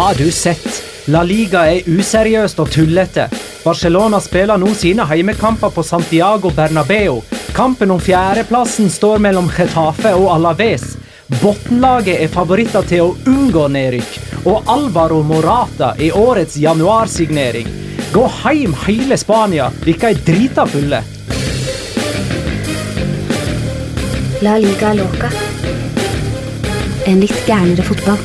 [0.00, 0.82] Har du sett?
[1.12, 3.26] La Liga er useriøst og tullete.
[3.60, 7.18] Barcelona spiller nå sine heimekamper på Santiago Bernabeu.
[7.52, 10.94] Kampen om fjerdeplassen står mellom Getafe og Alaves.
[11.42, 14.16] Bunnlaget er favoritter til å unngå nedrykk,
[14.48, 17.68] og Alvaro Morata er årets januarsignering.
[18.12, 20.98] Gå heim hele Spania, dere er drita fulle.
[24.42, 25.30] La liga loca.
[27.06, 28.18] En litt gærnere fotball.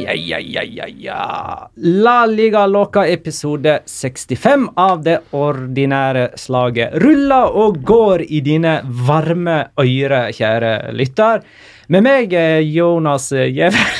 [0.00, 1.70] Ja, ja, ja, ja, ja.
[1.76, 9.66] La Liga Loca episode 65 av det ordinære slaget ruller og går i dine varme
[9.76, 11.44] ører, kjære lytter.
[11.88, 13.92] Med meg, eh, Jonas Giæver.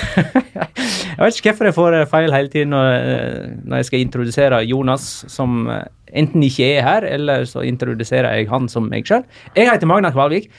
[1.17, 5.07] jeg vet ikke hvorfor jeg får feil hele tiden når, eh, jeg skal introdusere Jonas,
[5.33, 5.87] som eh,
[6.21, 9.25] enten ikke er her, eller så introduserer jeg han som meg sjøl.
[9.57, 10.51] Jeg heter Magna Kvalvik.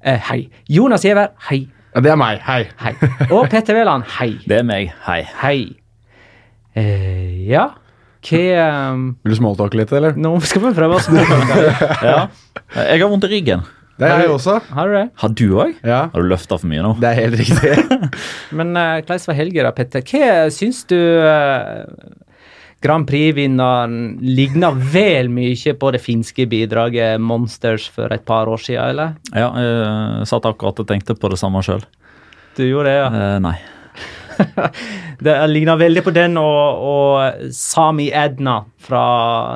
[0.00, 0.46] Eh, hei.
[0.72, 1.66] Jonas Giæver, hei.
[1.92, 2.40] Det er meg.
[2.46, 2.62] Hei.
[2.80, 2.94] Hei.
[3.28, 4.38] Og Petter Wæland, hei.
[4.48, 4.88] Det er meg.
[5.04, 5.22] Hei.
[5.42, 5.58] Hei.
[6.78, 7.68] Eh, ja,
[8.28, 10.16] hva um, Vil du smalltalke litt, eller?
[10.16, 11.64] Nå skal vi prøve å småtalke.
[12.08, 12.28] Ja.
[12.74, 13.62] Jeg har vondt i ryggen.
[13.98, 14.60] Det er jeg også.
[14.76, 15.04] Har du det?
[15.18, 15.74] Har du òg?
[15.82, 16.94] Ja, Har du løfta for mye nå?
[17.02, 17.72] det er helt riktig.
[18.58, 20.04] Men uh, hvordan var helga, da, Petter?
[20.06, 21.82] Hva syns du uh,
[22.84, 28.92] Grand Prix-vinneren ligner vel mye på det finske bidraget Monsters for et par år siden,
[28.92, 29.16] eller?
[29.34, 31.82] Ja, jeg satt akkurat og tenkte på det samme sjøl.
[32.54, 33.08] Du gjorde det, ja.
[33.10, 33.56] Eh, nei.
[35.24, 39.04] Det ligner veldig på den og, og Sami Edna fra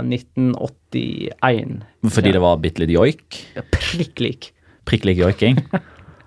[0.03, 1.83] 1981.
[2.13, 3.41] Fordi det var bitte litt joik?
[3.75, 4.51] Prikk lik.
[4.89, 5.61] Prikk lik joiking?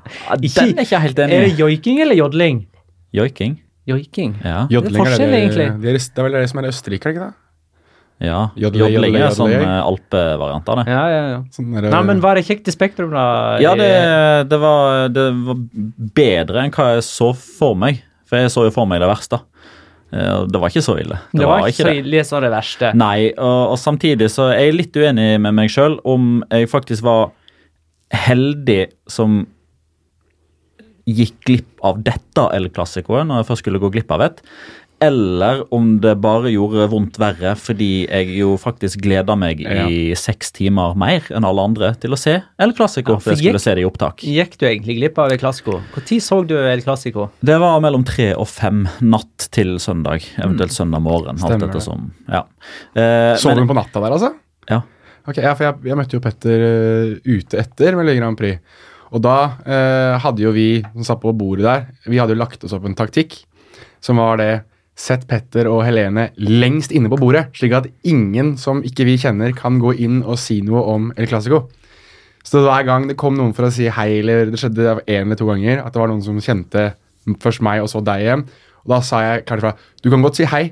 [0.06, 1.34] Den er ikke helt enig.
[1.34, 2.68] Er det joiking eller jodling?
[3.16, 3.58] Joiking?
[3.90, 4.36] Joiking.
[4.44, 4.68] Ja.
[4.70, 5.66] Jodling er, forskjell, det, egentlig.
[5.82, 7.36] det, er, det er vel det som er i Østerrike, er det ikke det?
[8.24, 8.40] ja.
[8.56, 10.86] Jodle, Jodling er sånn alpevariant av det.
[10.94, 11.40] Ja, ja, ja.
[11.54, 11.90] Sånn det...
[11.92, 13.26] Nei, men var det kjekt i Spektrum, da?
[13.64, 13.90] Ja, det,
[14.52, 15.62] det, var, det var
[16.16, 18.02] bedre enn hva jeg så for meg.
[18.26, 19.40] For jeg så jo for meg det verste.
[20.14, 21.18] Eh, Det var ikke så ille.
[21.34, 22.94] Det, var ikke så ille som det verste.
[22.98, 27.06] Nei, og, og samtidig så er jeg litt uenig med meg sjøl om jeg faktisk
[27.06, 27.30] var
[28.16, 29.44] heldig som
[31.06, 34.40] gikk glipp av dette El Clasicoet når jeg først skulle gå glipp av et.
[35.04, 40.54] Eller om det bare gjorde vondt verre fordi jeg jo faktisk gleda meg i seks
[40.56, 43.18] timer mer enn alle andre til å se El Clásico.
[43.18, 44.24] Ja, for jeg skulle gikk- se det i opptak.
[44.24, 45.82] Gikk du egentlig glipp av El Clásico?
[45.98, 47.30] Når så du El Clásico?
[47.44, 51.36] Det var mellom tre og fem natt til søndag, eventuelt søndag morgen.
[51.36, 51.84] alt Stemmer dette det.
[51.84, 52.44] som, ja.
[52.96, 54.34] Eh, Så men- du den på natta der, altså?
[54.70, 54.82] Ja.
[55.28, 58.60] Ok, ja, for jeg, jeg møtte jo Petter uh, ute etter Melodi Grand Prix.
[59.12, 62.64] Og da uh, hadde jo vi som satt på bordet der, vi hadde jo lagt
[62.64, 63.44] oss opp en taktikk
[64.00, 64.64] som var det
[64.96, 69.52] Sett Petter og Helene lengst inne på bordet, slik at ingen som ikke vi kjenner,
[69.56, 71.66] kan gå inn og si noe om El Clásico.
[72.46, 75.40] Så hver gang det kom noen for å si hei, eller det skjedde én eller
[75.40, 76.94] to ganger, at det var noen som kjente
[77.42, 78.46] først meg og så deg igjen,
[78.86, 79.72] og da sa jeg klart ifra
[80.06, 80.68] Du kan godt si hei,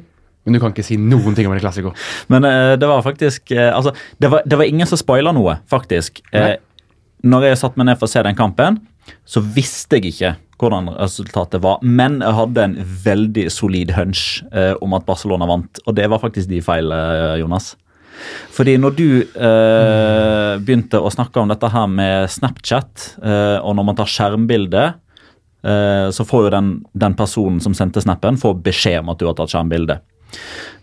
[0.45, 1.95] men du kan ikke si noen ting om El klassiker.
[2.31, 5.57] Men uh, det var faktisk uh, Altså, det var, det var ingen som spoila noe,
[5.71, 6.21] faktisk.
[6.35, 6.55] Eh,
[7.23, 8.81] når jeg satte meg ned for å se den kampen,
[9.27, 11.81] så visste jeg ikke hvordan resultatet var.
[11.83, 12.75] Men jeg hadde en
[13.05, 17.37] veldig solid hunch eh, om at Barcelona vant, og det var faktisk de feil, eh,
[17.41, 17.73] Jonas.
[18.53, 23.89] Fordi når du eh, begynte å snakke om dette her med Snapchat, eh, og når
[23.89, 24.91] man tar skjermbilde,
[25.63, 26.69] så får jo den,
[26.99, 29.95] den personen som sendte snappen, får beskjed om at du har tatt skjermbilde.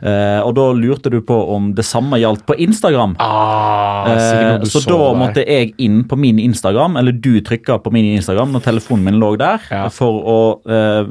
[0.01, 3.17] Eh, og da lurte du på om det samme gjaldt på Instagram.
[3.21, 5.19] Ah, Eh, noe så da der.
[5.21, 9.19] måtte jeg inn på min Instagram, eller du trykka på min Instagram når telefonen min
[9.21, 9.89] lå der, Ja.
[9.93, 11.05] for å eh,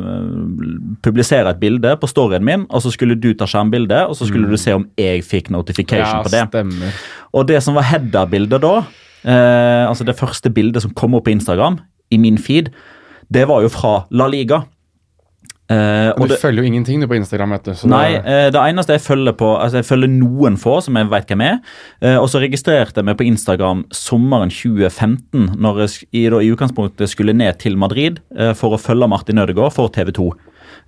[1.06, 4.50] publisere et bilde på storyen min, og så skulle du ta skjermbilde, og så skulle
[4.50, 6.18] du se om jeg fikk notification Mm.
[6.18, 6.44] ja, på det.
[6.50, 6.94] Stemmer.
[7.34, 8.76] Og det som var header-bildet da,
[9.26, 11.80] eh, altså det første bildet som kom opp på Instagram,
[12.12, 12.72] i min feed,
[13.32, 14.64] det var jo fra La Liga.
[15.70, 17.72] Og du det, følger jo ingenting du på Instagram, vet du.
[17.78, 20.96] så Nei, det- eh, det eneste jeg følger på Altså jeg følger noen få som
[20.98, 21.60] jeg vet hvem er.
[22.02, 26.50] Uh, Og så registrerte jeg meg på Instagram sommeren 2015, når jeg i, da, i
[26.52, 28.20] utgangspunktet skulle ned til Madrid
[28.56, 30.32] for å følge Martin Ødegaard for TV 2.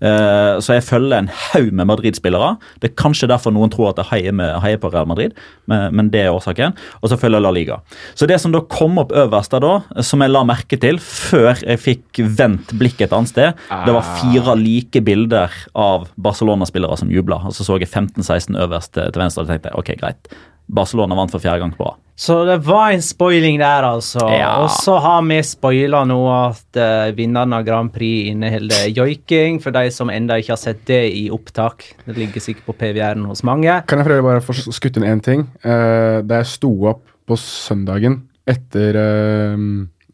[0.01, 2.55] Eh, Så jeg følger en haug med Madrid-spillere.
[2.81, 5.35] Det er kanskje derfor noen tror at jeg heier, med, heier på Real Madrid,
[5.69, 6.73] men, men det er årsaken.
[7.01, 7.77] Og så følger jeg La Liga.
[8.17, 11.53] Så det som da kom opp øverst der da, som jeg la merke til før
[11.61, 17.11] jeg fikk vendt blikket et annet sted, det var fire like bilder av Barcelona-spillere som
[17.13, 17.41] jubla.
[17.47, 20.33] Og så så jeg 15-16 øverst til venstre og tenkte ok, greit.
[20.71, 21.99] Barcelona vant for fjerde gang på rad.
[22.21, 24.21] Så det var en spoiling der, altså.
[24.29, 24.51] Ja.
[24.61, 29.73] Og så har vi spoila nå at uh, vinneren av Grand Prix inneholder joiking, for
[29.73, 31.87] de som enda ikke har sett det i opptak.
[32.05, 33.79] Det ligger sikkert på PVR-en hos mange.
[33.89, 35.47] Kan jeg for bare få skutt inn én ting?
[35.65, 39.57] Uh, da jeg sto opp på søndagen etter uh,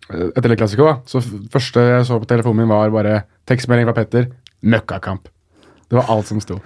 [0.07, 1.19] etter Le Classico, da, så
[1.51, 4.31] første jeg så på telefonen min, var bare tekstmelding fra Petter.
[4.63, 5.27] Møkkakamp.
[5.87, 6.61] Det var alt som sto.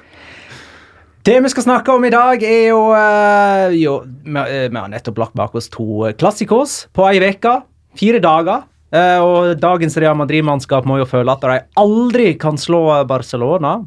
[1.22, 5.20] Det vi skal snakke om i dag, er jo, eh, jo Vi eh, har nettopp
[5.22, 5.84] lagt bak oss to
[6.18, 7.62] klassikers klassikos på ei uke.
[7.94, 8.64] Fire dager.
[8.92, 13.86] Eh, og dagens Real Madrid-mannskap må jo føle at de aldri kan slå Barcelona.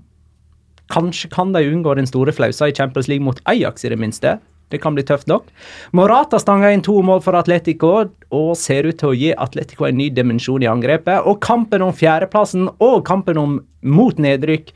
[0.95, 4.39] Kanskje kan de unngå den store flausa i Champions League mot Ajax, i det minste.
[4.71, 5.51] Det kan bli tøft nok.
[5.93, 7.97] Morata stanga inn to mål for Atletico
[8.31, 11.27] og ser ut til å gi Atletico en ny dimensjon i angrepet.
[11.27, 14.71] Og kampen om fjerdeplassen og kampen om mot nedrykk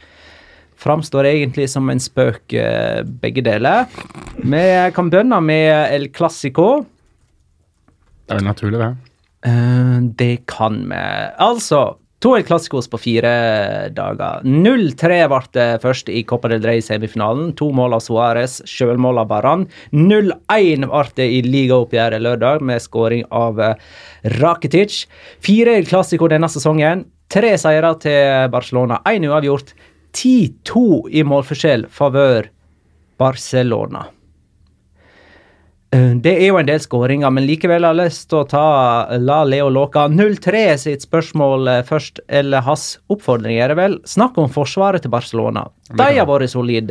[0.78, 3.86] framstår egentlig som en spøk, eh, begge deler.
[4.38, 4.64] Vi
[4.94, 6.86] kan begynne med El Clásico.
[8.26, 8.96] Det er vel naturlig, det.
[9.48, 11.04] Eh, det kan vi.
[11.38, 14.42] Altså, to El Clásicos på fire dager.
[14.44, 17.54] 0-3 ble det først i Copa del Rey semifinalen.
[17.56, 19.66] To mål av Suárez, sjølmål av Baran.
[19.92, 23.74] 0-1 ble det i ligaoppgjøret lørdag med skåring av eh,
[24.38, 25.06] Rakitic.
[25.40, 27.06] Fire El Clásico denne sesongen.
[27.28, 29.74] Tre seire til Barcelona, én uavgjort.
[30.12, 32.48] 10-2 i målforskjell favør
[33.18, 34.06] Barcelona.
[35.92, 39.16] Eh, Det er jo en del skåringer, men likevel har jeg lyst til å ta
[39.18, 43.98] La Leo Låka 03 sitt spørsmål eh, først, eller hans oppfordring er det vel.
[44.04, 45.66] Snakk om forsvaret til Barcelona.
[45.94, 46.86] De har vært solide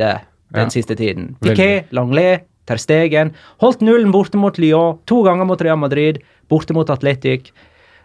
[0.52, 0.68] den Ja.
[0.72, 1.36] siste tiden.
[1.40, 3.34] Piquet, Langlet, Ter Stegen.
[3.60, 6.18] Holdt nullen borte mot Lyon, to ganger mot Real Madrid,
[6.50, 7.52] borte mot Atletic.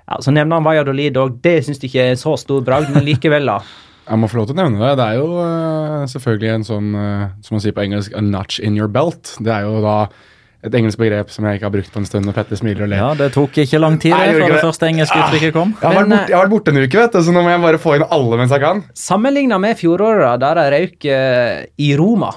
[0.08, 1.42] Ja, så nevner han Valladolid òg.
[1.42, 3.62] Det syns jeg ikke er en så stor bragd, men likevel, da.
[4.04, 4.92] Jeg må få lov til å nevne det.
[5.00, 8.60] Det er jo eh, selvfølgelig en sånn, eh, som man sier på engelsk, a notch
[8.60, 9.36] in your belt.
[9.40, 9.98] Det er jo da
[10.64, 12.92] et engelsk begrep som jeg ikke har brukt på en stund, og Petter smiler og
[12.94, 13.02] ler.
[13.02, 14.64] Ja, Det tok ikke lang tid Nei, det, før det det.
[14.64, 15.74] første engelske uttrykket kom.
[15.76, 17.44] Jeg har, vært Men, borte, jeg har vært borte en uke, vet du, så nå
[17.44, 18.84] må jeg bare få inn alle mens jeg kan.
[18.96, 22.32] Sammenligna med fjoråret, der jeg røyk eh, i Roma,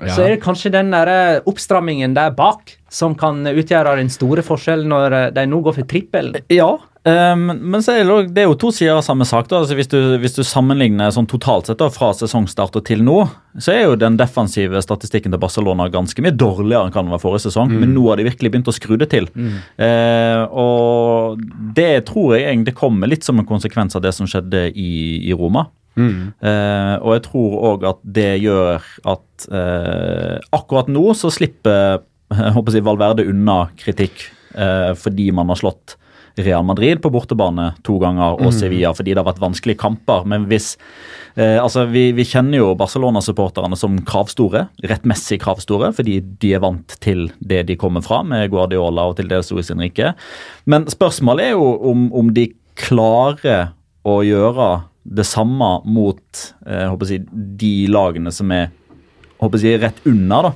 [0.00, 0.14] Ja.
[0.14, 4.42] så er det kanskje den der eh, oppstrammingen der bak som kan utgjøre den store
[4.46, 6.32] forskjellen når eh, de nå går for trippel.
[6.52, 6.72] Ja,
[7.06, 9.46] um, men så er det, det er jo to sider av samme sak.
[9.50, 13.04] da, altså hvis du, hvis du sammenligner sånn totalt sett da, fra sesongstart og til
[13.06, 13.20] nå,
[13.62, 17.22] så er jo den defensive statistikken til Barcelona ganske mye dårligere enn kan den var
[17.22, 17.70] forrige sesong.
[17.78, 19.30] Men nå har de virkelig begynt å skru det til.
[19.78, 21.38] Eh, og
[21.78, 24.90] det tror jeg egentlig kommer litt som en konsekvens av det som skjedde i,
[25.30, 25.68] i Roma.
[25.98, 28.82] Eh, og jeg tror òg at det gjør
[29.14, 32.02] at uh, akkurat nå så slipper
[32.34, 34.26] jeg håper si, Valverde unna kritikk
[34.56, 35.98] uh, fordi man har slått
[36.34, 40.24] Real Madrid på bortebane to ganger og Sevilla fordi det har vært vanskelige kamper.
[40.26, 40.72] Men hvis
[41.38, 46.96] eh, altså vi, vi kjenner jo Barcelona-supporterne som kravstore, rettmessig kravstore, fordi de er vant
[47.04, 50.10] til det de kommer fra med Guardiola og til dels Luis Henrique.
[50.66, 52.48] Men spørsmålet er jo om, om de
[52.82, 53.70] klarer
[54.04, 54.68] å gjøre
[55.04, 57.24] det samme mot eh, jeg,
[57.60, 58.70] de lagene som er
[59.44, 60.40] jeg, rett unna.
[60.48, 60.52] da.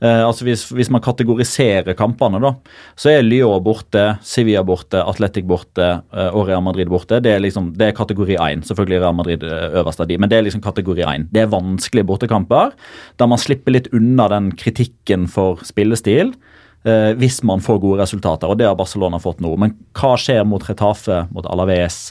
[0.00, 2.54] Eh, altså hvis, hvis man kategoriserer kampene, da,
[2.96, 7.18] så er Lyon borte, Sevilla borte, Atletic borte eh, og Real Madrid borte.
[7.20, 8.64] Det er liksom, det er kategori 1.
[8.70, 11.28] Selvfølgelig Real Madrid øverst av de, men det er liksom kategori 1.
[11.34, 12.72] Det er vanskelige bortekamper,
[13.20, 16.32] der man slipper litt unna den kritikken for spillestil.
[16.88, 19.52] eh, hvis man får gode resultater, og det har Barcelona fått nå.
[19.60, 22.08] Men hva skjer mot Retafe, mot Alaves?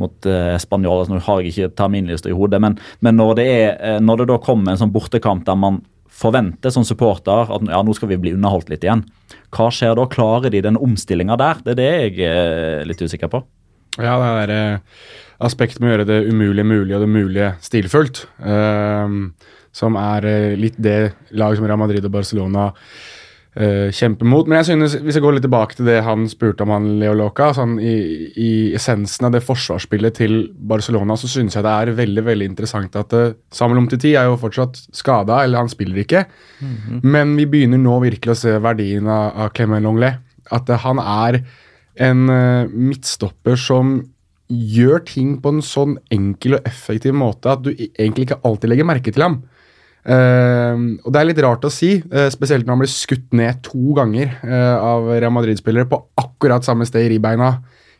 [0.00, 3.48] Mot eh, Spanjol, altså, Nå har jeg ikke terminlista i hodet, men, men når, det
[3.50, 5.82] er, eh, når det da kommer en sånn bortekamp der man
[6.14, 9.02] forventer som supporter at ja, nå skal vi bli underholdt litt igjen,
[9.54, 10.06] hva skjer da?
[10.10, 11.62] Klarer de den omstillinga der?
[11.64, 13.42] Det er det jeg er litt usikker på.
[13.98, 15.02] Ja, det er eh,
[15.46, 18.24] aspektet med å gjøre det umulige mulig og det mulige stilfullt.
[18.42, 19.28] ehm,
[19.74, 22.70] som er eh, litt det lag som Real Madrid og Barcelona
[23.56, 24.48] eh, kjempe mot.
[24.48, 27.14] Men jeg synes, hvis jeg går litt tilbake til det han spurte om, han Leo
[27.18, 27.94] Loca, sånn i,
[28.40, 32.96] i essensen av det forsvarsspillet til Barcelona, så synes jeg det er veldig veldig interessant
[33.00, 36.24] at uh, Samuel Omtiti er jo fortsatt skada, eller han spiller ikke.
[37.04, 40.22] Men vi begynner nå virkelig å se verdien av, av Clement Longlet.
[40.54, 41.44] At uh, han er
[42.04, 42.26] en
[42.74, 44.00] midtstopper som
[44.50, 48.88] gjør ting på en sånn enkel og effektiv måte at du egentlig ikke alltid legger
[48.88, 49.36] merke til ham.
[50.04, 53.62] Eh, og Det er litt rart å si, uh, spesielt når han blir skutt ned
[53.64, 57.54] to ganger uh, av Real Madrid-spillere på akkurat samme sted i ribbeina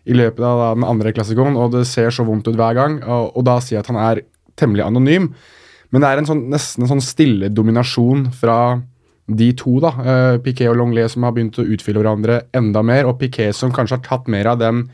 [0.04, 2.98] i løpet av da, den andre klassikoen, og det ser så vondt ut hver gang.
[3.02, 4.24] Og, og da sier jeg at han er
[4.60, 5.30] temmelig anonym.
[5.94, 8.58] Men det er en sånn, nesten en sånn stille dominasjon fra
[9.24, 13.08] de to, da, eh, Piquet og Longlet, som har begynt å utfylle hverandre enda mer,
[13.08, 14.84] og Piquet som kanskje har tatt mer av den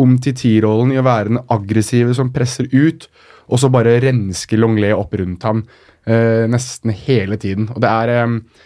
[0.00, 3.08] om-til-ti-rollen i å være den aggressive som presser ut,
[3.46, 5.64] og så bare rensker Longlet opp rundt ham
[6.06, 7.68] eh, nesten hele tiden.
[7.74, 8.64] Og det er, eh,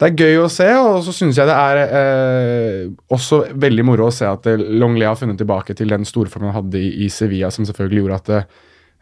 [0.00, 4.08] det er gøy å se, og så syns jeg det er eh, også veldig moro
[4.10, 7.10] å se at eh, Longley har funnet tilbake til den storformen han hadde i, i
[7.12, 8.40] Sevilla, som selvfølgelig gjorde at det,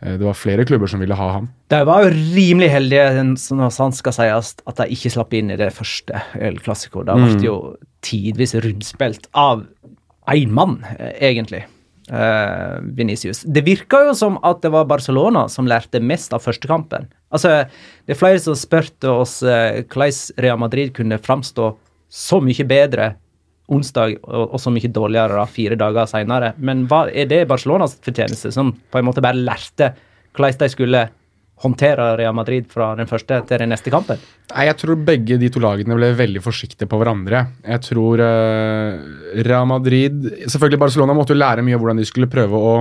[0.03, 1.51] eh, det var flere klubber som ville ha ham.
[1.73, 3.09] De var jo rimelig heldige,
[3.57, 7.05] når sant skal sies, at de ikke slapp inn i det første El Clásico.
[7.09, 7.59] Ble det jo
[8.05, 9.65] tidvis rundspilt av
[10.33, 11.65] én mann, eh, egentlig.
[12.13, 13.39] Uh, Venicius.
[13.49, 17.07] Det virka jo som at det var Barcelona som lærte mest av første kampen.
[17.33, 17.65] Altså,
[18.05, 19.81] Det er flere som spurte oss uh,
[20.37, 21.71] Real Madrid kunne framstå
[22.13, 23.15] så mye bedre
[23.73, 26.53] onsdag og, og så mye dårligere da, fire dager seinere.
[26.59, 29.95] Men hva, er det Barcelonas fortjeneste, som på en måte bare lærte
[30.37, 31.07] hvordan de skulle
[31.63, 34.21] håndtere Real Madrid fra den første til den neste kampen?
[34.53, 37.47] Nei, Jeg tror begge de to lagene ble veldig forsiktige på hverandre.
[37.65, 42.31] Jeg tror uh, Real Madrid Selvfølgelig Barcelona måtte jo lære mye av hvordan de skulle
[42.31, 42.75] prøve å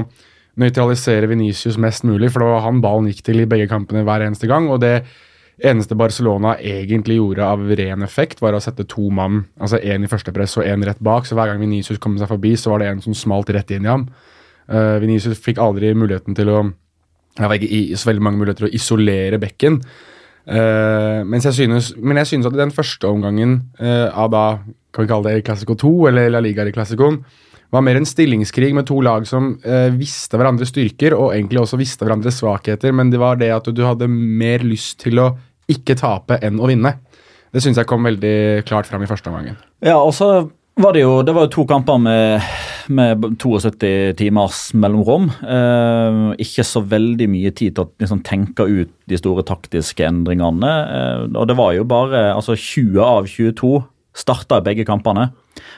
[0.62, 4.26] nøytralisere Venicius mest mulig, for det var han ballen gikk til i begge kampene hver
[4.26, 4.68] eneste gang.
[4.70, 4.98] og det
[5.62, 10.10] eneste Barcelona egentlig gjorde av ren effekt, var å sette to mann, altså én i
[10.10, 11.28] første press og én rett bak.
[11.28, 13.86] Så hver gang Venicius kom seg forbi, så var det en som smalt rett inn
[13.86, 14.08] i ham.
[14.72, 16.62] Uh, Venicius fikk aldri muligheten til å
[17.38, 19.80] det var ikke så veldig mange muligheter å isolere bekken.
[20.42, 24.46] Uh, jeg synes, men jeg synes at den første omgangen uh, av da
[24.92, 27.22] kan vi kalle det Classico 2, eller La Liga i Classicoen,
[27.72, 31.80] var mer en stillingskrig med to lag som uh, visste hverandres styrker og egentlig også
[31.80, 35.30] visste hverandres svakheter, men det var det at du hadde mer lyst til å
[35.72, 36.98] ikke tape enn å vinne.
[37.52, 39.60] Det syns jeg kom veldig klart fram i første omgangen.
[39.84, 40.50] Ja, og så
[40.82, 42.52] var det jo det var jo to kamper med,
[42.90, 45.30] med 72 timers mellomrom.
[45.44, 50.74] Eh, ikke så veldig mye tid til å liksom, tenke ut de store taktiske endringene.
[50.98, 53.74] Eh, og det var jo bare altså 20 av 22
[54.18, 55.30] starta begge kampene.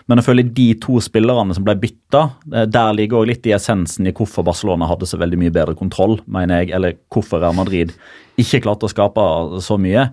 [0.08, 3.56] Men jeg føler de to spillerne som ble bytta, eh, der ligger også litt i
[3.56, 7.58] essensen i hvorfor Barcelona hadde så veldig mye bedre kontroll, mener jeg, eller hvorfor Real
[7.58, 7.94] Madrid
[8.40, 9.24] ikke klarte å skape
[9.62, 10.10] så mye.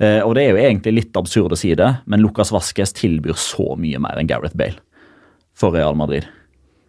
[0.00, 3.38] Eh, og det er jo egentlig litt absurd å si det, men Lucas Vasques tilbyr
[3.38, 4.80] så mye mer enn Gareth Bale
[5.60, 6.26] for Real Madrid.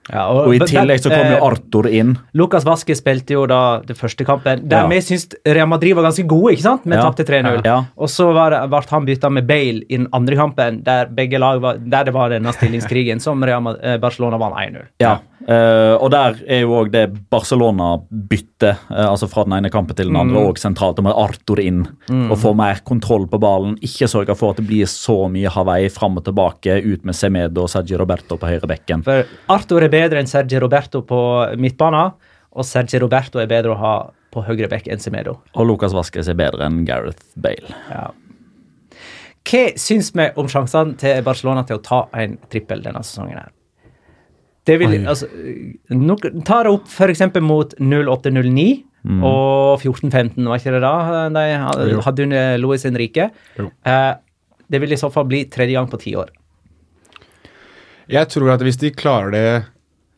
[0.10, 2.16] Ja, og, I tillegg så kom jo Arthur inn.
[2.34, 4.88] Lucas Vasque spilte jo da det første kampen, der Ja.
[4.88, 6.82] vi syntes Real Madrid var ganske gode, ikke sant?
[6.86, 7.04] Vi Ja.
[7.04, 7.62] tapte 3-0.
[7.64, 7.86] Ja.
[7.98, 11.78] Og så ble han bytta med Bale i den andre kampen, der begge lag var,
[11.78, 14.82] der det var denne stillingskrigen som Real, Madrid, eh, Barcelona vant 1-0.
[15.00, 19.96] Ja, eh, og der er jo òg det Barcelona-byttet, eh, altså fra den ene kampen
[19.96, 20.48] til den andre, Mm.
[20.50, 20.98] og sentralt.
[20.98, 21.88] Og med Arthur inn
[22.30, 23.78] og få mer kontroll på ballen.
[23.82, 27.64] Ikke sørge for at det blir så mye Hawaii fram og tilbake, ut med Semedo
[27.64, 29.04] og Sergi Roberto på høyre bekken.
[29.04, 31.20] For Arthur er bedre enn Sergio Roberto på
[31.62, 32.16] midtbanen,
[32.52, 33.94] og Sergio Roberto er bedre å ha
[34.32, 35.38] på høyre bekk enn Semedo.
[35.60, 37.72] Og Lucas Vasques er bedre enn Gareth Bale.
[37.92, 38.10] Ja.
[39.48, 43.40] Hva syns vi om sjansene til Barcelona til å ta en trippel denne sesongen?
[43.42, 43.52] her?
[44.70, 45.06] Det vil, Oi.
[45.10, 45.28] altså,
[45.98, 47.24] no, tar det opp f.eks.
[47.42, 48.68] mot 0809
[49.02, 51.46] og 1415, var ikke det da de
[52.06, 53.32] hadde under Luis Henrique?
[53.58, 54.12] Eh,
[54.72, 56.30] det vil i så fall bli tredje gang på ti år.
[58.12, 59.48] Jeg tror at hvis de klarer det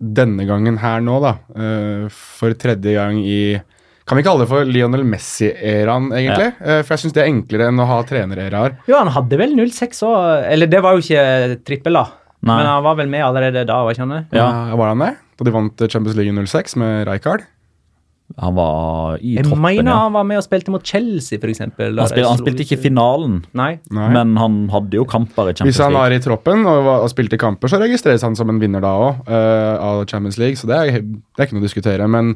[0.03, 3.61] denne gangen her nå, da, eh, for tredje gang i
[4.05, 6.49] Kan vi kalle det for Lionel Messi-æraen, egentlig?
[6.59, 8.73] Eh, for jeg syns det er enklere enn å ha treneræraer.
[8.89, 12.03] Jo, han hadde vel 06 òg, eller det var jo ikke trippel, da.
[12.43, 12.57] Nei.
[12.57, 14.23] Men han var vel med allerede da, var ikke han det?
[14.35, 14.49] Ja.
[14.73, 15.13] Eh, Var han det?
[15.39, 17.45] Da de vant Champions League i 06 med Rijkaard?
[18.41, 19.97] Han var i Jeg troppen, mener ja.
[20.07, 21.59] han var med og spilte mot Chelsea, f.eks.
[21.61, 23.75] Han, spil, han spilte ikke i finalen, Nei.
[23.93, 24.07] Nei.
[24.15, 25.73] men han hadde jo kamper i Champions League.
[25.75, 28.61] Hvis han var i troppen og, var, og spilte kamper, så registreres han som en
[28.63, 30.57] vinner da òg, av Champions League.
[30.57, 32.09] Så det er, det er ikke noe å diskutere.
[32.09, 32.33] Men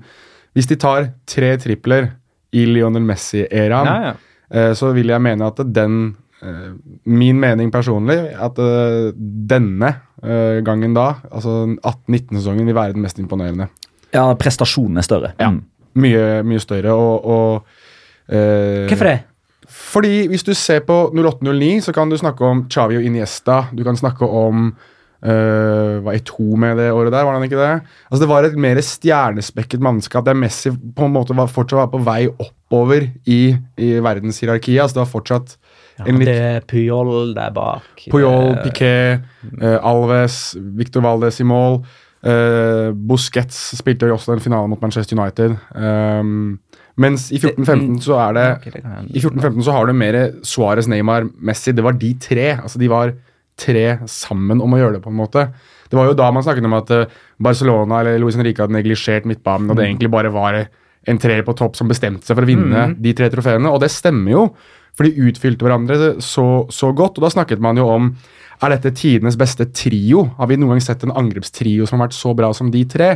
[0.58, 2.12] hvis de tar tre tripler
[2.56, 4.14] i Lionel Messi-æraen, Ja, ja.
[4.54, 6.70] uh, så vil jeg mene at den uh,
[7.10, 9.10] Min mening personlig, at eh,
[9.50, 9.88] denne
[10.22, 13.70] eh, gangen da, altså 18-19-sesongen, vil være den mest imponerende.
[14.14, 15.32] Ja, prestasjonen er større.
[15.40, 15.50] Ja.
[15.56, 15.64] Mm.
[15.98, 19.18] Mye, mye større og, og eh, Hvorfor det?
[19.68, 23.66] Fordi hvis du ser på 08-09, så kan du snakke om Xavi og Iniesta.
[23.76, 24.72] Du kan snakke om
[25.18, 27.82] Uh, Var to med det året der, var han ikke det?
[28.06, 31.90] Altså Det var et mer stjernespekket mannskap der Messi på en måte var, fortsatt var
[31.90, 34.84] på vei oppover i, i verdenshierarkiet.
[34.84, 35.56] Altså det var fortsatt
[36.06, 38.06] en litt Det er Puyol der bak.
[38.12, 39.26] Puyol, Eh, Piquet,
[39.58, 41.82] uh, Alves, Victor Valdes i mål.
[42.26, 45.54] Eh, Busquets spilte jo også den finale mot Manchester United.
[45.78, 46.58] Um,
[46.98, 48.48] mens i 14-15 så er det.
[49.14, 51.76] I 14-15 så har du mer Suárez, Neymar, Messi.
[51.78, 52.50] Det var de tre.
[52.58, 53.14] Altså De var
[53.58, 55.48] tre sammen om å gjøre det, på en måte.
[55.90, 59.28] Det var jo da man snakket om at eh, Barcelona eller Luis Henrique hadde neglisjert
[59.30, 60.60] midtbanen, og det egentlig bare var
[61.08, 63.72] en treer på topp som bestemte seg for å vinne de tre trofeene.
[63.72, 64.42] Og det stemmer jo,
[64.98, 67.20] for de utfylte hverandre så, så godt.
[67.20, 68.12] Og da snakket man jo om
[68.58, 70.26] er dette tidenes beste trio?
[70.40, 73.12] Har vi noen gang sett en angrepstrio som har vært så bra som de tre?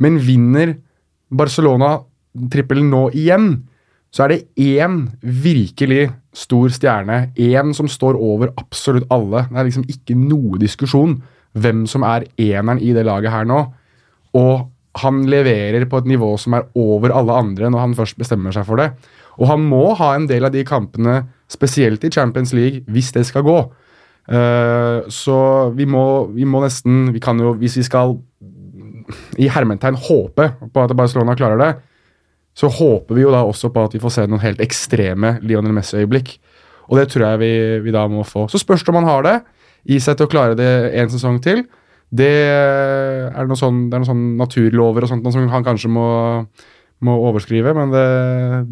[0.00, 0.78] Men vinner
[1.28, 1.98] Barcelona
[2.52, 3.50] trippelen nå igjen,
[4.14, 7.26] så er det én virkelig stor stjerne.
[7.36, 9.44] Én som står over absolutt alle.
[9.50, 11.18] Det er liksom ikke noe diskusjon
[11.58, 13.60] hvem som er eneren i det laget her nå.
[14.38, 14.68] Og
[15.02, 18.66] han leverer på et nivå som er over alle andre når han først bestemmer seg
[18.68, 18.90] for det.
[19.38, 23.24] Og han må ha en del av de kampene, spesielt i Champions League, hvis det
[23.28, 23.58] skal gå.
[24.28, 25.38] Uh, så
[25.72, 28.10] vi må, vi må nesten Vi kan jo, hvis vi skal
[29.40, 31.70] i hermetegn håpe på at Barcelona klarer det,
[32.58, 35.72] så håper vi jo da også på at vi får se noen helt ekstreme Lionel
[35.76, 36.34] Messi-øyeblikk.
[36.88, 37.52] Og det tror jeg vi,
[37.84, 38.46] vi, da må få.
[38.50, 39.36] Så spørs det om han har det
[39.88, 41.62] i seg til å klare det en sesong til.
[42.08, 46.08] Det er noen sånn, noen sånn naturlover og sånt som han kanskje må,
[47.04, 48.06] må overskrive, men det,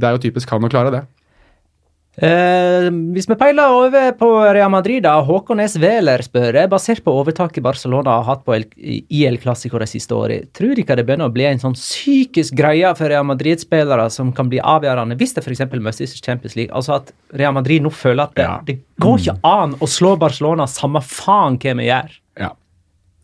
[0.00, 1.04] det er jo typisk han å klare det.
[2.16, 5.74] Eh, hvis vi peiler over på Real Madrid, da, Håkon S.
[5.76, 10.16] Wæler spør basert på overtaket Barcelona har hatt på El i El Clásico de siste
[10.16, 14.32] årene, tror dere det begynner å bli en sånn psykisk greie for Real Madrid-spillere som
[14.32, 15.66] kan bli avgjørende hvis det f.eks.
[15.76, 16.72] møtes i Champions League?
[16.72, 18.56] Altså at Real Madrid nå føler at det, Ja.
[18.64, 22.16] det går ikke an å slå Barcelona samme faen hva vi gjør.
[22.40, 22.54] Ja,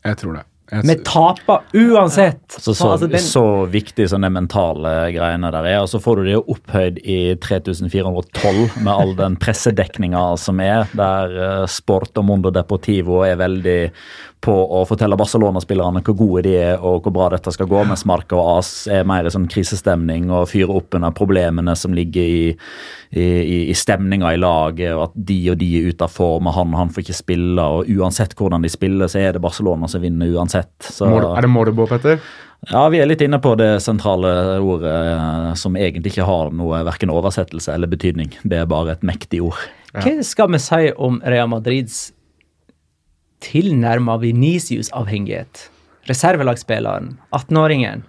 [0.04, 0.44] jeg tror det.
[0.72, 2.40] Vi taper uansett.
[2.58, 5.78] Så, så, Altså, den- så viktig som de mentale greiene der er.
[5.82, 11.36] Og så får du det opphøyd i 3412 med all den pressedekninga som er, der
[11.62, 13.78] eh, Sport og Mondo Deportivo er veldig
[14.42, 18.04] på å fortelle Barcelona-spillerne hvor gode de er og hvor bra dette skal gå, mens
[18.08, 22.22] Marca og AS er mer i sånn krisestemning og fyrer opp under problemene som ligger
[22.22, 22.44] i,
[23.10, 26.50] i, i, i stemninga i laget, og at de og de er ute av form,
[26.50, 27.66] og han og han får ikke spille.
[27.76, 30.74] og Uansett hvordan de spiller, så er det Barcelona som vinner uansett.
[30.84, 32.18] Så, er det Morbo, Petter?
[32.70, 34.32] ja, vi er litt inne på det sentrale
[34.62, 38.34] ordet eh, som egentlig ikke har noe verken oversettelse eller betydning.
[38.42, 39.58] Det er bare et mektig ord.
[39.92, 42.12] Hva skal vi si om Real Madrids
[43.44, 45.66] tilnærma Venicius-avhengighet?
[46.08, 48.06] Reservelagsspilleren, 18-åringen,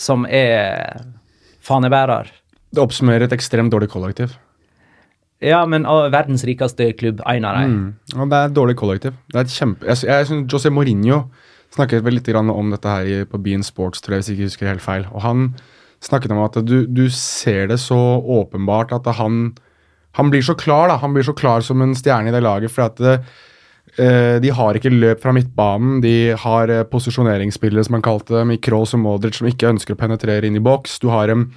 [0.00, 1.04] som er
[1.62, 2.30] fanebærer.
[2.72, 4.34] Det oppsummerer et ekstremt dårlig kollektiv.
[5.42, 7.72] Ja, men av verdens rikeste klubb, dem.
[7.74, 7.86] Mm.
[8.14, 9.16] Ja, det er et dårlig kollektiv.
[9.32, 9.86] Det er et kjempe...
[9.90, 11.24] Jeg, jeg synes José Mourinho
[11.74, 14.70] snakket vel litt om dette her på Bean Sports, tror jeg, hvis jeg ikke husker
[14.70, 15.06] helt feil.
[15.10, 15.48] Og han
[16.02, 19.54] snakket om at du, du ser det så åpenbart at han
[20.12, 20.98] Han blir så klar, da.
[21.00, 23.14] Han blir så klar som en stjerne i det laget, for at det,
[24.42, 26.00] de har ikke løp fra midtbanen.
[26.04, 29.96] De har eh, posisjoneringsspillere, som han kalte dem, i Kroos og Modric, som ikke ønsker
[29.96, 30.96] å penetrere inn i boks.
[31.02, 31.48] Du har en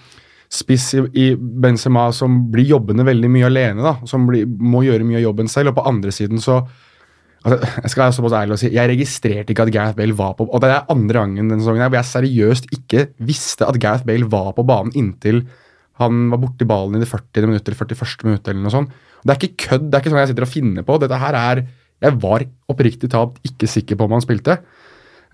[0.51, 5.21] spiss i, Benzema som blir jobbende veldig mye alene, da, som blir, må gjøre mye
[5.21, 5.71] av jobben selv.
[5.71, 6.59] Og på andre siden så
[7.45, 10.33] altså, Jeg skal være såpass ærlig og si jeg registrerte ikke at Gareth Bale var
[10.37, 13.79] på Og det er andre gangen denne sesongen her hvor jeg seriøst ikke visste at
[13.81, 15.43] Gareth Bale var på banen inntil
[16.01, 17.47] han var borti ballen i det 40.
[17.47, 18.25] minutt eller 41.
[18.27, 18.47] minutt.
[18.47, 18.95] eller noe sånt.
[19.23, 19.85] Det er ikke kødd.
[19.87, 20.97] Det er ikke sånn jeg sitter og finner på.
[21.01, 21.61] Dette her er
[22.03, 24.59] Jeg var oppriktig talt ikke sikker på om han spilte.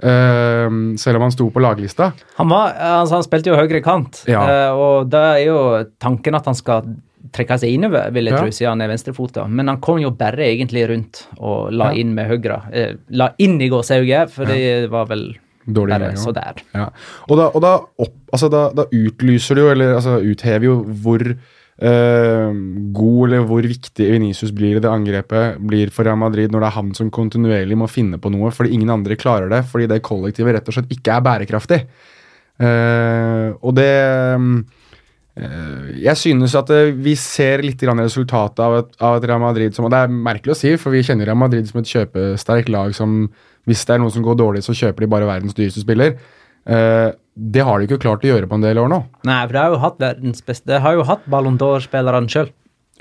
[0.02, 2.12] Uh, selv om han sto på laglista.
[2.40, 4.42] Han, var, altså, han spilte jo høyre kant, Ja.
[4.72, 5.58] uh, og da er jo
[6.02, 6.88] tanken at han skal
[7.32, 8.40] trekke seg innover, vil jeg Ja.
[8.42, 9.46] tro, siden han er venstrefota.
[9.48, 12.00] Men han kom jo bare egentlig rundt og la Ja.
[12.02, 12.62] inn med høyre.
[12.74, 15.36] Uh, la inn i gåsehauget, for det var vel
[15.68, 16.56] Dårlig bare så der.
[16.74, 16.90] Ja.
[17.30, 20.84] Og, da, og da, opp, altså da, da utlyser du jo, eller altså uthever jo
[20.84, 21.38] hvor
[21.78, 22.50] eh,
[22.98, 26.70] god eller hvor viktig Venicius blir i det angrepet blir for Real Madrid når det
[26.70, 30.04] er han som kontinuerlig må finne på noe fordi ingen andre klarer det, fordi det
[30.06, 31.82] kollektivet rett og slett ikke er bærekraftig.
[32.62, 33.90] Uh, og det
[34.38, 39.74] uh, Jeg synes at vi ser litt grann resultatet av et, av et Real Madrid
[39.74, 42.70] som Og det er merkelig å si, for vi kjenner Real Madrid som et kjøpesterkt
[42.70, 43.24] lag som
[43.70, 46.16] hvis det er noe som går dårlig, så kjøper de bare verdens dyreste spiller.
[46.66, 48.98] Eh, det har de ikke klart å gjøre på en del år nå.
[49.28, 52.50] Nei, for det har jo hatt verdens beste Det har jo hatt Ballon d'Or-spillerne sjøl.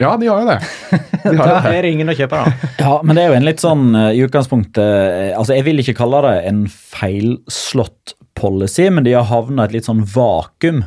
[0.00, 0.60] Ja, de har jo det.
[1.26, 1.72] De har Da det.
[1.76, 2.52] er det ingen å kjøpe, da.
[2.84, 5.82] Ja, men det er jo en litt sånn eh, i utgangspunktet eh, Altså, jeg vil
[5.82, 10.80] ikke kalle det en feilslått policy, men de har havna i et litt sånn vakuum.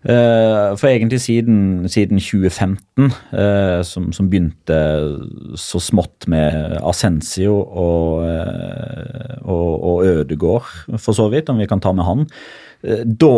[0.00, 4.78] Eh, for egentlig siden, siden 2015, eh, som, som begynte
[5.60, 8.24] så smått med Ascencio og,
[9.44, 12.26] og, og Ødegård, for så vidt, om vi kan ta med han.
[12.82, 13.34] Eh, da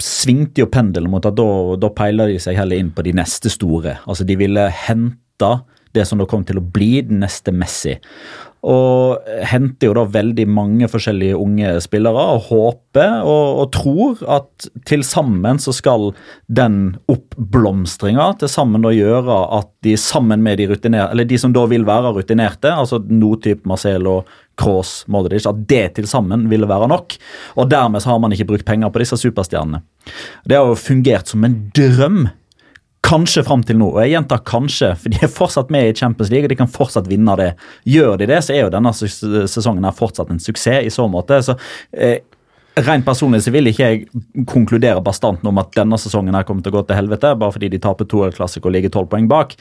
[0.00, 1.48] svingte jo pendelen mot at da,
[1.80, 3.98] da peiler de seg heller inn på de neste store.
[4.08, 5.56] Altså De ville hente
[5.92, 7.96] det som da kom til å bli den neste Messi.
[8.60, 14.66] Og henter jo da veldig mange forskjellige unge spillere og håper og, og tror at
[14.88, 16.10] til sammen så skal
[16.44, 21.56] den oppblomstringa til sammen da gjøre at de sammen med de rutinerte, eller de som
[21.56, 24.20] da vil være rutinerte, altså noe type Marcelo,
[24.60, 27.16] Kroos, Modric, at det til sammen ville være nok.
[27.56, 29.82] Og dermed så har man ikke brukt penger på disse superstjernene.
[30.48, 32.28] Det har jo fungert som en drøm
[33.00, 36.28] Kanskje fram til nå, og jeg gjentar kanskje, for de er fortsatt med i Champions
[36.30, 37.48] League og de kan fortsatt vinne det.
[37.88, 41.38] Gjør de det, så er jo denne sesongen her fortsatt en suksess i så måte.
[41.42, 41.56] Så
[41.96, 42.20] eh,
[42.78, 46.70] Rent personlig så vil ikke jeg konkludere bastant om at denne sesongen her kommer til
[46.70, 49.56] å gå til helvete, bare fordi de taper to klassik og ligger tolv poeng bak.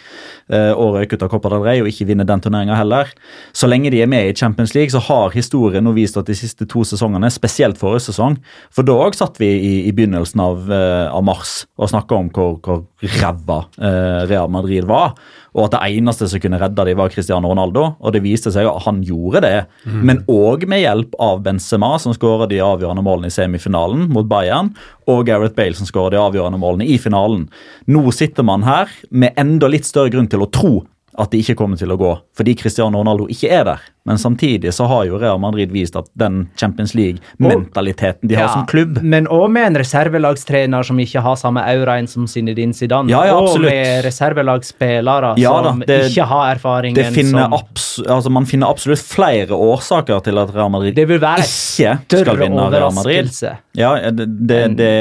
[0.46, 3.10] Uh, og røyker ut av Copa del Rey og ikke vinner den turneringa heller.
[3.50, 6.38] Så lenge de er med i Champions League, så har historien nå vist at de
[6.38, 8.38] siste to sesongene, spesielt forrige sesong
[8.76, 12.30] For da òg satt vi i, i begynnelsen av, uh, av, mars og snakka om
[12.36, 12.86] hvor, hvor
[13.20, 15.18] ræva uh, Real Madrid var
[15.56, 17.86] og at det eneste som kunne redde dem, var Cristiano Ronaldo.
[18.00, 20.00] Og det viste seg at han gjorde det, mm.
[20.06, 24.74] men òg med hjelp av Benzema, som skåra de avgjørende målene i semifinalen mot Bayern,
[25.10, 27.48] og Gareth Bale, som skåra de avgjørende målene i finalen.
[27.90, 30.74] Nå sitter man her med enda litt større grunn til å tro
[31.20, 33.88] at det ikke kommer til å gå, fordi Cristiano Ronaldo ikke er der.
[34.08, 38.54] Men samtidig så har jo Real Madrid vist at den Champions League-mentaliteten de ja, har
[38.56, 43.12] som klubb Men òg med en reservelagstrener som ikke har samme auraen som Zinedine Zidane.
[43.12, 48.48] Ja, ja, og med reservelagsspillere ja, som det, ikke har erfaringen finner som altså Man
[48.50, 53.30] finner absolutt flere årsaker til at Real Madrid ikke skal vinne Real Madrid.
[53.78, 54.94] Ja, det, det, det,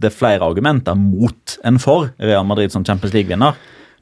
[0.00, 3.54] det er flere argumenter mot enn for Real Madrid som Champions League-vinner.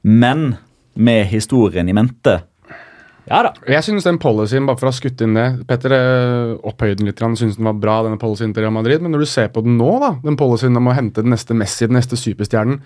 [0.05, 0.55] Men
[0.95, 2.41] med historien i mente.
[3.25, 3.55] Ja da.
[3.71, 7.09] Jeg synes den policyen, bare for å ha skutt inn det Petter eh, opphøyde den
[7.09, 9.01] litt, han synes den var bra, denne policyen til Real Madrid.
[9.01, 11.57] Men når du ser på den nå, da, den policyen om å hente den neste
[11.57, 12.83] Messi, den neste superstjernen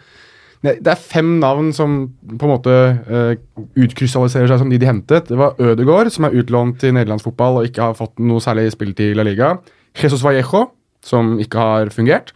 [0.62, 2.72] Det er fem navn som på en måte
[3.06, 3.34] uh,
[3.78, 5.28] utkrystalliserer seg som de de hentet.
[5.30, 8.72] Det var Ødegaard, som er utlånt til nederlandsk fotball og ikke har fått noe særlig
[8.74, 9.52] spilletid i La Liga.
[9.98, 10.68] Jesus Vallejo,
[11.06, 12.32] som ikke har fungert.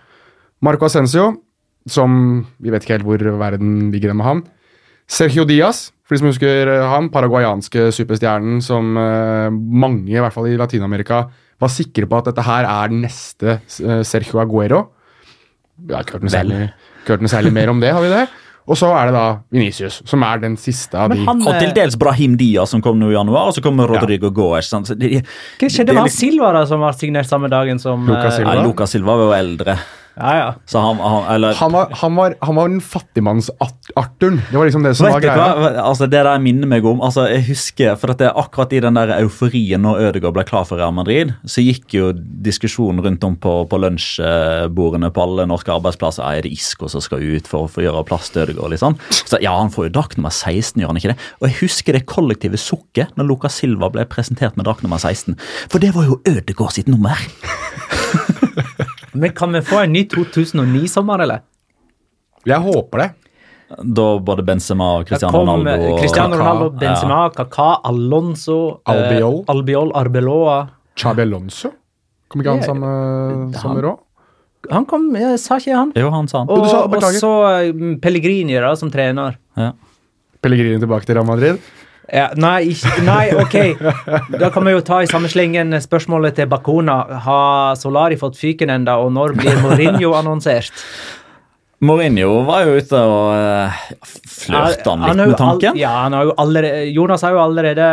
[0.63, 1.33] Marco Ascencio,
[1.91, 4.45] som Vi vet ikke helt hvor verden ligger med han.
[5.13, 10.49] Sergio Diaz, for de som husker han, paraguayanske superstjernen som uh, mange, i hvert fall
[10.49, 11.27] i Latin-Amerika,
[11.63, 14.87] var sikre på at dette her er den neste uh, Sergio Aguero.
[15.83, 16.63] Vi har ikke hørt noe, særlig,
[17.09, 18.25] hørt noe særlig mer om det, har vi det?
[18.63, 21.19] Og så er det da Venicius, som er den siste av de.
[21.27, 24.37] og til dels Brahim Diaz, som kom nå i januar, og så kommer Rodrigo ja.
[24.37, 24.71] Goes.
[24.71, 28.55] Hva skjedde med Silva, da, som var signert samme dagen som Lucas Silva?
[28.55, 29.77] Ja, Lucas Silva var jo eldre.
[30.17, 30.49] Ja, ja.
[30.69, 34.41] Så han, han, eller, han, var, han, var, han var den fattigmanns-Arturen.
[34.51, 35.47] Det var liksom det som var greia.
[35.57, 35.71] Hva?
[35.87, 38.83] Altså, det der minner meg om altså, Jeg husker, for at det er akkurat i
[38.85, 42.11] den der euforien når Ødegaard ble klar for Real Madrid, så gikk jo
[42.45, 46.27] diskusjonen rundt om på, på lunsjbordene på alle norske arbeidsplasser.
[46.29, 48.75] Er det Isko som skal ut for, å få gjøre plass til Ødegaard?
[48.77, 48.99] Liksom.
[49.25, 51.19] Så ja, han får jo drakt nummer 16, gjør han ikke det?
[51.41, 55.41] Og jeg husker det kollektive sukket når Lucas Silva ble presentert med drakt nummer 16.
[55.73, 57.17] For det var jo Ødegaard sitt nummer!
[59.13, 61.43] Men kan vi få en ny 2009-sommer, eller?
[62.49, 63.11] Jeg håper det.
[63.73, 67.35] Da både Benzema og Cristiano Ronaldo og Cristiano Ronaldo, Benzema, ja.
[67.37, 70.57] Kaka, Alonso Albiol, eh, Albiol Arbeloa
[70.99, 71.71] Chabi Alonso?
[72.29, 72.91] Kom ikke han samme,
[73.57, 74.01] samme råd?
[74.73, 75.95] Han kom, jeg sa ikke han?
[75.99, 76.53] Jo, han sa han.
[76.53, 77.33] Og, sa, og så
[77.73, 79.39] um, Pellegrini da, som trener.
[79.59, 79.73] Ja.
[80.45, 81.59] Pellegrini tilbake til Real Madrid?
[82.13, 82.75] Ja, nei,
[83.07, 83.55] nei, ok.
[84.37, 86.99] Da kan vi jo ta i samme slengen spørsmålet til Bakona.
[87.25, 90.85] Har Solari fått fyken enda, og når blir Mourinho annonsert?
[91.83, 93.81] Mourinho var jo ute og uh,
[94.29, 95.81] flørta litt med tanken.
[95.81, 97.89] ja, han har allerede, Jonas har jo allerede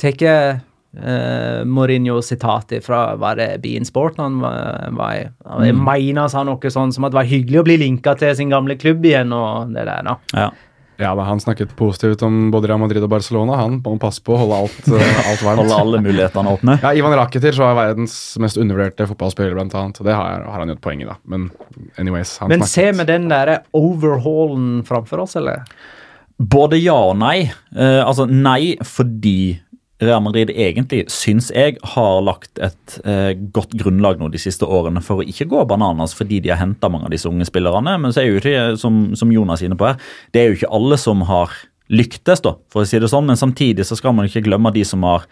[0.00, 5.22] tatt uh, Mourinho-sitatet fra var det Bean Sport han var, var i.
[5.68, 5.84] Jeg mm.
[5.84, 8.50] mener han sa noe sånn som at det var hyggelig å bli linka til sin
[8.50, 9.36] gamle klubb igjen.
[9.36, 10.20] og det der da.
[10.32, 10.52] Ja.
[11.02, 13.56] Ja, da, Han snakket positivt om både Real Madrid og Barcelona.
[13.58, 15.62] Han må passe på å holde alt, uh, alt varmt.
[15.64, 16.76] holde alle mulighetene åpne.
[16.84, 19.98] Ja, Ivan Rakitic var verdens mest undervurderte fotballspiller, blant annet.
[19.98, 21.18] Og det har, har han jo et poeng i, da.
[21.26, 21.50] Men
[21.98, 25.66] anyways, han Men ser vi den derre overhaulen framfor oss, eller?
[26.38, 27.50] Både ja og nei.
[27.74, 29.58] Uh, altså nei fordi
[30.02, 35.02] Real Madrid egentlig, syns jeg, har lagt et eh, godt grunnlag nå de siste årene
[35.04, 37.94] for å ikke gå bananas fordi de har henta mange av disse unge spillerne.
[38.02, 40.00] Men så er jo ikke, som, som Jonas er inne på her,
[40.34, 41.54] det er jo ikke alle som har
[41.92, 43.28] lyktes, da, for å si det sånn.
[43.28, 45.26] Men samtidig så skal man ikke glemme de som har,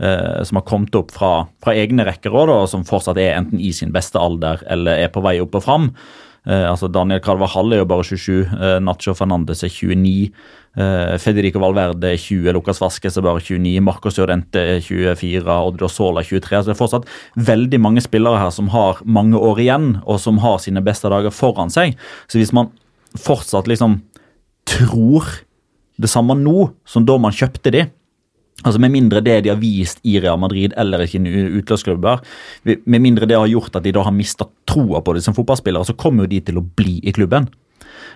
[0.00, 3.72] eh, som har kommet opp fra, fra egne rekker, og som fortsatt er enten i
[3.76, 5.90] sin beste alder eller er på vei opp og fram.
[6.46, 10.30] Eh, altså Daniel Carvajal er jo bare 27, eh, Nacho Fernandes er 29.
[10.76, 15.88] Eh, Federico Valverde er 20, Lucas Vasques er bare 29, Marcos Llorente er 24, Oddo
[15.88, 16.62] Sola er 23.
[16.62, 20.38] Så det er fortsatt veldig mange spillere her som har mange år igjen, og som
[20.44, 21.96] har sine beste dager foran seg.
[22.30, 22.70] Så hvis man
[23.16, 24.00] fortsatt liksom
[24.66, 25.26] tror
[25.96, 27.86] det samme nå som da man kjøpte de,
[28.64, 31.20] Altså Med mindre det de har vist i Real Madrid eller ikke
[31.60, 32.22] utløpsklubber,
[32.64, 35.84] med mindre det har gjort at de da har mista troa på det som fotballspillere,
[35.84, 37.50] så kommer jo de til å bli i klubben.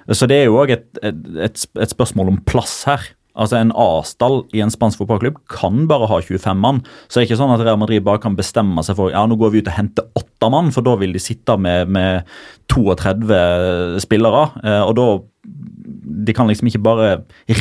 [0.09, 3.05] Så det er jo òg et, et, et, spørsmål om plass her.
[3.41, 6.81] Altså En A-stall i en spansk fotballklubb kan bare ha 25 mann.
[7.07, 9.39] Så det er ikke sånn at Real Madrid bare kan bestemme seg for ja, nå
[9.39, 12.27] går vi ut og henter åtte mann, for da vil de sitte med, med
[12.73, 14.49] 32 spillere.
[14.65, 15.07] Eh, og da
[15.43, 17.11] de kan liksom ikke bare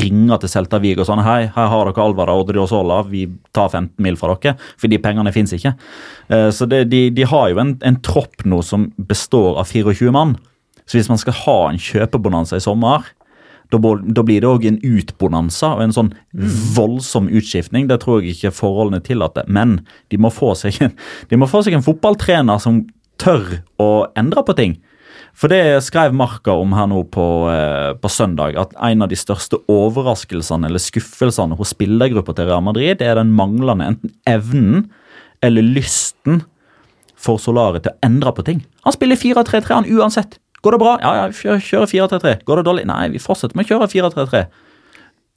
[0.01, 3.69] ringe til Celta Vigo og sånn Hei, her har dere Alvara og Odriozola, vi tar
[3.71, 4.57] 15 mil fra dere.
[4.79, 5.75] For de pengene fins ikke.
[6.27, 10.11] Eh, så det, de, de har jo en, en tropp nå som består av 24
[10.15, 10.35] mann.
[10.89, 13.07] Så hvis man skal ha en kjøpebonanza i sommer,
[13.69, 16.13] da, da blir det òg en utbonanza og en sånn
[16.75, 17.87] voldsom utskiftning.
[17.89, 19.45] Det tror jeg ikke forholdene tillater.
[19.47, 20.95] Men de må få seg en,
[21.29, 22.83] de må få seg en fotballtrener som
[23.21, 24.79] tør å endre på ting.
[25.39, 29.15] For det skrev Marka om her nå på, eh, på søndag, at en av de
[29.15, 34.89] største overraskelsene eller skuffelsene hos spillergruppa til Real Madrid er den manglende enten evnen
[35.41, 36.41] eller lysten
[37.15, 38.65] for Solari til å endre på ting.
[38.83, 40.39] Han spiller 4-3-3 han uansett.
[40.61, 40.97] Går det bra?
[40.99, 42.43] Ja, ja, vi kjører 4-3-3.
[42.43, 42.85] Går det dårlig?
[42.89, 44.43] Nei, vi fortsetter med å kjøre 4-3-3.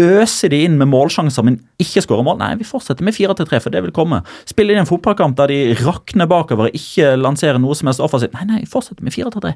[0.03, 2.41] Øser de inn med målsjanser, men ikke skårer mål?
[2.41, 4.23] Nei, vi fortsetter med 4-3-3, for det vil komme.
[4.49, 8.35] Spiller de en fotballkamp der de rakner bakover og ikke lanserer noe som helst offensivt?
[8.39, 9.55] Nei, nei, fortsetter med 4-3-3.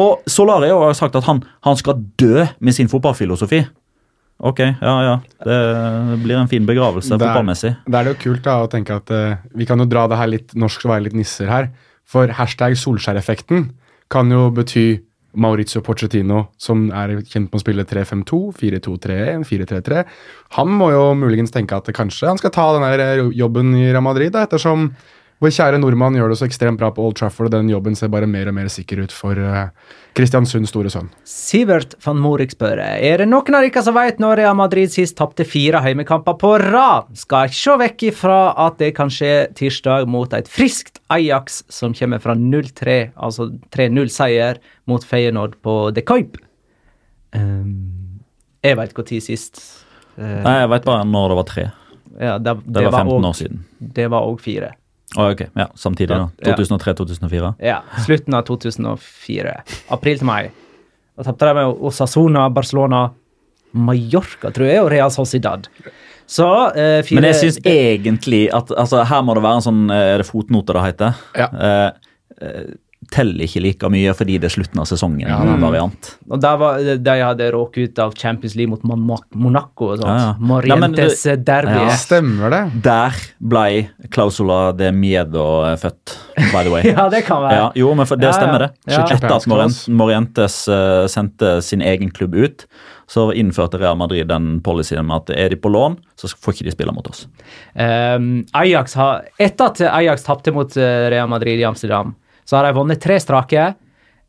[0.00, 3.62] Og Solari har jo sagt at han, han skal dø med sin fotballfilosofi.
[4.44, 5.14] Ok, ja, ja.
[5.46, 7.70] Det blir en fin begravelse Det fotballmessig.
[7.86, 10.18] Da er det jo kult da, å tenke at uh, vi kan jo dra det
[10.18, 11.70] her litt norsk og være litt nisser her.
[12.04, 13.68] For hashtag Solskjær-effekten
[14.12, 15.04] kan jo bety
[15.40, 20.04] Maurizio Pochettino, som er kjent med å spille 3-5-2, 4-2-3-1, 4-3-3.
[20.58, 24.04] Han må jo muligens tenke at kanskje han skal ta den eh, jobben i Real
[24.06, 24.90] Madrid, da, ettersom
[25.42, 28.12] vår kjære nordmann gjør det så ekstremt bra på Old Trafford, og den jobben ser
[28.12, 29.68] bare mer og mer sikker ut for eh,
[30.14, 31.08] Kristiansunds store sønn.
[31.26, 35.16] Sivert van Morik spør Er det noen av dere som vet når Real Madrid sist
[35.18, 37.08] tapte fire heimekamper på rad?
[37.18, 41.94] Skal ikke se vekk ifra at det kan skje tirsdag mot et friskt Ajax som
[41.98, 46.38] kommer fra 0-3, altså 3-0-seier mot Feyenoord på The Coip.
[47.34, 48.20] Um,
[48.62, 49.58] jeg veit når sist.
[50.14, 51.66] Uh, Nei, Jeg vet bare når det var tre.
[52.20, 53.64] ja, det, Det var 15 også- år siden.
[53.98, 54.74] Det var òg fire.
[55.14, 56.28] Å, ok, ja, Samtidig, da.
[56.42, 57.52] 2003-2004.
[57.62, 59.52] Ja, slutten av 2004.
[59.94, 60.42] April til mai.
[61.14, 63.04] Da tapte de med Osasona, Barcelona,
[63.74, 65.68] Mallorca, tror jeg, og Real Sociedad.
[66.26, 69.80] Så eh, fire Men jeg syns egentlig at altså, her må det være en sånn
[69.92, 71.18] eh, Er det fotnote det heter?
[71.36, 71.48] Ja.
[71.52, 72.70] Eh, eh,
[73.14, 75.26] teller ikke like mye fordi det er slutten av sesongen.
[75.28, 76.10] Ja, en variant.
[76.28, 80.10] Og der var De hadde råket ut av Champions League mot Monaco og sånt.
[80.10, 80.32] Ja, ja.
[80.38, 81.76] Morientes Nei, du, derby.
[81.78, 81.98] Ja.
[82.00, 82.62] Stemmer det?
[82.84, 83.20] Der
[83.54, 83.66] ble
[84.14, 86.16] Clausula de Miedo eh, født,
[86.50, 86.82] by the way.
[86.94, 87.58] Ja, det kan være.
[87.58, 88.70] Ja, jo, men for det stemmer, det.
[88.90, 89.04] Ja.
[89.14, 92.66] Etter at Morientes uh, sendte sin egen klubb ut,
[93.10, 96.68] så innførte Real Madrid den policyen med at er de på lån, så får ikke
[96.68, 97.26] de spille mot oss.
[97.74, 102.68] Um, Ajax har, etter at Ajax tapte mot eh, Real Madrid i Amsterdam, så har
[102.68, 103.66] de vunnet tre strake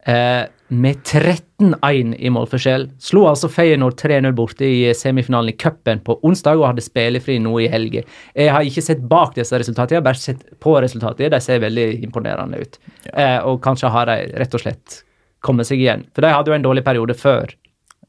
[0.05, 2.87] eh, med 13-1 i målforskjell.
[2.99, 7.53] Slo altså Feyenoord 3-0 borte i semifinalen i cupen på onsdag og hadde spillefri nå
[7.61, 8.01] i helga.
[8.33, 11.29] Jeg har ikke sett bak disse resultatene, jeg har bare sett på resultatene.
[11.35, 12.79] De ser veldig imponerende ut.
[13.13, 15.01] Eh, og kanskje har de rett og slett
[15.45, 16.07] kommet seg igjen.
[16.15, 17.53] For de hadde jo en dårlig periode før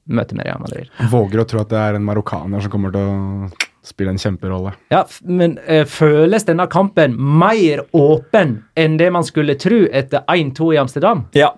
[0.07, 0.90] møtet med Real Madrid.
[1.12, 3.49] Våger å tro at det er en marokkaner som kommer til å
[3.87, 4.72] spille en kjemperolle.
[4.92, 10.72] Ja, men uh, føles denne kampen mer åpen enn det man skulle tro etter 1-2
[10.75, 11.27] i Amsterdam?
[11.38, 11.53] Ja.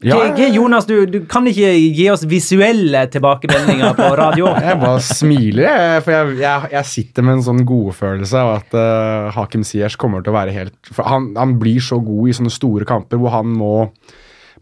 [0.00, 4.52] Ja, G- G- Jonas, du, du kan ikke gi oss visuelle tilbakemeldinger på radio.
[4.68, 8.76] Jeg bare smiler, jeg, for jeg, jeg, jeg sitter med en sånn godfølelse av at
[8.78, 12.36] uh, Hakim Siers kommer til å være helt for han, han blir så god i
[12.38, 13.72] sånne store kamper hvor han må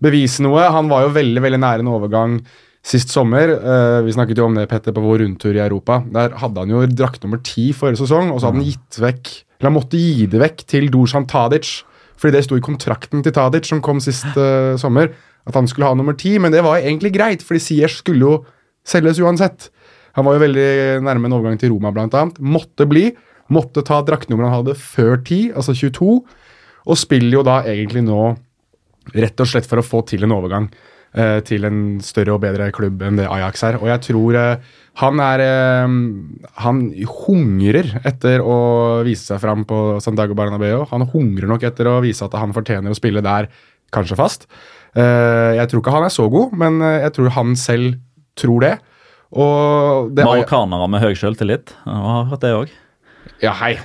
[0.00, 0.64] bevise noe.
[0.72, 2.38] Han var jo veldig veldig nære en overgang
[2.86, 3.50] sist sommer.
[3.56, 6.00] Eh, vi snakket jo om det, Petter, på vår rundtur i Europa.
[6.14, 9.32] Der hadde han jo drakt nummer ti forrige sesong, og så hadde han gitt vekk
[9.56, 11.70] Eller han måtte gi det vekk til Dusan Tadic,
[12.20, 15.08] fordi det sto i kontrakten til Tadic som kom sist eh, sommer,
[15.48, 18.34] at han skulle ha nummer ti, men det var egentlig greit, fordi Siers skulle jo
[18.84, 19.70] selges uansett.
[20.18, 20.68] Han var jo veldig
[21.06, 22.36] nærme en overgang til Roma, blant annet.
[22.40, 23.10] Måtte bli.
[23.52, 26.10] Måtte ta draktnummeret han hadde før 10, altså 22,
[26.86, 28.34] og spiller jo da egentlig nå
[29.16, 30.68] rett og slett for å få til en overgang
[31.48, 33.78] til en større og bedre klubb enn det Ajax er.
[33.80, 35.94] Og jeg tror eh, han er eh,
[36.64, 36.82] Han
[37.26, 38.58] hungrer etter å
[39.06, 40.86] vise seg fram på Santiago Bernabeu.
[40.92, 43.50] Han hungrer nok etter å vise at han fortjener å spille der,
[43.94, 44.48] kanskje fast.
[44.96, 47.98] Eh, jeg tror ikke han er så god, men eh, jeg tror han selv
[48.36, 48.76] tror det.
[49.36, 51.76] Og det Marokkanere med høy selvtillit.
[51.84, 52.72] Jeg har hørt det òg.
[53.42, 53.76] Ja, hei.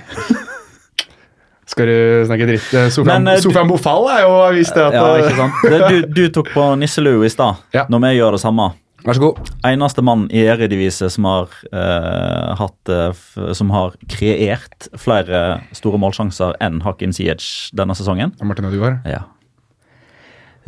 [1.72, 2.68] Skal du snakke dritt?
[2.76, 5.36] Eh, Sofian, Men, eh, du- Sofian Bofall er jo visst det at Ja, eh, ikke
[5.38, 5.52] sant?
[5.62, 7.62] Det, du, du tok på nisselue i stad.
[7.72, 7.86] Ja.
[7.88, 8.72] Når vi gjør det samme.
[9.02, 9.48] Vær så god.
[9.66, 15.98] Eneste mann i eredivise som har uh, hatt eh, f Som har kreert flere store
[15.98, 18.36] målsjanser enn Hakim Siege denne sesongen.
[18.46, 19.00] Martin Ødegaard.
[19.08, 19.24] Ja.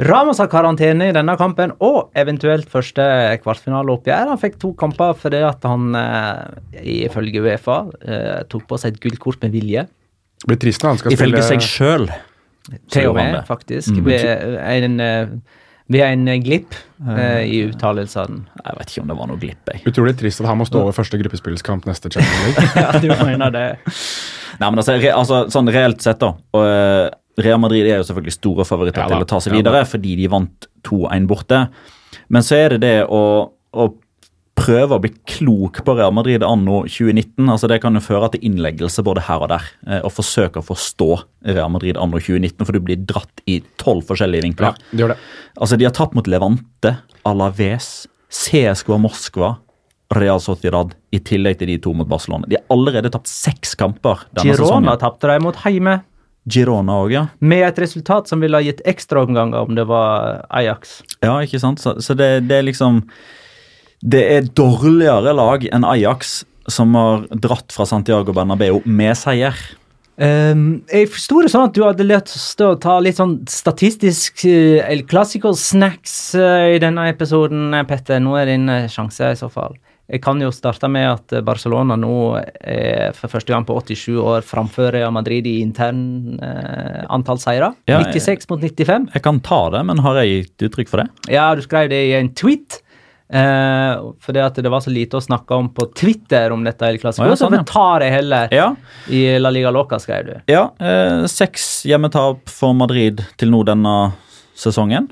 [0.02, 3.04] Ramos har karantene i denne kampen, og eventuelt første
[3.44, 4.32] kvartfinaleoppgjør.
[4.32, 5.94] Han fikk to kamper fordi at han,
[6.82, 9.86] ifølge Uefa, eh, tok på seg et gullkort med vilje.
[10.44, 12.08] Det blir trist når han skal Ifølge spille seg sjøl.
[12.92, 13.96] Til og med, faktisk.
[13.96, 14.04] Mm.
[14.04, 14.26] Ved
[14.84, 15.30] en, eh,
[15.88, 18.44] ved en eh, glipp uh, i uttalelsene.
[18.60, 19.82] Jeg vet ikke om det var noe glipp, jeg.
[19.88, 22.70] Utrolig trist at han må stå over første gruppespillskamp neste Champions League.
[22.84, 23.66] ja, du mener det.
[24.60, 26.34] Nei, men altså, re, altså sånn reelt sett, da.
[26.56, 27.08] Og, uh,
[27.40, 30.12] Real Madrid er jo selvfølgelig store favoritter Ja til å ta seg ja videre, fordi
[30.20, 31.64] de vant 2-1 borte.
[32.28, 33.88] Men så er det det å, å
[34.54, 37.48] prøve å bli klok på Real Madrid anno 2019.
[37.50, 39.64] altså Det kan jo føre til innleggelse både her og der.
[39.86, 41.08] eh, Og forsøke å forstå
[41.50, 45.18] Real Madrid anno 2019, for du blir dratt i tolv forskjellige Ja, det gjør det.
[45.60, 49.56] Altså, De har tapt mot Levante, Alaves, CSKA Moskva,
[50.14, 52.46] Real Sociedad, i tillegg til de to mot Barcelona.
[52.46, 54.98] De har allerede tapt seks kamper denne Girona sesongen.
[55.00, 56.02] tapte de mot Heime,
[56.46, 57.26] Girona òg, ja.
[57.40, 61.02] med et resultat som ville ha gitt ekstraomganger om det var Ajax.
[61.22, 61.80] Ja, ikke sant?
[61.80, 63.02] Så, så det, det er liksom
[64.04, 69.56] Det er dårligere lag enn Ajax, som har dratt fra Santiago Bernabeu med seier.
[70.14, 74.44] Um, jeg forsto det sånn at du hadde lyst til å ta litt sånn statistisk
[74.46, 78.20] uh, El Clásico-snacks eh, i denne episoden, eh, Petter.
[78.22, 79.74] Nå er din uh, sjanse, i så fall.
[80.04, 82.14] Jeg kan jo starte med at eh, Barcelona nå
[82.60, 87.72] er for første gang på 87 år framfor Real Madrid i intern eh, antall seire.
[87.88, 89.08] Ja, 96 mot 95.
[89.14, 91.08] Jeg kan ta det, men har jeg gitt uttrykk for det?
[91.32, 92.82] Ja, du skrev det i en tweet.
[93.34, 97.00] Eh, fordi at det var så lite å snakke om på Twitter om dette El
[97.02, 98.68] ja, sånn, så vi tar jeg heller Ja.
[99.10, 100.36] i La Liga Loca, skrev du.
[100.46, 104.12] ja eh, seks hjemmetap for Madrid til nå denne
[104.54, 105.08] sesongen.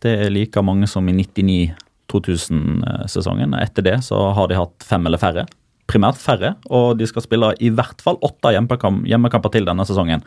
[0.00, 3.52] Det er like mange som i 99-2000-sesongen.
[3.60, 5.44] Etter det så har de hatt fem eller færre.
[5.86, 10.24] Primært færre, og de skal spille i hvert fall åtte hjemmekamp, hjemmekamper til denne sesongen.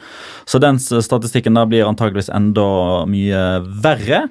[0.48, 3.43] Så den statistikken der blir antageligvis enda mye
[3.84, 4.22] verre.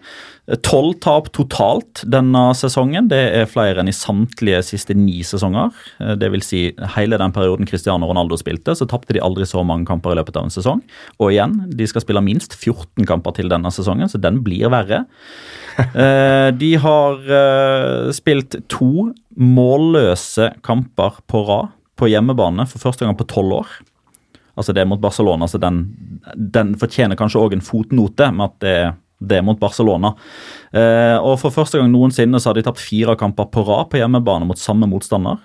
[0.64, 3.10] Tolv tap totalt denne sesongen.
[3.10, 5.68] Det er flere enn i samtlige siste ni sesonger.
[6.00, 6.62] Eh, Det vil si
[6.96, 10.36] hele den perioden Cristiano Ronaldo spilte, så tapte de aldri så mange kamper i løpet
[10.40, 10.80] av en sesong.
[11.20, 15.04] Og igjen, de skal spille minst 14 kamper til denne sesongen, så den blir verre.
[15.78, 23.16] Eh, De har eh, spilt to målløse kamper på rad på hjemmebane for første gang
[23.18, 23.74] på tolv år.
[24.58, 25.84] Altså det er mot Barcelona, så den,
[26.34, 28.76] den fortjener kanskje òg en fotnote med at det,
[29.30, 30.12] det er mot Barcelona.
[30.74, 34.00] Eh, og for første gang noensinne så har de tapt fire kamper på rad på
[34.00, 35.38] hjemmebane mot samme motstander.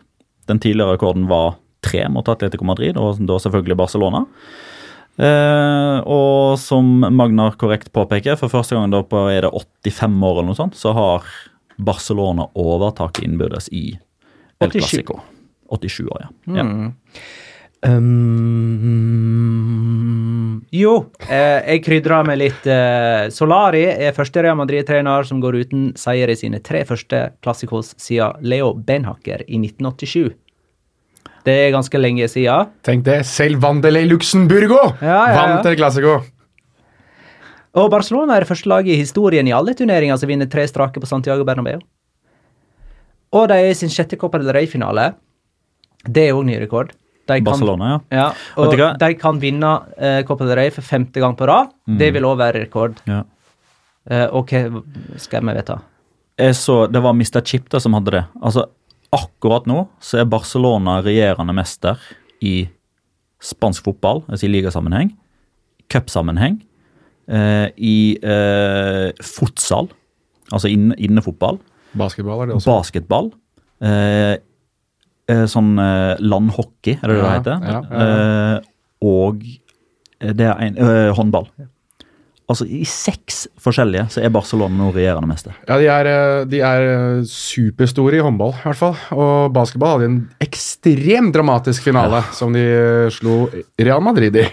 [0.49, 4.23] Den tidligere rekorden var tre mot Atletico Madrid, og da selvfølgelig Barcelona.
[5.21, 9.53] Eh, og som Magnar korrekt påpeker, for første gang da på er det
[9.86, 11.27] 85 år eller noe sånt, så har
[11.77, 13.99] Barcelona overtaket innbyrdes i
[14.62, 14.79] El 87.
[14.79, 15.21] Clásico.
[15.73, 16.29] 87 år, ja.
[16.59, 16.63] ja.
[17.83, 18.63] Um,
[20.71, 20.93] jo,
[21.27, 26.31] eh, jeg krydra med litt eh, Solari er første Real Madrid-trener som går uten seier
[26.31, 30.31] i sine tre første klassikos siden Leo Benhacker i 1987.
[31.43, 32.71] Det er ganske lenge siden.
[32.88, 33.25] Tenk det.
[33.27, 35.36] Selv Vandele Luxemburgo Ja, ja, ja.
[35.41, 36.21] vant El Clásico.
[37.73, 41.01] Og Barcelona er det første laget i historien i alle turneringer som vinner tre strake
[41.01, 41.79] på Santiago Bernabeu.
[43.33, 45.13] Og de er i sin sjette Copa del Rey-finale.
[46.05, 46.91] Det er òg ny rekord.
[47.25, 47.99] De kan- Barcelona, ja.
[48.12, 51.71] Ja, og de kan vinne eh, Copa del Rey for femte gang på rad.
[51.88, 52.99] Det vil òg være rekord.
[53.07, 53.23] ja.
[54.05, 54.83] Eh, og hva
[55.17, 55.77] skal vi vite?
[56.38, 57.39] Jeg så, Det var Mr.
[57.41, 58.25] Chipta som hadde det.
[58.41, 58.65] Altså,
[59.13, 61.97] Akkurat nå så er Barcelona regjerende mester
[62.41, 62.67] i
[63.39, 65.12] spansk fotball, altså i ligasammenheng,
[65.88, 66.62] cupsammenheng,
[67.77, 69.88] i eh, futsal,
[70.51, 71.59] altså inne, innefotball,
[71.93, 72.71] Basketball er det også.
[72.73, 73.31] basketball,
[73.86, 74.38] eh,
[75.29, 77.67] eh, sånn eh, landhockey, er det det Ja, det heter?
[77.69, 78.07] ja, ja,
[78.55, 78.62] Eh,
[79.03, 79.43] og
[80.23, 81.47] det er en eh, håndball.
[82.49, 85.53] Altså I seks forskjellige så er Barcelona nå regjerende mester.
[85.67, 88.97] Ja, de er, eh, de er eh, superstore i håndball, i hvert fall.
[89.15, 93.45] Og basketball hadde en ekstremt dramatisk finale som de eh, slo
[93.79, 94.47] Real Madrid i.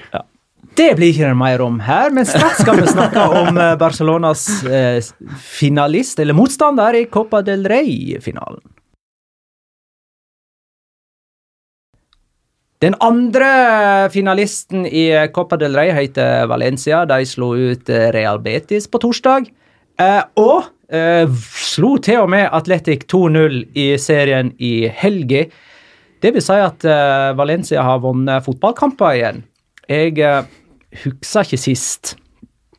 [0.80, 5.02] Det blir ikke mer om her, men straks skal vi snakke om eh, Barcelonas eh,
[5.44, 8.62] finalist, eller motstander, i Copa del Rey-finalen.
[12.80, 13.50] Den andre
[14.14, 17.02] finalisten i Copa del Rey heter Valencia.
[17.04, 19.50] De slo ut eh, Real Betis på torsdag.
[20.40, 20.70] Og
[21.60, 25.42] slo til og med Atletic 2-0 i serien i helga.
[26.24, 26.86] Det vil si at
[27.36, 29.42] Valencia har vunnet fotballkamper igjen.
[29.92, 30.16] Jeg
[31.04, 32.16] husker ikke sist.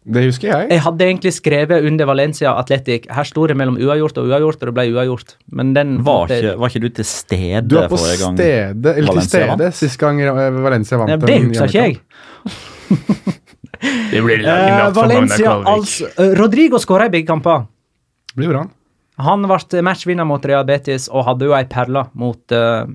[0.02, 0.70] Det husker jeg.
[0.74, 3.04] Jeg hadde egentlig skrevet under Valencia Atletic.
[3.14, 5.36] Her sto det mellom uavgjort og uavgjort, og det ble uavgjort.
[5.54, 8.38] Men den Var det- ikke, var ikke du til stede Du var på forrige gang?
[8.38, 9.76] stedet, eller til Valencia stede vant?
[9.76, 12.02] sist gang eh, Valencia vant Ja, Det husker ikke jeg.
[14.12, 17.68] Det blir Eh, Valencia, altså eh, Rodrigo skåra i begge kamper.
[18.36, 18.66] blir bra.
[19.22, 22.86] Han ble matchvinner mot Real Betis og hadde jo ei perle mot eh,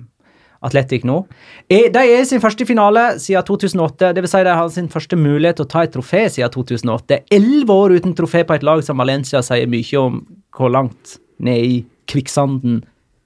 [0.64, 1.20] Atletic nå.
[1.68, 4.12] Er, de er i sin første finale siden 2008.
[4.16, 7.22] Det vil si de har sin første mulighet til å ta et trofé siden 2008.
[7.36, 10.22] Elleve år uten trofé på et lag som Valencia sier mye om
[10.56, 11.76] hvor langt ned i
[12.08, 12.80] kvikksanden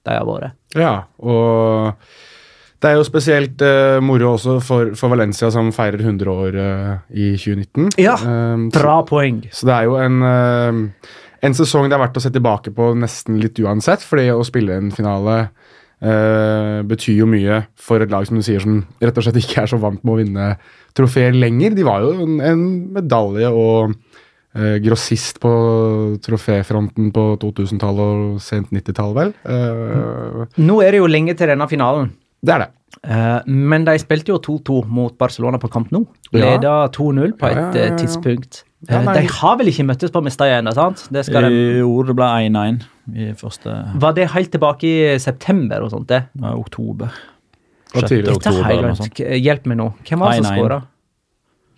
[0.07, 0.57] de har vært.
[0.77, 1.97] Ja, og
[2.81, 6.93] det er jo spesielt uh, moro også for, for Valencia, som feirer 100 år uh,
[7.13, 7.91] i 2019.
[8.01, 9.43] Ja, Um, Bra poeng.
[9.53, 11.11] Så det er jo en, uh,
[11.45, 14.79] en sesong det er verdt å se tilbake på nesten litt uansett, fordi å spille
[14.79, 15.37] en finale
[16.01, 19.63] eh, betyr jo mye for et lag som du sier som rett og slett ikke
[19.63, 20.47] er så vant med å vinne
[20.97, 21.77] trofeer lenger.
[21.77, 22.65] De var jo en, en
[22.97, 25.53] medalje og uh, grossist på
[26.25, 29.33] troféfronten på 2000-tallet og sent 90-tall, vel.
[29.47, 32.11] Uh, Nå er det jo lenge til denne finalen.
[32.43, 32.71] det er det.
[33.01, 36.05] Eh, men de spilte jo 2-2 mot Barcelona på Kamp Nou.
[36.31, 36.43] Ja.
[36.43, 38.63] Leda 2-0 på et Ja, ja, ja, tidspunkt.
[38.89, 41.05] Ja, de har vel ikke møttes på Mestalla ennå, sant?
[41.13, 42.81] Det skal de, Jo, det ble 1-1
[43.15, 46.07] i første var det helt tilbake i september og sånt?
[46.07, 46.21] det?
[46.41, 47.11] ja, oktober.
[47.93, 48.07] Og 6.
[48.09, 48.33] tidligere.
[48.37, 49.19] Dette oktober eller noe sånt.
[49.19, 49.89] Hjelp meg nå.
[50.07, 50.59] Hvem var det som 1-1.
[50.61, 50.79] skåra?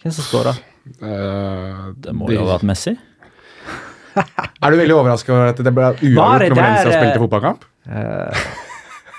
[0.04, 0.54] Hvem som skåra?
[1.02, 2.94] Uh, Det må de- jo ha vært Messi.
[4.64, 7.64] Er du veldig overraska over at det ble uavgjort når Valencia spilte fotballkamp?
[7.88, 8.60] fotballkamp?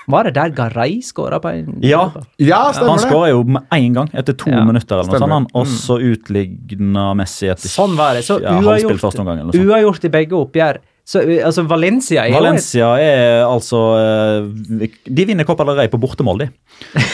[0.07, 2.11] Var det der Garay skåra på en Ja.
[2.37, 3.09] Ja, Han stemmer det.
[3.09, 5.97] skåra jo med en gang, etter to Ja, minutter, eller noe sånt, han, og så
[5.99, 8.23] utligna Messi etter Sånn var det.
[8.23, 10.77] Så ja, uavgjort, uavgjort i begge oppgjør.
[11.05, 16.01] Så uh, altså, Valencia er Valencia er altså eh, De vinner Copa del Rey på
[16.01, 16.47] bortemål, de.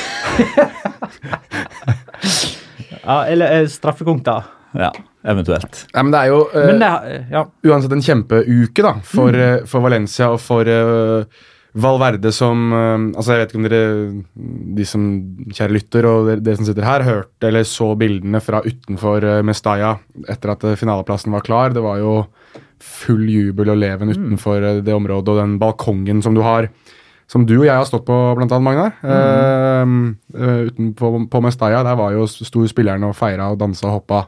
[3.04, 4.38] ja, Eller straffekonk, da.
[4.80, 4.92] Ja,
[5.28, 5.86] eventuelt.
[5.92, 7.46] Ja, men det er jo uh, det er, ja.
[7.68, 9.68] uansett en kjempeuke da, for, mm.
[9.68, 11.42] for Valencia og for eh,
[11.72, 13.84] Valverde som eh, Altså, jeg vet ikke om dere,
[14.78, 15.06] de som
[15.56, 19.38] kjære lytter og dere, dere som sitter her, hørte eller så bildene fra utenfor uh,
[19.48, 19.94] Mestalla
[20.32, 21.76] etter at eh, finaleplassen var klar.
[21.76, 22.18] Det var jo
[22.82, 24.82] full jubel og leven utenfor mm.
[24.84, 26.68] det området og den balkongen som du har.
[27.32, 28.96] Som du og jeg har stått på, blant annet, Magnar.
[29.88, 30.08] Mm.
[30.36, 31.86] Uh, utenpå på Mestalla.
[31.88, 34.26] Der var jo sto spillerne og feira og dansa og hoppa.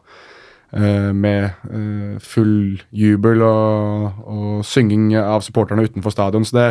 [0.73, 6.47] Uh, med uh, full jubel og, og synging av supporterne utenfor stadion.
[6.47, 6.69] Så det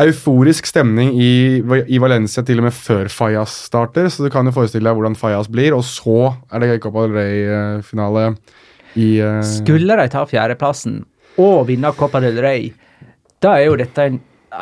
[0.00, 4.08] euforisk stemning i, i Valencia til og med før Fallas starter.
[4.12, 5.76] Så du kan jo forestille deg hvordan Fallas blir.
[5.76, 8.26] Og så er det Copa del Rey-finale
[8.98, 9.38] i uh...
[9.46, 11.02] Skulle de ta fjerdeplassen
[11.40, 12.72] og vinne Copa del Rey,
[13.40, 14.18] da er jo dette en,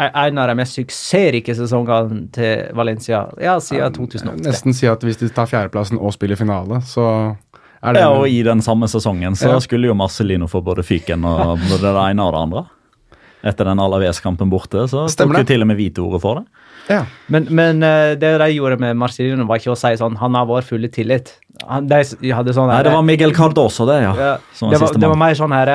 [0.07, 4.45] en av de mest suksessrike sesongene til Valencia ja, siden 2008.
[4.45, 7.09] Nesten si at hvis de tar fjerdeplassen og spiller finale, så
[7.83, 9.61] er det Ja, og i den samme sesongen så Ja.
[9.61, 12.65] skulle jo Marcelino få både fyken og både det ene og det andre.
[13.49, 16.67] Etter den Alaves-kampen borte, så Stemmer tok jo til og med hvite ordet for det.
[16.93, 17.03] ja.
[17.33, 20.47] Men, men eh, det de gjorde med Marcelino, var ikke å si sånn Han har
[20.49, 21.35] vår fulle tillit.
[21.67, 24.15] Han, de hadde sånn Nei, det var Miguel Cardoso, det, ja.
[24.15, 25.73] ja, det, var, det var mer sånn her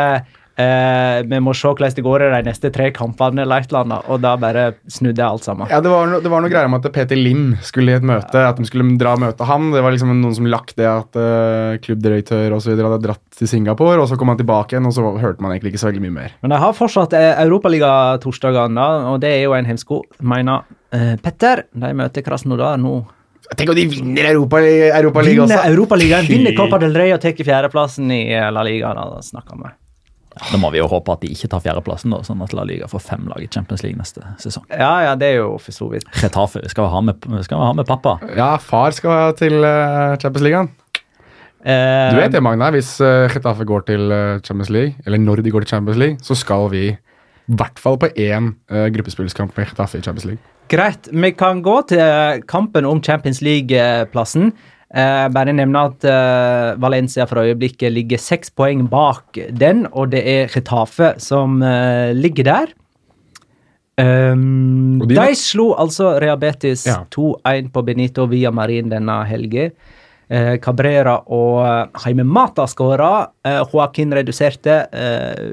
[0.59, 3.83] eh, Vi må se hvordan det går i de neste tre kampene, eller et eller
[3.83, 5.69] annet, og da bare snudde jeg alt sammen.
[5.71, 8.05] Ja, det var, no, det var noe greier om at Peter Lim skulle i et
[8.05, 8.43] møte.
[8.43, 9.71] At de skulle dra og møte han.
[9.73, 14.01] Det var liksom noen som lagt det at uh, klubbdirektør videre hadde dratt til Singapore,
[14.01, 16.17] og så kom han tilbake igjen, og så hørte man egentlig ikke så veldig mye
[16.19, 16.37] mer.
[16.43, 21.13] Men de har fortsatt eh, Europaliga-torsdagene, da, og det er jo en hemsko, mener eh,
[21.21, 21.65] Petter.
[21.73, 23.01] De møter Krasnodar nå.
[23.53, 25.69] Tenk om de vinner Europa, Europaligaen Vinner!
[25.69, 28.93] Europaligaen, vinner Copa del Rey og tar fjerdeplassen i eh, La Liga.
[28.97, 29.73] Da snakker vi.
[30.33, 32.87] Da må vi jo håpe at de ikke tar fjerdeplassen, da, sånn at La Liga
[32.89, 34.65] får fem lag i Champions League neste sesong.
[34.73, 36.07] Ja, ja, det er jo for så vidt.
[36.23, 38.15] Retafe, vi skal ha med, skal vi ha med pappa.
[38.37, 40.63] Ja, far skal til uh, Champions League.
[41.63, 42.71] Eh, Du vet det, Magna.
[42.75, 46.17] Hvis uh, Getafe går til eh, Champions League, eller når de går til Champions League,
[46.21, 50.41] så skal vi i hvert fall på én uh, gruppespillskamp med Getafe i Champions League.
[50.71, 51.07] Greit.
[51.11, 54.53] Vi kan gå til kampen om Champions League-plassen.
[54.93, 60.21] Eh, bare nevne at eh, Valencia for øyeblikket ligger seks poeng bak den, og det
[60.29, 62.73] er Retafe som eh, ligger der.
[63.97, 67.03] Um, de, de- slo altså Rehabetis Ja.
[67.13, 69.67] 2-1 på Benito via Marin denne helga.
[70.33, 73.27] Eh, Cabrera og eh, Jaime Mata skåra.
[73.45, 74.79] Eh, Joaquin reduserte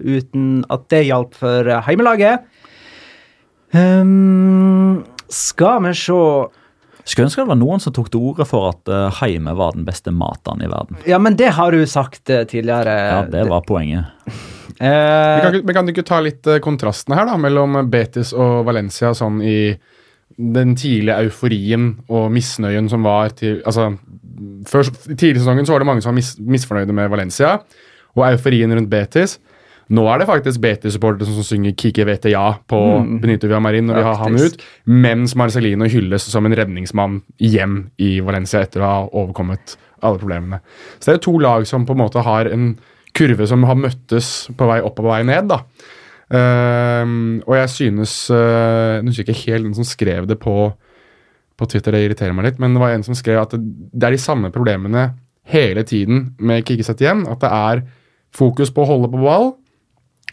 [0.04, 2.44] uten at det hjalp for heimelaget.
[3.72, 6.20] Um, skal vi se
[7.10, 9.86] Skulle ønske det var noen som tok til orde for at uh, Heime var den
[9.88, 11.00] beste maten i verden.
[11.10, 12.94] Ja, men det har du sagt uh, tidligere.
[13.10, 14.06] Ja, Det var poenget.
[14.80, 17.74] Vi Eh, kan, vi men kan du ikke ta litt uh, kontrastene her da, mellom
[17.92, 19.74] Betis og Valencia sånn i
[20.40, 23.90] den tidlige euforien og misnøyen som var til altså,
[24.70, 27.58] før, I tidlig sesongen så var det mange som var mis, misfornøyde med Valencia
[28.16, 29.36] og euforien rundt Betis.
[29.90, 32.78] Nå er det faktisk Betis-supportere som, som synger 'Kike vet ja' på
[33.22, 38.20] Benito Villamarin når vi har han ut, mens Marcelino hylles som en redningsmann hjem i
[38.22, 40.60] Valencia etter å ha overkommet alle problemene.
[40.98, 42.76] Så det er to lag som på en måte har en
[43.18, 45.50] kurve som har møttes på vei opp og på vei ned.
[45.50, 45.64] da.
[46.30, 50.70] Um, og jeg synes uh, Nå husker jeg ikke helt den som skrev det på
[51.60, 53.60] på Twitter, det irriterer meg litt, men det var en som skrev at det,
[53.92, 55.10] det er de samme problemene
[55.50, 57.26] hele tiden med Kikkiset igjen.
[57.28, 57.82] At det er
[58.32, 59.50] fokus på å holde på ball.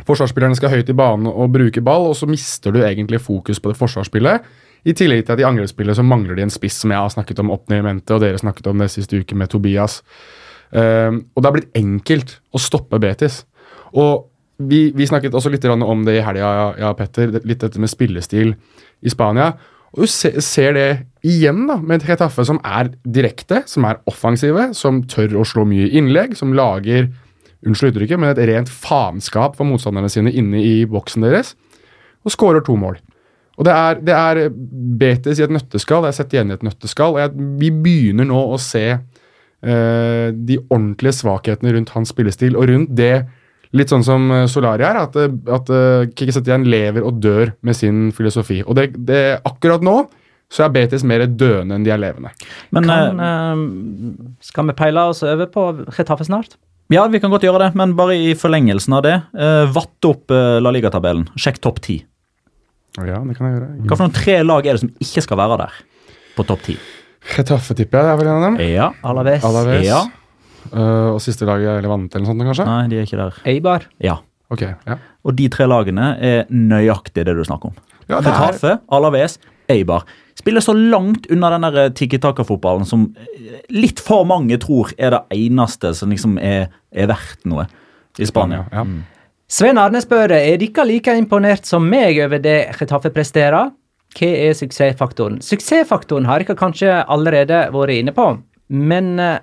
[0.05, 3.71] Forsvarsspillerne skal høyt i banen og bruke ball, og så mister du egentlig fokus på
[3.71, 4.45] det forsvarsspillet.
[4.87, 7.41] I tillegg til at i angrepsspillet så mangler de en spiss, som jeg har snakket
[7.43, 10.01] om opp ned i mente, og dere snakket om det siste uke med Tobias.
[10.69, 13.41] Um, og det har blitt enkelt å stoppe Betis.
[13.97, 14.27] Og
[14.57, 17.33] vi, vi snakket også litt om det i helga, ja, Petter.
[17.43, 18.53] Litt dette med spillestil
[19.01, 19.51] i Spania.
[19.95, 20.87] Og du ser, ser det
[21.25, 25.65] igjen da, med et Retaffe som er direkte, som er offensive, som tør å slå
[25.69, 27.09] mye innlegg, som lager
[27.65, 31.55] unnskyld uttrykket, men et rent faenskap for motstanderne sine inne i boksen deres,
[32.25, 32.99] og skårer to mål.
[33.57, 34.51] Og Det er, det er
[34.99, 36.03] Betis i et nøtteskall.
[36.05, 37.15] Det er sett igjen i et nøtteskall.
[37.15, 42.69] og jeg, Vi begynner nå å se uh, de ordentlige svakhetene rundt hans spillestil, og
[42.69, 43.25] rundt det
[43.75, 45.67] Litt sånn som eh, Solari er, at, eh, at
[46.15, 48.61] Kikki Setien lever og dør med sin filosofi.
[48.63, 49.97] Og det, det, akkurat nå
[50.47, 52.31] så er Betis mer døende enn de er levende.
[52.71, 55.65] Men kan, uh, Skal vi peile oss over på
[55.97, 56.55] Retafe snart?
[56.93, 59.15] Ja, vi kan godt gjøre det, men bare i forlengelsen av det.
[59.35, 61.25] Uh, vatt opp uh, La Liga-tabellen.
[61.35, 61.97] Sjekk topp ti.
[62.97, 63.67] Ja, det kan jeg gjøre.
[63.83, 65.81] Hva for noen tre lag er det som ikke skal være der
[66.37, 66.77] på topp ti?
[67.35, 68.07] Retaffe, tipper jeg.
[68.07, 68.57] Det er vel en av dem.
[68.71, 68.87] Ja.
[69.11, 69.43] Alaves.
[69.45, 69.83] Alaves.
[69.85, 69.99] Ja.
[70.71, 72.69] Uh, og siste laget er Levante eller noe sånt, kanskje?
[72.69, 73.41] Nei, de er ikke der.
[73.51, 73.89] Eibar.
[74.03, 74.17] Ja.
[74.53, 74.95] Ok, ja.
[75.27, 77.77] Og de tre lagene er nøyaktig det du snakker om.
[78.07, 79.37] Ja, det er, Retafe, Alaves,
[79.71, 80.07] Eibar.
[80.47, 83.09] Spiller så langt unna den der tiki-taka-fotballen som
[83.67, 87.65] litt for mange tror er det eneste som liksom er, er verdt noe
[88.15, 88.63] i Spania.
[88.71, 88.85] ja.
[88.87, 89.01] Mm.
[89.51, 93.73] Svein Arne spør er dere like imponert som meg over det Chetaffe presterer.
[94.15, 95.41] Hva er suksessfaktoren?
[95.43, 98.25] Suksessfaktoren har dere kanskje allerede vært inne på,
[98.71, 99.39] men eh,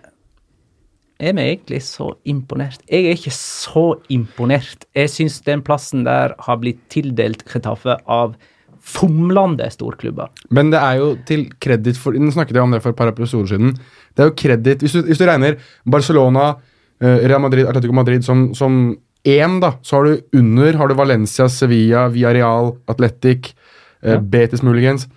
[1.20, 2.80] er vi egentlig så imponert?
[2.88, 4.88] Jeg er ikke så imponert.
[4.96, 8.36] Jeg syns den plassen der har blitt tildelt Chetaffe av
[8.84, 10.30] fomlende storklubber.
[10.54, 13.10] Men det er jo til kreditt for Nå snakket jeg om det for et par
[13.10, 13.74] episoder siden.
[14.14, 15.56] Det er jo kreditt hvis, hvis, du regner
[15.88, 16.50] Barcelona,
[17.02, 20.96] uh, Real Madrid, Atletico Madrid som, som én, da, så har du under har du
[20.98, 24.18] Valencia, Sevilla, Villarreal, Atletic, uh, Ja.
[24.20, 25.08] Betis muligens,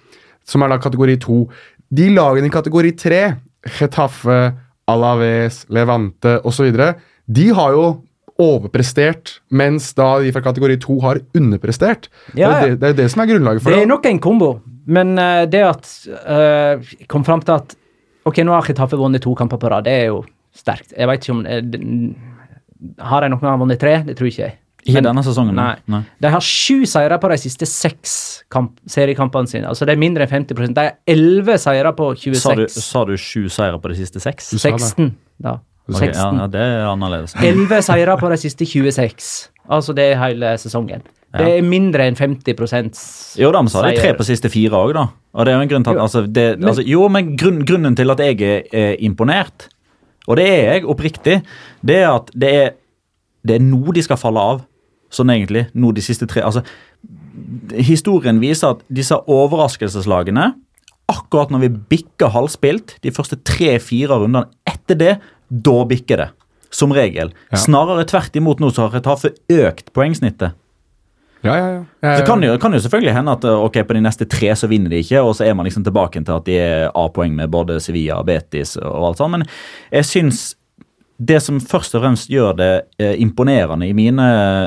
[0.48, 1.42] som er da kategori to.
[1.92, 3.22] De lagene i kategori tre,
[3.68, 4.38] Getafe,
[4.88, 6.72] Alaves, Levante osv.,
[7.28, 7.88] de har jo
[8.42, 12.10] overprestert, mens da de fra kategori to har underprestert.
[12.38, 13.88] Ja, Det, er det, det er det som er grunnlaget for Det det.
[13.88, 14.52] er nok en kombo,
[14.86, 15.92] men uh, det at
[16.28, 17.76] uh, kom fram til at
[18.28, 20.18] Ok, nå har Chitafe vunnet to kamper på rad, det er jo
[20.52, 20.92] sterkt.
[20.92, 24.02] Jeg vet ikke om uh, Har de noen gang vunnet tre?
[24.04, 24.58] Det tror ikke jeg.
[24.88, 25.56] Ikke denne sesongen.
[25.58, 26.02] Nei.
[26.24, 28.14] De har sju seire på de siste seks
[28.54, 29.68] kamp, seriekampene sine.
[29.68, 32.40] Altså Det er mindre enn 50% De har elleve seire på 26.
[32.44, 34.52] Sa du, sa du sju seire på de siste seks?
[34.54, 34.80] Du sa det.
[34.92, 35.10] 16,
[35.44, 35.58] da.
[35.88, 36.16] Ok, 16.
[36.18, 37.36] ja, ja, det er annerledes.
[37.40, 39.30] 11 seire på de siste 26.
[39.70, 41.06] Altså det er hele sesongen.
[41.38, 42.88] Det er mindre enn 50 seier.
[43.44, 45.04] Jo da, men så har de tre på siste fire òg, da.
[45.36, 47.60] Og det er jo en grunn til at altså, det, men- altså, Jo, men grunn,
[47.68, 49.68] grunnen til at jeg er, er imponert,
[50.28, 51.36] og det er jeg oppriktig,
[51.86, 52.72] det er at det er,
[53.48, 54.64] det er nå de skal falle av.
[55.14, 55.68] Sånn egentlig.
[55.78, 56.64] Nå de siste tre Altså,
[57.80, 60.50] historien viser at disse overraskelseslagene
[61.08, 65.14] Akkurat når vi bikker halvspilt, de første tre-fire rundene etter det,
[65.50, 66.30] da bikker det.
[66.70, 67.32] Som regel.
[67.50, 67.58] Ja.
[67.62, 70.58] Snarere tvert imot nå så har Retafe økt poengsnittet.
[71.46, 71.84] Ja, ja, ja.
[72.02, 74.68] ja Det kan jo, kan jo selvfølgelig hende at ok, på de neste tre så
[74.68, 77.52] vinner de ikke, og så er man liksom tilbake til at de er A-poeng med
[77.54, 79.38] både Sevilla, Betis og alt sånt.
[79.38, 79.46] Men
[79.94, 80.48] jeg syns
[81.18, 82.72] det som først og fremst gjør det
[83.02, 84.26] eh, imponerende i mine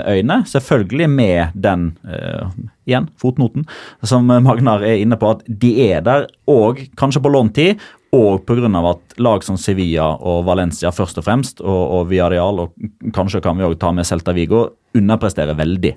[0.08, 2.48] øyne, selvfølgelig med den eh,
[2.90, 3.68] igjen, fotnoten,
[4.02, 7.78] som Magnar er inne på, at de er der, og kanskje på lånt tid,
[8.12, 8.66] og pga.
[8.90, 13.56] at lag som Sevilla og Valencia først og fremst, og, og Villarreal, og kanskje kan
[13.58, 15.92] vi òg ta med Celta Vigo, underpresterer veldig.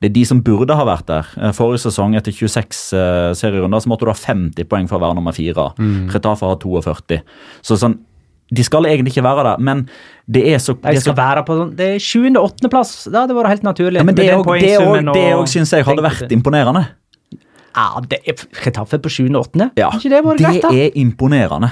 [0.00, 1.30] Det er de som burde ha vært der.
[1.40, 5.06] Eh, Forrige sesong, etter 26 uh, serierunder, så måtte du ha 50 poeng for å
[5.06, 5.70] være nummer fire.
[6.12, 7.22] Retafa har 42.
[7.64, 7.96] Så sånn,
[8.52, 9.86] de skal egentlig ikke være der, men
[10.30, 12.92] det er så, De skal være på sånn Det er 7.-8.-plass.
[13.08, 13.98] Det hadde vært helt naturlig.
[13.98, 16.84] ja, men det òg og- syns jeg hadde vært imponerende.
[17.76, 19.26] Ja, det er Retaffe på 7.
[19.36, 19.70] og 8.
[19.76, 20.70] Ja, ikke det var det greit, da?
[20.72, 21.70] er imponerende,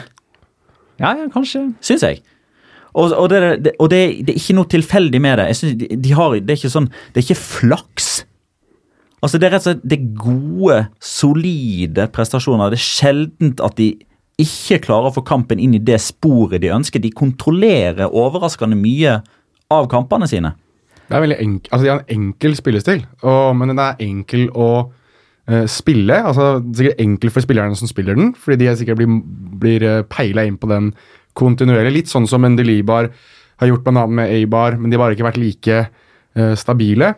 [1.01, 1.63] Ja, ja, kanskje.
[1.83, 2.21] syns jeg.
[2.95, 5.47] Og, og, det, det, og det, det er ikke noe tilfeldig med det.
[5.51, 8.11] Jeg synes de, de har, det er ikke sånn, det er ikke flaks.
[9.25, 12.71] Altså Det er rett og slett det er gode, solide prestasjoner.
[12.71, 13.89] Det er sjeldent at de
[14.45, 17.01] ikke klarer å få kampen inn i det sporet de ønsker.
[17.03, 19.17] De kontrollerer overraskende mye
[19.73, 20.53] av kampene sine.
[21.09, 24.47] Det er veldig enk altså, de har en enkel spillestil, og, men den er enkel
[24.55, 24.69] å
[25.69, 26.17] spille.
[26.17, 29.19] altså Sikkert enkel for spillerne som spiller den, fordi de er sikkert blir,
[29.61, 30.93] blir uh, peila inn på den
[31.37, 31.93] kontinuerlig.
[31.99, 33.11] Litt sånn som Endelibar
[33.61, 34.07] har gjort bl.a.
[34.07, 37.13] med Eibar, men de har bare ikke vært like eh, stabile.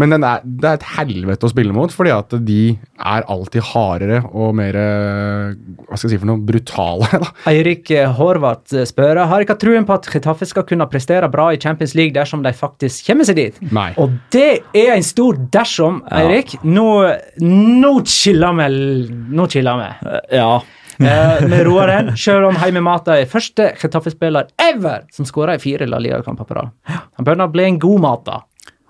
[0.00, 3.66] Men den er, det er et helvete å spille mot, fordi at de er alltid
[3.72, 5.52] hardere og mer eh,
[5.84, 6.40] Hva skal jeg si for noe?
[6.50, 7.10] Brutale.
[7.20, 7.30] da.
[7.50, 11.60] Eirik eh, Horvath spør har ikke truen på at Getafe skal kunne prestere bra i
[11.60, 13.62] Champions League dersom de faktisk kommer seg dit.
[13.74, 13.90] Nei.
[14.00, 16.56] Og det er en stor dersom, Eirik.
[16.64, 16.88] Nå,
[17.44, 18.68] nå chiller vi.
[19.36, 20.20] Nå chiller vi.
[20.40, 20.52] Ja.
[21.00, 25.62] Eh, vi roer den, selv om Heime Mata er første Getafe-spiller ever som skårer i
[25.62, 26.74] fire La Liga-kamper på rad.
[26.90, 28.34] Han begynner å bli en god Mata.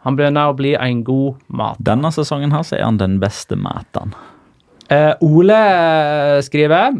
[0.06, 1.80] Han begynner å bli en god mat.
[1.84, 4.14] Denne sesongen her så er han den beste maten.
[4.90, 6.96] Eh, Ole eh, skriver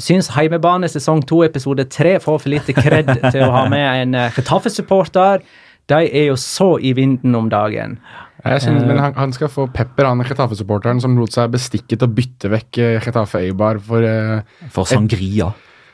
[0.00, 4.14] Syns heimebane sesong 2 episode 3 får for lite kred til å ha med en
[4.14, 5.42] eh, Getafe-supporter.
[5.90, 7.98] De er jo så i vinden om dagen.
[8.44, 12.06] Jeg synes, men han, han skal få pepper, han Getafe-supporteren som lot seg bestikke til
[12.06, 15.50] å bytte vekk eh, Getafe Eibar for eh, For sangria.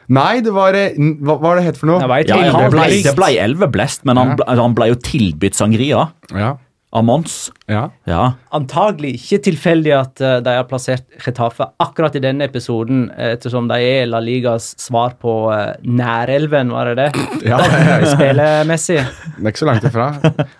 [0.08, 0.94] Nei, det var eh,
[1.26, 1.98] Hva var det het for noe?
[2.02, 6.06] Det Ja, det ble, det ble elveblest, men han, ble, han ble jo tilbudt sangria
[6.34, 6.54] Ja.
[6.96, 7.50] av Mons.
[7.68, 7.88] ja.
[8.08, 8.20] Ja.
[8.54, 13.66] Antagelig ikke tilfeldig at eh, de har plassert Getafe akkurat i denne episoden, eh, ettersom
[13.68, 17.26] de er La Ligas svar på uh, Nærelven, var det det?
[17.50, 19.02] ja det, Spillemessig.
[19.02, 20.06] det er ikke så langt ifra.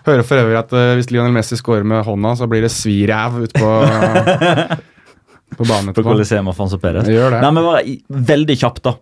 [0.05, 3.63] Hører for øvrig at hvis Lionel Messi scorer med hånda, så blir det sviræv ute
[5.57, 6.13] på, på banen På etterpå.
[6.13, 7.05] Coliseum Afonso Perez.
[7.07, 7.41] Det gjør det.
[7.43, 7.83] Nei, men bare
[8.31, 8.95] veldig kjapt, da.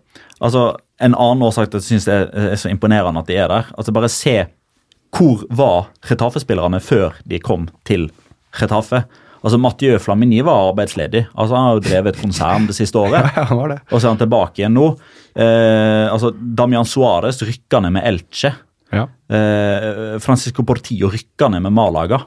[0.44, 0.66] Altså,
[1.04, 3.52] En annen årsak til at jeg syns det er, er så imponerende at de er
[3.52, 3.72] der.
[3.76, 4.38] Altså, Bare se
[5.16, 8.10] hvor var Retafe-spillerne før de kom til
[8.60, 9.04] Retafe.
[9.46, 11.26] Altså, Mathieu Flamini var arbeidsledig.
[11.36, 13.28] Altså, Han har jo drevet et konsern det siste året.
[13.38, 13.80] Ja, han var det.
[13.92, 14.88] Og så er han tilbake igjen nå.
[15.36, 18.54] Eh, altså, Damian Suárez rykka ned med Elche.
[18.96, 19.06] Ja.
[19.36, 22.22] Eh, Francisco Portillo rykka ned med Malaga.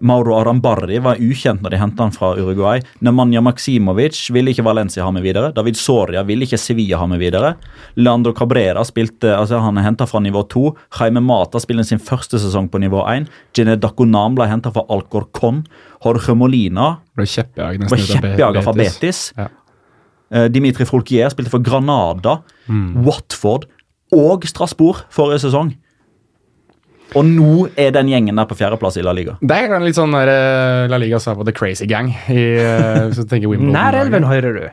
[0.00, 2.80] Mauro Arambarri var ukjent når de henta han fra Uruguay.
[3.04, 5.52] Nemanja Maksimovic ville ikke Valencia ha med videre.
[5.54, 7.52] David Soria ville ikke Sevilla ha med videre.
[8.00, 10.64] Leandro Cabrera spilte, altså han er henta fra nivå 2.
[10.98, 13.28] Jaime Mata spiller sin første sesong på nivå 1.
[13.54, 15.62] Gene Daconam ble henta fra Alcorcon.
[16.02, 18.98] Jorge Molina Ble kjeppjaga fra Betis.
[18.98, 19.22] Betis.
[19.38, 19.48] Ja.
[20.32, 22.40] Eh, Dimitri Folkier spilte for Granada,
[22.70, 23.02] Mm.
[23.04, 23.64] Watford
[24.14, 25.72] og Strasbourg forrige sesong.
[27.18, 29.36] Og nå er den gjengen der på fjerdeplass i La Liga.
[29.40, 32.12] Det er litt sånn der, eh, La Liga sa på The Crazy Gang.
[32.32, 33.74] I, eh, hvis du tenker Wimbledon.
[33.76, 34.64] Nærelven, hører du.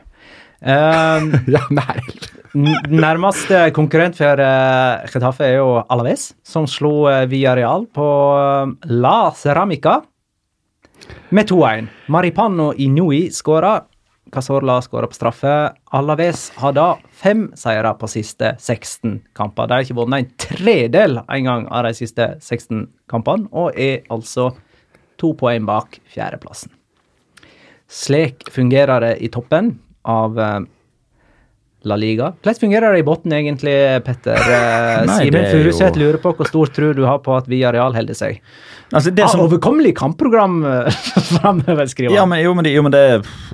[0.59, 2.35] Um, Ja, Nærelven.
[2.89, 9.29] Nærmeste konkurrent for uh, Getafe er jo Alaves, som slo uh, Villarreal på uh, La
[9.37, 9.99] Ceramica
[11.29, 11.87] med 2-1.
[12.09, 13.83] Maripano Inui skåra.
[14.32, 15.53] Casorla skåra på straffe.
[15.95, 19.67] Alaves har da fem seire på siste 16 kamper.
[19.67, 24.51] De har ikke vunnet en tredel engang av de siste 16 kampene, og er altså
[25.19, 26.71] to poeng bak fjerdeplassen.
[27.89, 29.73] Slik fungerer det i toppen
[30.05, 30.59] av eh,
[31.88, 32.34] La Liga.
[32.43, 34.36] Hvordan fungerer det i bunnen egentlig, Petter?
[34.49, 37.93] Eh, Simen er Furuseth jo- lurer på hvor stor tro du har på at Villarreal
[37.95, 38.41] holder seg.
[38.89, 40.89] Altså, det Ah, som, overkommelig kampprogram eh,
[41.30, 42.30] framover, skriver ja, han.
[42.34, 43.03] men, jo, men det, jo, men det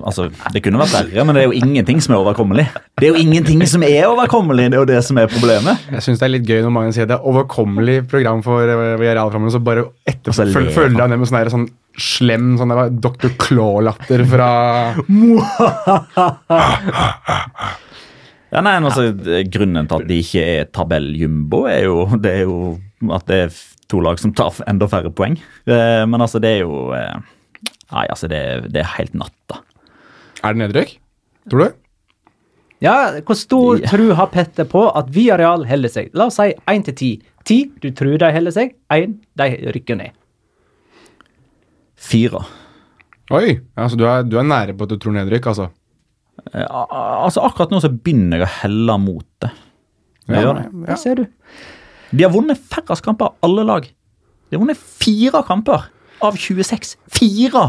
[0.02, 2.66] altså, Det kunne vært verre, men det er jo ingenting som er overkommelig.
[2.98, 5.84] Det er jo ingenting som er overkommelig, det er jo det som er problemet.
[5.92, 8.96] Jeg syns det er litt gøy når mange sier det er overkommelig program for eh,
[9.02, 10.78] Villarreal framover, så bare etter Og så ler føl- man.
[10.80, 11.68] følger han ned med sånn, sånn
[12.00, 13.30] slem sånn der, Dr.
[13.40, 14.50] Claw-latter fra
[18.54, 19.10] Ja, nei, men altså,
[19.52, 22.58] Grunnen til at de ikke er tabelljumbo, er jo, det er jo
[23.16, 23.56] at det er
[23.92, 25.36] to lag som tar enda færre poeng.
[25.68, 27.18] Eh, Men altså, det er jo eh,
[27.92, 29.60] Nei, altså, det, er- det er helt natta.
[30.44, 30.96] Er det nedrykk?
[31.52, 31.76] Tror du?
[32.82, 33.88] Ja, Hvor stor Ja.
[33.92, 36.10] tru har Petter på at Villarreal holder seg?
[36.18, 37.12] La oss si 1 til 10.
[37.46, 38.74] 10, du tror de holder seg.
[38.94, 40.12] 1, de rykker ned.
[41.96, 42.42] Fire.
[43.34, 43.56] Oi!
[43.78, 45.70] Altså, du, er, du er nære på at du tror nedrykk, altså.
[46.54, 49.52] Eh, Altså, Akkurat nå så begynner jeg å helle mot det.
[50.30, 50.66] Jeg gjør det.
[50.88, 51.26] Der ser du.
[52.16, 53.88] De har vunnet færrest kamper av alle lag.
[54.50, 55.90] De har vunnet fire kamper
[56.26, 56.96] av 26.
[57.12, 57.66] Fire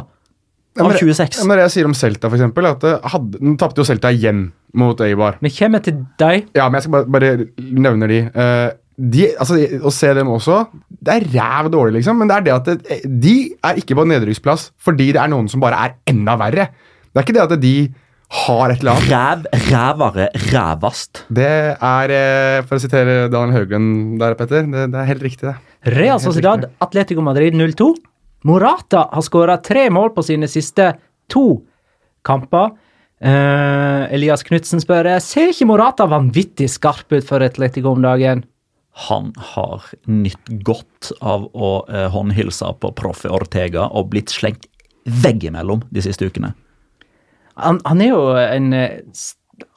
[0.76, 1.38] Ja, av men- 26.
[1.40, 3.84] Ja, men det jeg sier om Celta, for eksempel, at det hadde, Nå tapte jo
[3.88, 5.38] Celta igjen mot Eibar.
[5.40, 6.48] Vi kommer til deg.
[6.54, 8.18] Ja, men jeg skal bare, bare nevne de.
[8.36, 10.66] Uh, de altså, Å se dem også
[11.02, 14.06] Det er ræv dårlig, liksom, men det er det at det, de er ikke på
[14.08, 16.68] nedrykksplass fordi det er noen som bare er enda verre.
[17.12, 17.74] Det er ikke det at de
[18.32, 19.10] har et eller annet.
[19.12, 21.24] Ræv, rævere, rævast.
[21.30, 25.52] Det er, eh, for å sitere Daniel Haugen der, Petter, det, det er helt riktig,
[25.52, 25.56] det.
[25.94, 26.66] Real Sociedad.
[26.82, 27.94] Atletico Madrid 0-2.
[28.46, 30.92] Morata har skåra tre mål på sine siste
[31.30, 31.62] to
[32.26, 32.74] kamper.
[33.16, 38.44] Uh, Elias Knutsen spør ser ikke Morata vanvittig skarp ut for Atletico om dagen.
[39.08, 44.68] Han har nytt godt av å uh, håndhilse på Proffe Ortega og blitt slengt
[45.06, 46.52] veggimellom de siste ukene.
[47.62, 48.96] Han, han er jo en eh,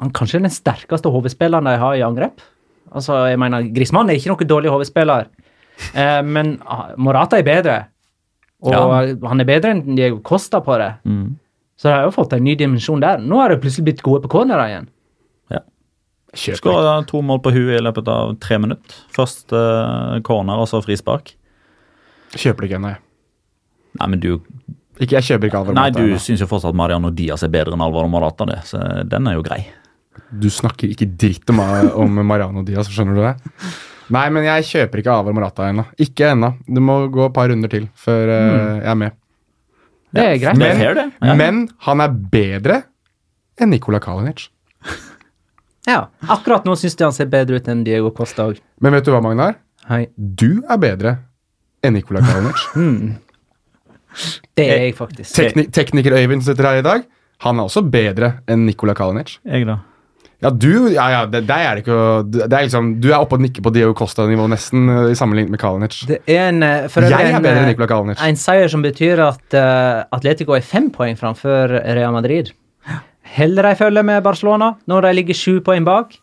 [0.01, 2.41] han Kanskje den sterkeste hovedspilleren de har i angrep.
[2.91, 5.29] Altså, jeg mener, Grismann er ikke noen dårlig hovedspiller,
[5.93, 7.77] eh, men ah, Morata er bedre.
[8.65, 10.89] Og han er bedre enn Diego Costa på det.
[11.07, 11.37] Mm.
[11.79, 13.21] Så de har jo fått en ny dimensjon der.
[13.23, 14.89] Nå har de plutselig blitt gode på cornerer igjen.
[16.33, 16.57] Ikke.
[16.59, 18.97] Skåra to mål på huet i løpet av tre minutter.
[19.15, 21.33] Først uh, corner og så frispark.
[22.35, 23.01] Kjøper det ikke ennå, jeg.
[23.99, 24.29] Nei, men du,
[24.99, 25.99] Ikke, jeg kjøper ikke Alvaro Morata.
[26.03, 29.29] nei, du syns jo fortsatt Mariano Diaz er bedre enn Alvaro Morata, det, så den
[29.31, 29.61] er jo grei.
[30.29, 31.61] Du snakker ikke dritt om,
[32.03, 33.33] om Mariano Diaz, skjønner du det?
[34.11, 35.85] Nei, men jeg kjøper ikke Alvaro Morata ennå.
[36.01, 36.51] Ikke ennå.
[36.67, 39.15] Det må gå et par runder til før eh, jeg er med.
[40.17, 40.59] Det er greit.
[40.59, 41.07] Det er det.
[41.21, 41.35] Ja.
[41.37, 42.79] Men han er bedre
[43.61, 44.47] enn Nikola Kalinic.
[45.87, 46.07] Ja.
[46.27, 48.59] Akkurat nå syns jeg han ser bedre ut enn Diego Costa òg.
[48.81, 49.59] Men vet du hva, Magnar?
[49.89, 50.07] Hei.
[50.17, 51.15] Du er bedre
[51.85, 52.65] enn Nikola Kalinic.
[54.57, 55.35] Det er jeg faktisk.
[55.35, 57.05] Tekni tekniker Øyvind som sitter her i dag,
[57.45, 59.37] han er også bedre enn Nikola Kalinic.
[59.47, 59.79] Jeg, da.
[60.39, 61.95] Ja, du ja, ja, det, det er det ikke
[62.31, 65.51] det er liksom, Du er oppe og nikker på Diego Costa-nivå nesten, eh, i sammenlignet
[65.51, 65.97] med Kalinic.
[66.07, 68.23] Det er en, eh, for øvrig Jeg er bedre enn eh, Nikola Kalinic.
[68.23, 72.53] En seier som betyr at uh, Atletico er fem poeng framfor Real Madrid.
[73.35, 76.15] Heller de følger med Barcelona når de ligger sju poeng bak.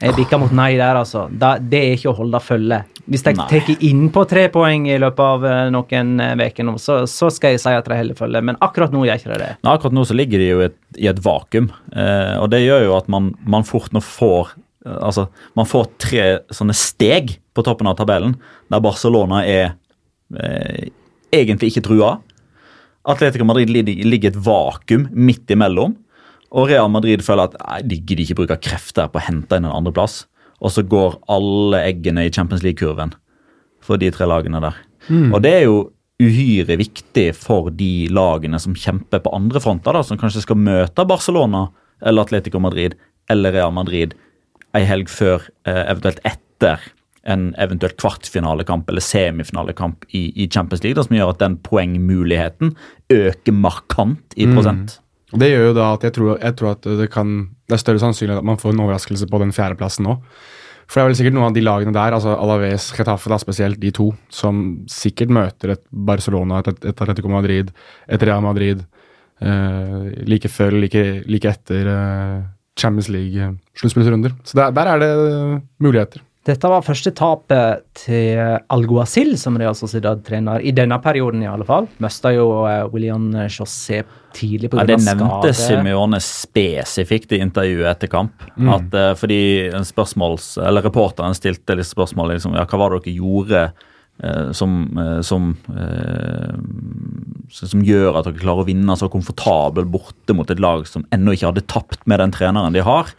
[0.00, 1.26] Jeg bikker mot nei der, altså.
[1.32, 2.82] Da, det er ikke å holde følge.
[3.06, 3.46] Hvis jeg Nei.
[3.46, 7.54] tar inn på tre poeng i løpet av eh, noen uker nå, så, så skal
[7.54, 8.44] jeg si at de heller følger.
[8.46, 9.50] Men akkurat nå gjør ikke det det.
[9.62, 12.88] Nei, akkurat nå så ligger de jo et, i et vakuum, eh, og det gjør
[12.88, 14.62] jo at man, man fort nå får eh,
[14.96, 15.26] Altså,
[15.58, 18.36] man får tre sånne steg på toppen av tabellen,
[18.70, 19.76] der Barcelona er
[20.38, 20.90] eh,
[21.34, 22.16] egentlig ikke trua.
[23.06, 25.94] Atletico Madrid ligger ligger i et vakuum midt imellom.
[26.56, 29.66] Og Real Madrid føler at nei, de gidder ikke bruke krefter på å hente inn
[29.66, 30.24] en andreplass.
[30.62, 33.12] Og så går alle eggene i Champions League-kurven
[33.84, 34.78] for de tre lagene der.
[35.34, 35.76] Og det er jo
[36.22, 41.04] uhyre viktig for de lagene som kjemper på andre fronter, da, som kanskje skal møte
[41.08, 41.66] Barcelona
[42.00, 42.96] eller Atletico Madrid
[43.30, 44.14] eller Real Madrid
[44.76, 46.80] ei helg før, eh, eventuelt etter
[47.26, 52.76] en eventuelt kvartfinalekamp eller semifinalekamp i, i Champions League, da, som gjør at den poengmuligheten
[53.12, 55.00] øker markant i prosent.
[55.34, 57.32] Det gjør jo da at jeg tror, jeg tror at det kan
[57.66, 60.18] Det er større sannsynlighet at man får en overraskelse på den fjerdeplassen nå.
[60.86, 63.80] For det er vel sikkert noen av de lagene der, altså Alaves, Getafe da spesielt,
[63.82, 64.60] de to, som
[64.90, 67.72] sikkert møter et Barcelona, et, et Atletico Madrid,
[68.06, 68.84] et Real Madrid
[69.42, 72.44] eh, like før like, like etter eh,
[72.78, 74.36] Champions League-sluttspillsrunder.
[74.46, 76.22] Så der, der er det eh, muligheter.
[76.46, 78.38] Dette var første tapet til
[78.70, 81.88] Alguacil som Real Sociedad-trener, i denne perioden i alle fall.
[82.02, 84.04] Mista jo eh, William José
[84.36, 88.46] tidlig Ja, det nevnte Simione spesifikt i intervjuet etter kamp.
[88.76, 89.40] At, eh, fordi
[89.74, 93.64] en spørsmåls, eller Reporteren stilte litt spørsmål liksom, ja, hva var det dere gjorde
[94.22, 96.52] eh, som, eh, som, eh,
[97.50, 101.06] som som gjør at dere klarer å vinne så komfortabelt borte mot et lag som
[101.14, 103.10] ennå ikke hadde tapt med den treneren de har.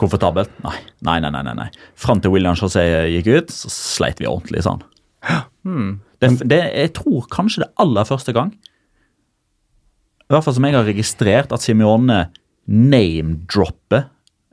[0.00, 0.52] Komfortabelt?
[0.64, 0.76] Nei.
[1.06, 1.54] Nei, nei, nei.
[1.56, 1.68] nei.
[1.98, 2.84] Fram til William José
[3.14, 5.98] gikk ut, så sleit vi ordentlig, sa han.
[6.22, 8.52] Det, det, jeg tror kanskje det aller første gang
[10.26, 12.18] i hvert fall som jeg har registrert at Simione
[12.66, 14.08] name-dropper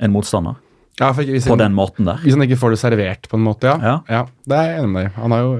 [0.05, 0.59] en motstander
[0.99, 2.19] Ja, for hvis, på han, den måten der.
[2.21, 3.95] hvis han ikke får det servert på en måte, ja.
[4.05, 4.23] Ja.
[4.45, 5.15] det er jeg enig med deg.
[5.17, 5.55] Han har jo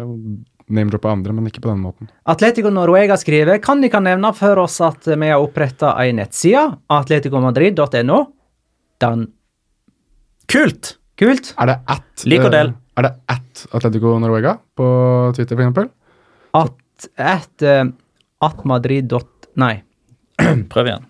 [0.73, 2.09] name-droppa andre, men ikke på den måten.
[2.29, 6.61] Atletico Norvega skriver Kan de kan nevne for oss at vi har oppretta ei nettside,
[6.93, 8.19] atleticomadrid.no.
[9.01, 9.25] Den
[10.54, 10.95] Kult!
[11.20, 11.51] Kult.
[11.62, 12.72] Er det at Lik og eh, del.
[12.97, 14.88] Er det at Atletico Norvega på
[15.38, 15.88] Twitter, eksempel?
[16.58, 17.86] At, at, eh,
[18.45, 19.08] at Madrid.
[19.10, 19.76] dot- Nei.
[20.74, 21.08] Prøv igjen.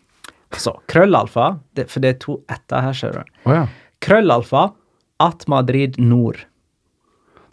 [0.53, 3.37] Så krøllalfa, det, for det er to etter her, ser du.
[3.47, 3.63] Oh, ja.
[4.03, 4.67] Krøllalfa
[5.23, 6.43] at Madrid Nord.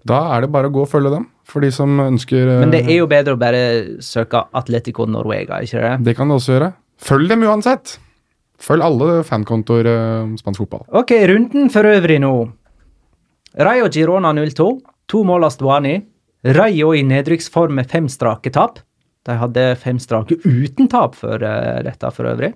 [0.06, 2.74] Da er det bare å gå og følge dem, for de som ønsker eh, Men
[2.74, 3.62] det er jo bedre å bare
[4.04, 5.94] søke Atletico Norvega, ikke det?
[6.10, 6.70] Det kan du også gjøre.
[7.00, 7.98] Følg dem uansett!
[8.60, 10.84] Følg alle fankontoer eh, spansk fotball.
[11.00, 12.32] Ok, runden for øvrig nå.
[13.58, 14.68] Rayo Girona 0-2.
[15.10, 15.96] To mål av Stuani.
[16.56, 18.78] Rayo i nedrykksform med fem strake tap.
[19.28, 22.54] De hadde fem strake uten tap for uh, dette, for øvrig.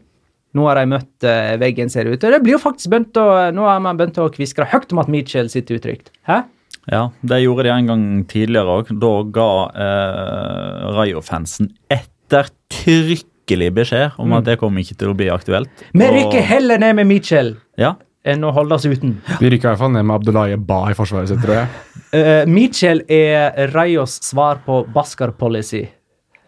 [0.54, 2.20] Nå har de møtt uh, veggen, ser det ut.
[2.22, 2.32] til.
[2.32, 5.10] det blir jo faktisk begynt å, nå har man begynt å kviskre høyt om at
[5.12, 6.12] Mitchell sitter utrygt.
[6.28, 6.44] Hæ?
[6.92, 8.92] Ja, det gjorde de en gang tidligere òg.
[9.00, 11.72] Da ga uh, Rayo-fansen
[13.44, 15.68] ettertrykkelig beskjed om at det kommer ikke til å bli aktuelt.
[15.92, 17.94] Vi Og- rykker heller ned med Mitchell Ja.
[18.24, 19.20] enn å holde oss uten.
[19.40, 21.68] Vi rykker i hvert fall ned med Abdullaye Ba i forsvaret sitt, tror jeg.
[22.14, 25.88] Uh, Mitchell er Rayos svar på Baskar Policy.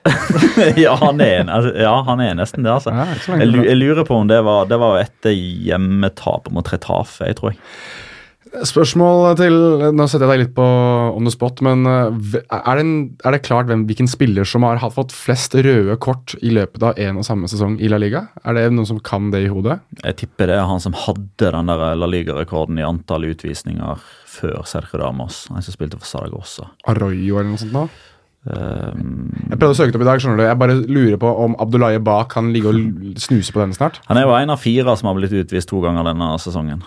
[0.76, 2.90] ja, han er, en- altså, ja, han er nesten det, altså.
[2.94, 7.50] Jeg, jeg lurer på om det var, det var etter hjemmetapet mot Retafe, jeg tror
[7.52, 7.58] jeg.
[8.64, 9.54] Spørsmål til
[9.96, 10.64] Nå setter jeg deg litt på
[11.16, 12.92] on the spot, men eh, er det, en,
[13.26, 17.00] er det klart hvem, hvilken spiller som har fått flest røde kort i løpet av
[17.02, 18.26] en og samme sesong i La Liga?
[18.46, 19.78] Er det noen som kan det i hodet?
[20.02, 24.00] Jeg tipper det er han som hadde den der La Liga-rekorden i antall utvisninger
[24.36, 25.46] før Sergio Damos.
[25.52, 26.70] Han som spilte for Saragossa.
[26.88, 27.76] Arroyo eller noe sånt?
[27.76, 27.86] nå?
[28.46, 30.44] Um, Jeg prøvde å søke det opp i dag, skjønner du.
[30.46, 33.98] Jeg bare lurer på om Abdullaye Ba kan ligge og snuse på denne snart.
[34.06, 36.84] han er jo en av fire som har blitt utvist to ganger denne sesongen.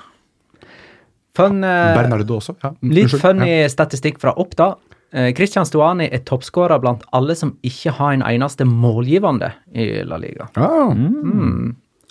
[1.39, 2.55] Fun, eh, Bernardo også.
[2.63, 2.73] Ja.
[2.75, 3.67] mm, litt funny Ja.
[3.71, 4.73] statistikk fra Oppda.
[5.11, 10.19] Eh, Christian Stuani er toppskårer blant alle som ikke har en eneste målgivende i La
[10.21, 10.49] Liga.
[10.59, 10.91] Ah,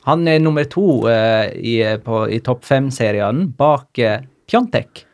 [0.08, 4.00] Han er nummer to eh, i, på, i topp fem-serien bak
[4.48, 5.04] Pjontek.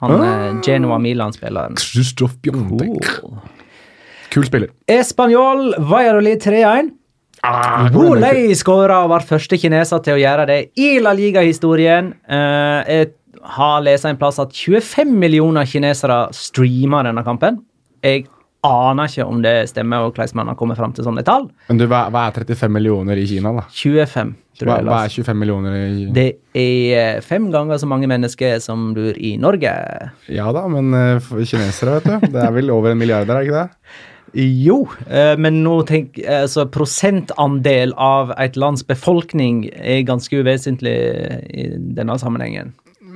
[0.00, 1.76] Han er Genoa Milan-spilleren.
[1.78, 3.04] Krzysztof Piontek.
[4.34, 4.70] Kul spiller.
[4.90, 6.90] Espanol Valladolid 3-1.
[7.44, 12.14] Ah, Olei skåra og var første kineser til å gjøre det i La Liga-historien.
[12.24, 13.12] Eh, jeg
[13.44, 17.60] har lest en plass at 25 millioner kinesere streamer denne kampen.
[18.04, 18.26] Jeg
[18.64, 21.50] aner ikke om det stemmer, og hvordan man har kommet fram til sånne tall.
[21.68, 23.66] Men du, hva, hva er 35 millioner i Kina, da?
[23.68, 24.88] 25, tror Hva, jeg.
[24.88, 26.14] hva er 25 millioner i Kina?
[26.16, 26.26] Det
[26.62, 29.74] er fem ganger så mange mennesker som bor i Norge.
[30.32, 32.32] Ja da, men eh, kinesere, vet du.
[32.38, 33.68] Det er vel over en milliard der, er ikke det?
[34.34, 40.94] Jo, eh, men nå tenk, eh, altså prosentandel av et lands befolkning er ganske uvesentlig
[41.54, 42.72] i denne sammenhengen.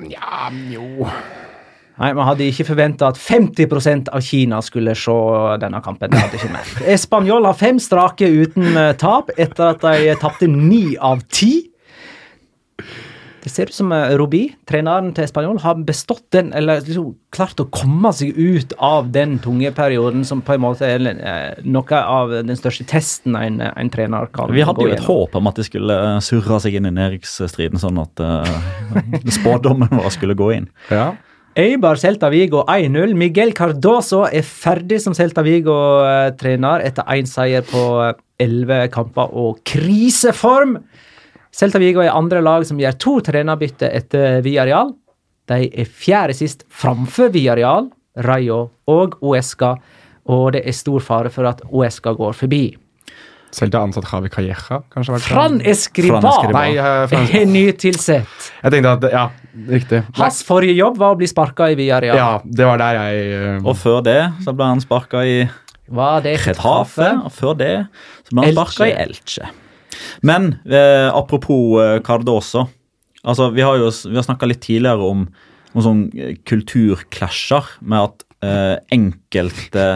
[0.07, 1.09] Ja, jo
[1.99, 5.14] Nei, Man hadde ikke forventa at 50% av Kina skulle se
[5.59, 6.12] denne kampen.
[6.12, 6.68] Det hadde ikke mer.
[7.03, 11.67] Spanjol har fem strake uten eh, tap etter at de tapte ni av ti.
[13.45, 17.68] Det ser ut som Robi, treneren til Spanjol, har bestått den, eller liksom klart å
[17.70, 22.32] komme seg ut av den tunge perioden som på en måte er eh, noe av
[22.32, 25.09] den største testen en, en trener kan Vi hadde jo et gjennom.
[25.12, 28.93] håp om at de skulle eh, surre seg inn i næringsstriden, sånn at uh,
[29.39, 30.70] spådommen vår skulle gå inn.
[30.91, 31.12] Ja.
[31.59, 33.16] Eibar Celta Vigo 1-0.
[33.18, 37.82] Miguel Cardoso er ferdig som Celta Vigo-trener etter én seier på
[38.39, 40.78] elleve kamper og kriseform.
[41.59, 44.92] Celta Vigo er andre lag som gjør to trenerbytter etter Villarreal.
[45.50, 47.88] De er fjerde sist framfor Villarreal,
[48.22, 49.72] Rayo og Uesca,
[50.30, 52.62] og det er stor fare for at Uesca går forbi.
[53.50, 55.18] Selv til ansatt Javi Calleja, kanskje?
[55.24, 56.20] Fran Escriba
[56.54, 58.50] er nytilsett.
[58.62, 59.26] Jeg tenkte at Ja,
[59.72, 60.04] riktig.
[60.20, 62.20] Hans forrige jobb var å bli sparka i Villarreal.
[62.20, 63.66] Ja, det var der jeg Uh...
[63.66, 65.40] Og før det så ble han sparka i
[65.88, 67.72] Getafe, og før det
[68.28, 69.56] så ble han sparka i Elche.
[70.22, 72.66] Men eh, apropos eh, Cardoso.
[73.24, 75.26] Altså, vi har jo vi har snakka litt tidligere om,
[75.74, 79.88] om sånn eh, kulturklasjer med at eh, enkelte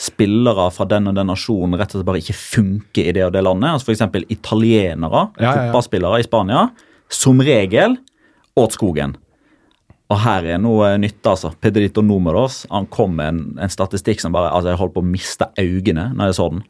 [0.00, 3.32] spillere fra den og den nasjonen rett og slett bare ikke funker i det og
[3.36, 3.72] det landet.
[3.78, 4.26] Altså F.eks.
[4.28, 5.54] italienere, Ja, ja, ja.
[5.70, 6.66] fotballspillere i Spania,
[7.08, 7.96] som regel
[8.56, 9.16] åt skogen.
[10.12, 11.50] Og her er noe nytt, altså.
[11.58, 15.08] Pedrito Numeros han kom med en, en statistikk som bare altså Jeg holdt på å
[15.08, 16.62] miste øynene når jeg så den.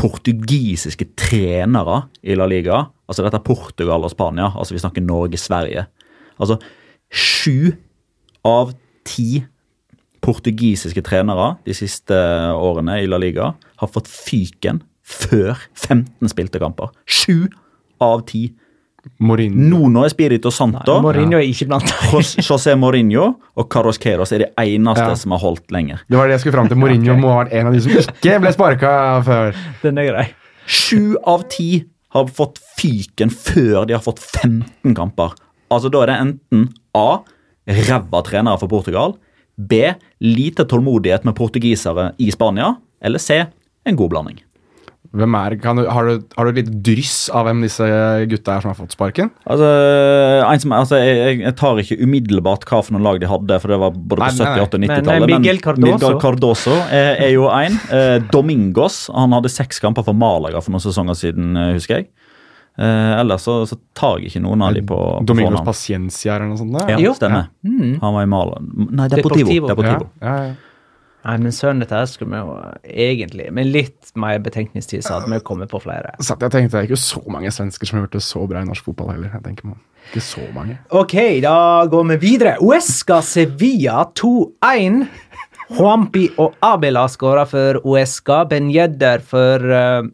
[0.00, 5.84] Portugisiske trenere i La Liga, altså dette er Portugal og Spania, altså vi snakker Norge-Sverige.
[6.40, 6.56] Altså
[7.10, 7.74] sju
[8.46, 8.72] av
[9.04, 9.42] ti
[10.24, 12.16] portugisiske trenere de siste
[12.56, 16.92] årene i La Liga har fått fyken før 15 spilte kamper.
[17.04, 17.50] Sju
[18.00, 18.48] av ti.
[19.20, 19.56] Mourinho.
[19.70, 21.00] Nuno Espirito Santo.
[21.02, 21.84] Mourinho er ikke blant
[22.44, 25.14] José Mourinho og Carlos Queiroz er de eneste Ja.
[25.16, 26.00] som har holdt lenger.
[26.08, 26.76] Det var det jeg skulle fram til.
[26.80, 28.92] Mourinho må ha vært en av de som ikke ble sparka
[29.26, 29.56] før.
[29.82, 30.26] Den er grei.
[30.66, 31.84] Sju av ti
[32.14, 35.34] har fått fyken før de har fått 15 kamper.
[35.70, 37.20] Altså Da er det enten A.
[37.70, 39.14] Ræva trenere for Portugal.
[39.60, 39.92] B.
[40.24, 42.74] Lite tålmodighet med portugisere i Spania.
[43.02, 43.44] Eller C.
[43.86, 44.40] En god blanding.
[45.10, 47.82] Hvem er, kan du, har, du, har du litt dryss av hvem disse
[48.30, 49.32] gutta er som har fått sparken?
[49.42, 49.66] Altså,
[50.46, 53.74] en som, altså jeg, jeg- tar ikke umiddelbart hva for noen lag de hadde, for
[53.74, 54.62] det var både på Nei, nei, nei.
[54.62, 55.26] 70-, 80- og 90-tallet.
[55.26, 55.90] Men Miguel Cardoso.
[55.90, 57.80] Miguel Cardoso er, er jo en.
[57.90, 62.10] Eh, Domingos han hadde seks kamper for Malaga for noen sesonger siden, eh, husker jeg.
[62.78, 65.66] Eh, ellers så, så tar jeg ikke noen av de på, på Domingos fornavn.
[65.74, 66.78] Paciencia eller noe sånt?
[66.78, 66.94] Der.
[67.02, 67.50] Ja, stemmer.
[67.50, 67.82] stemmer.
[67.90, 67.98] Mm.
[68.06, 68.62] Han var i Malaga.
[68.62, 69.50] Nei, Deportivo.
[69.50, 69.74] Deportivo.
[69.74, 70.10] Deportivo.
[70.22, 70.58] Ja, ja, ja.
[71.20, 72.54] Nei, men sønnen dette her skulle vi jo
[72.88, 76.14] egentlig Med litt mer betenkningstid så hadde vi kommet på flere.
[76.16, 78.62] Så jeg tenkte det er ikke så mange svensker som har gjort det så bra
[78.62, 79.34] i norsk fotball heller.
[79.36, 79.80] Jeg tenker man.
[80.08, 80.78] Ikke så mange.
[80.96, 81.56] Ok, da
[81.92, 82.56] går vi videre.
[82.64, 85.04] Uesca Sevilla 2-1.
[85.76, 88.42] Huampi og Abela skåra for Uesca.
[88.48, 90.08] Ben Yedder for uh,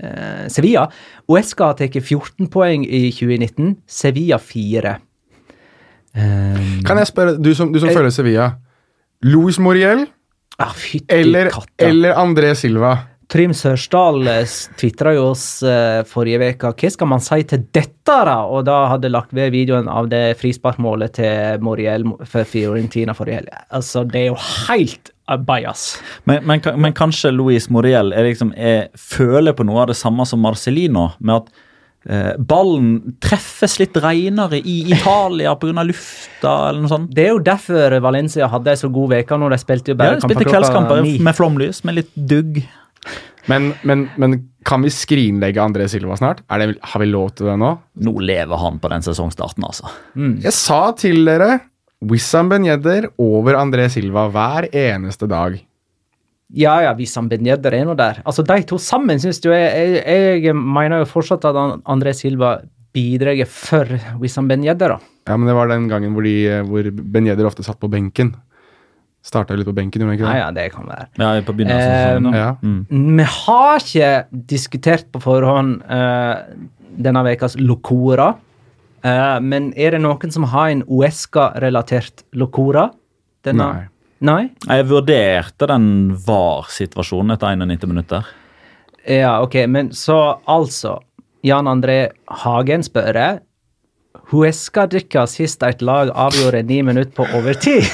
[0.00, 0.88] eh, Sevilla.
[1.30, 3.76] Uesca har tatt 14 poeng i 2019.
[3.86, 4.96] Sevilla 4.
[6.14, 8.50] Um, Kan jeg spørre, du som, du som følger Sevilla.
[9.22, 10.06] Luis Moriel
[10.58, 12.96] ah, Fytti eller, eller André Silva?
[13.32, 14.26] Trym Sørsdal
[14.78, 18.36] tvitra jo oss eh, forrige uke hva skal man si til dette, da?
[18.44, 23.56] Og da hadde lagt ved videoen av det frisparkmålet til Moriel for Fiorentina forrige helg.
[23.74, 24.38] Altså, det er jo
[24.68, 25.44] helt bias.
[25.46, 25.82] bajas.
[26.24, 30.26] Men, men, men kanskje Louis Moriel er liksom, er, føler på noe av det samme
[30.28, 31.63] som Marcelino, med at eh,
[32.38, 35.84] ballen treffes litt renere i Italia pga.
[35.88, 37.12] lufta, eller noe sånt.
[37.16, 40.14] Det er jo derfor Valencia hadde ei så god uke når de spilte jo Ja,
[40.14, 42.60] de spilte kveldskamper med flomlys, med litt dugg.
[43.50, 46.40] Men, men, men kan vi skrinlegge André Silva snart?
[46.48, 47.74] Er det, har vi lov til det nå?
[48.06, 49.90] Nå lever han på den sesongstarten, altså.
[50.16, 51.58] Jeg sa til dere
[52.04, 55.56] Wissam Ben Yedder over André Silva hver eneste dag.
[56.52, 58.20] Ja, ja, Wissam Ben Yedder er nå der.
[58.24, 61.56] Altså, De to sammen syns du jeg, jeg, jeg mener jo fortsatt at
[61.88, 62.58] André Silva
[62.94, 63.88] bidrar for
[64.20, 64.98] Wissam Ben Yedder, da.
[65.26, 66.34] Ja, men det var den gangen hvor, de,
[66.68, 68.34] hvor Ben Yedder ofte satt på benken.
[69.24, 70.40] Starta litt på benken, gjorde han ikke Ja, det?
[70.42, 71.06] ja, det kan være.
[71.16, 72.36] Ja, på begynnelsen Eh.
[72.36, 72.50] Ja.
[72.60, 73.16] Mm.
[73.16, 74.10] Vi har ikke
[74.52, 76.42] diskutert på forhånd eh,
[77.00, 78.34] denne ukas Locora.
[79.02, 82.90] Eh, men er det noen som har en Uesca-relatert Locora?
[83.44, 83.64] Denne?
[83.64, 83.88] Nei.
[84.24, 84.48] Nei?
[84.64, 85.88] Jeg vurderte den
[86.24, 88.28] VAR-situasjonen etter 91 minutter.
[89.04, 90.96] Ja, ok, men så altså
[91.44, 91.98] Jan André
[92.42, 93.18] Hagen spør
[94.30, 97.84] Huesca dykka sist et lag avgjorde ni minutter på overtid.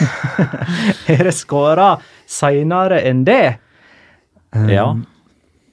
[1.11, 1.97] er det skåra
[2.31, 3.59] seinere enn det?
[4.71, 4.87] Ja.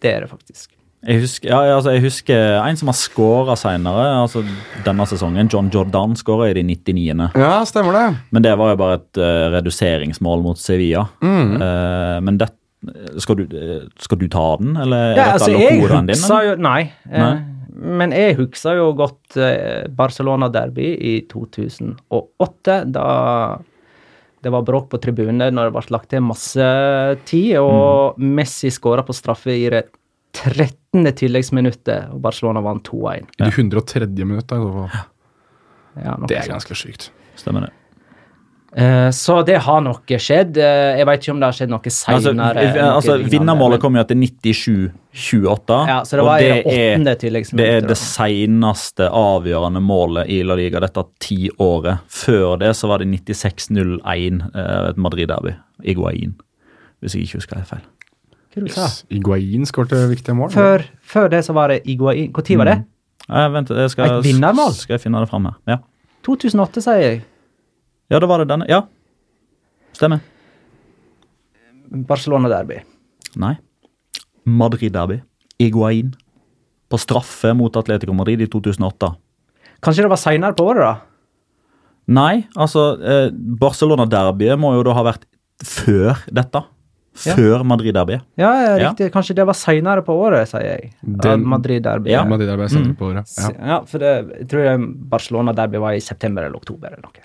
[0.02, 0.77] Det er det faktisk.
[1.06, 4.42] Jeg husker, ja, altså, jeg husker en som har scora seinere, altså
[4.84, 5.48] denne sesongen.
[5.54, 7.28] John Jordan skåra i de 99.
[7.38, 8.06] ja, stemmer det.
[8.34, 11.06] Men det var jo bare et uh, reduseringsmål mot Sevilla.
[11.22, 11.54] Mm.
[11.62, 12.50] Uh, men det,
[13.22, 16.18] skal, du, eh, skal du ta den, eller er Ja, dette altså, jeg lokoraen din?
[16.26, 16.50] eller?
[16.50, 16.82] jo Nei.
[17.12, 17.38] eh, Nei.
[17.78, 19.38] Men jeg husker jo godt
[19.94, 22.78] Barcelona-derby i 2008.
[22.90, 23.08] Da
[24.44, 26.68] det var bråk på tribunen når det ble lagt til masse
[27.30, 28.34] tid, og Mm.
[28.38, 29.86] Messi skåra på straffe i det
[31.06, 31.16] 13.
[31.16, 33.28] tilleggsminuttet, og Barcelona vant 2-1.
[33.40, 34.08] I det 103.
[34.26, 34.50] minuttet?
[34.50, 34.90] Det, i.
[36.04, 37.12] Ja, Det er ganske sykt.
[37.36, 37.74] Stemmer det.
[38.78, 40.58] Eh, så det har nok skjedd.
[40.58, 42.66] Eh, jeg vet ikke om det har skjedd noe Altså, seinere.
[42.68, 45.78] Altså, altså, vinnermålet kom jo etter 97-28.
[45.88, 47.58] Ja, så det var i det er- tilleggsminuttet.
[47.58, 52.00] Det er det seneste avgjørende målet i La Liga dette tiåret.
[52.08, 55.56] Før det så var det 96-01, eh, et Madrid-derby.
[55.84, 56.36] Iguain,
[57.02, 57.86] hvis jeg ikke husker helt feil.
[58.58, 59.04] Hva du sa Yes.
[59.14, 60.50] Iguain skårte viktige mål.
[60.50, 62.32] Før, før det så var det Iguain.
[62.34, 62.78] Når var det?
[63.30, 64.74] Eh, vent, jeg skal, Et vinnermål?
[64.74, 65.58] Skal jeg finne det fram her?
[65.68, 65.78] Ja.
[66.26, 67.24] 2008, sier jeg.
[68.10, 68.66] ja, det var det denne.
[68.68, 68.82] Ja.
[69.94, 70.20] Stemmer.
[71.92, 72.82] Barcelona-derby.
[73.36, 73.56] Nei.
[74.46, 75.22] Madrid-derby.
[75.60, 76.14] Iguain.
[76.90, 79.14] På straffe mot Atletico Madrid i 2008.
[79.84, 80.96] Kanskje det var seinere på året, da?
[82.08, 85.26] Nei, altså eh, Barcelona-derbyet må jo da ha vært
[85.68, 86.62] før dette.
[87.26, 87.34] Ja.
[87.38, 88.22] Før Madrid-derbyet.
[88.38, 88.90] Ja, ja, Ja.
[88.92, 89.12] riktig.
[89.14, 90.92] Kanskje det var seinere på året, sier jeg.
[91.04, 92.10] Den- Madrid-derby.
[92.12, 93.32] Ja, Madrid derby de der på året.
[93.38, 93.50] Ja.
[93.72, 97.24] ja, for det, jeg tror Barcelona-derby var i september eller oktober eller noe.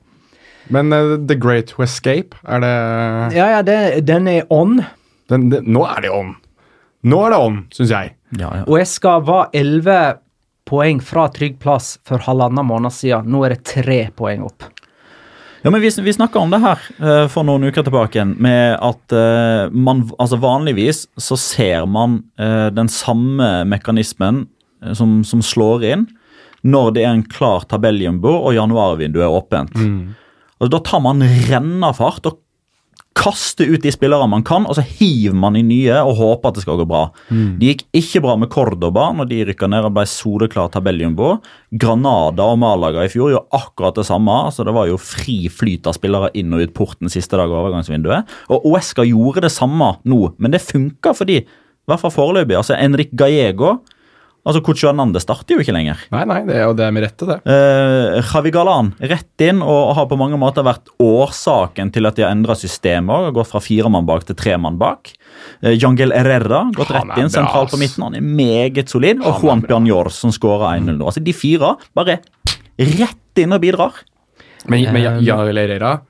[0.71, 4.85] Men uh, The Great Escape, er det Ja, ja, det, den er on.
[5.29, 6.37] den, det, Nå er det on!
[7.05, 8.13] Nå er det on, syns jeg.
[8.39, 8.63] Ja, ja.
[8.69, 10.19] Og Eska var 11
[10.65, 13.27] poeng fra trygg plass for halvannen måned siden.
[13.27, 14.63] Nå er det tre poeng opp.
[15.63, 19.15] Ja, men Vi, vi snakka om det her uh, for noen uker tilbake med at
[19.15, 24.47] uh, man altså vanligvis så ser man uh, den samme mekanismen
[24.99, 26.09] som, som slår inn
[26.67, 29.79] når det er en klar tabelljumbo og januarvinduet er åpent.
[30.63, 32.42] Og Da tar man rennafart og
[33.19, 36.59] kaster ut de spillere man kan, og så hiver man i nye og håper at
[36.59, 37.03] det skal gå bra.
[37.61, 41.35] Det gikk ikke bra med Cordoba når de rykka ned og ble soleklar tabelljumbo.
[41.73, 44.39] Granada og Malaga i fjor gjorde akkurat det samme.
[44.49, 47.65] altså Det var jo fri flyt av spillere inn og ut porten siste dag av
[47.65, 48.37] overgangsvinduet.
[48.53, 52.57] Og Oesca gjorde det samme nå, men det funka fordi i hvert fall foreløpig.
[52.57, 53.81] altså Enrik Gallego
[54.47, 56.01] altså Cucho Anande starter jo ikke lenger.
[56.11, 57.37] Nei, nei, det, og det er med rette, det.
[57.47, 62.25] Eh, Javi Galan rett inn og har på mange måter vært årsaken til at de
[62.27, 63.29] har endra systemet.
[63.29, 65.13] og Gått fra fire mann bak til tre mann bak.
[65.63, 68.03] Eh, Jangel Herrera gått Han rett er inn bra, sentralt på midten.
[68.09, 69.21] Han er meget solid.
[69.23, 69.63] Og Han er Juan.
[69.69, 71.05] Bjarnjor som skåra 1-0 nå.
[71.07, 72.19] Altså De fire bare
[72.79, 73.93] rett inn og bidrar.
[74.67, 76.01] Men, men Ja- Um, Herrera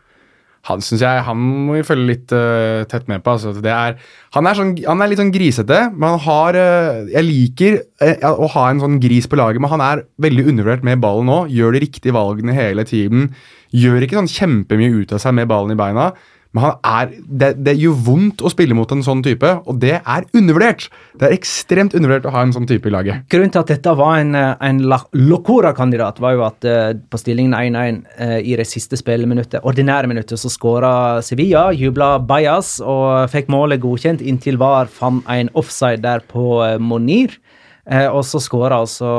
[0.69, 3.35] han synes jeg, han må vi følge litt uh, tett med på.
[3.35, 3.51] Altså.
[3.67, 3.97] Er,
[4.37, 8.29] han, er sånn, han er litt sånn grisete, men han har uh, Jeg liker uh,
[8.31, 11.41] å ha en sånn gris på laget, men han er veldig undervurdert med ballen nå.
[11.51, 13.33] Gjør de riktige valgene hele tiden.
[13.75, 16.13] Gjør ikke sånn kjempemye ut av seg med ballen i beina.
[16.53, 19.95] Men han er, det, det gjør vondt å spille mot en sånn type, og det
[19.99, 20.89] er undervurdert.
[21.17, 23.25] Det er ekstremt undervurdert å ha en sånn type i laget.
[23.33, 27.57] Grunnen til at dette var en, eh, en Locora-kandidat, var jo at uh, på stillingen
[27.57, 30.93] 1-1 uh, i det siste spilleminuttet, ordinære minuttet, så skåra
[31.25, 36.79] Sevilla, jubla Bajas og fikk målet godkjent inntil VAR fant en offside der på eh,
[36.81, 37.39] Monir.
[37.87, 39.11] Eh, og så skåra altså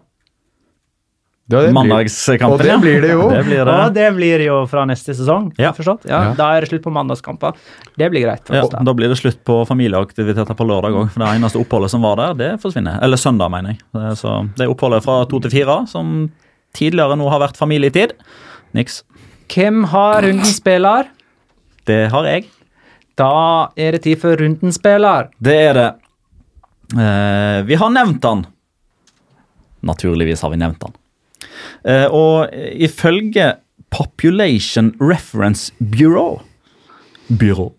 [1.53, 3.25] Det, det blir- Mandagskampen, Og det blir det jo.
[3.35, 3.73] Det blir det.
[3.75, 5.51] Og det blir det jo fra neste sesong.
[5.61, 5.73] Ja.
[5.77, 6.07] forstått?
[6.09, 6.35] Ja, Ja.
[6.39, 7.53] Da er det slutt på mandagskamper.
[7.99, 8.49] Det blir greit.
[8.49, 8.81] Ja, da.
[8.89, 11.11] da blir det slutt på familieaktiviteter på lørdag òg.
[11.19, 13.03] Det eneste oppholdet som var der, det forsvinner.
[13.05, 13.83] Eller søndag, mener jeg.
[13.93, 16.31] Det- Så det er oppholdet fra to til fire, som
[16.73, 18.13] tidligere nå har vært familietid.
[18.73, 19.03] Niks.
[19.53, 21.11] Hvem har runden spiller?
[21.89, 22.47] Det har jeg.
[23.19, 23.33] Da
[23.77, 25.29] er det tid for rundens spiller.
[25.43, 25.91] Det er det.
[26.93, 28.47] Eh, vi har nevnt han.
[29.83, 30.97] Naturligvis har vi nevnt han.
[31.85, 33.55] Eh, og ifølge
[33.93, 36.41] Population Reference Bureau
[37.29, 37.73] Byrå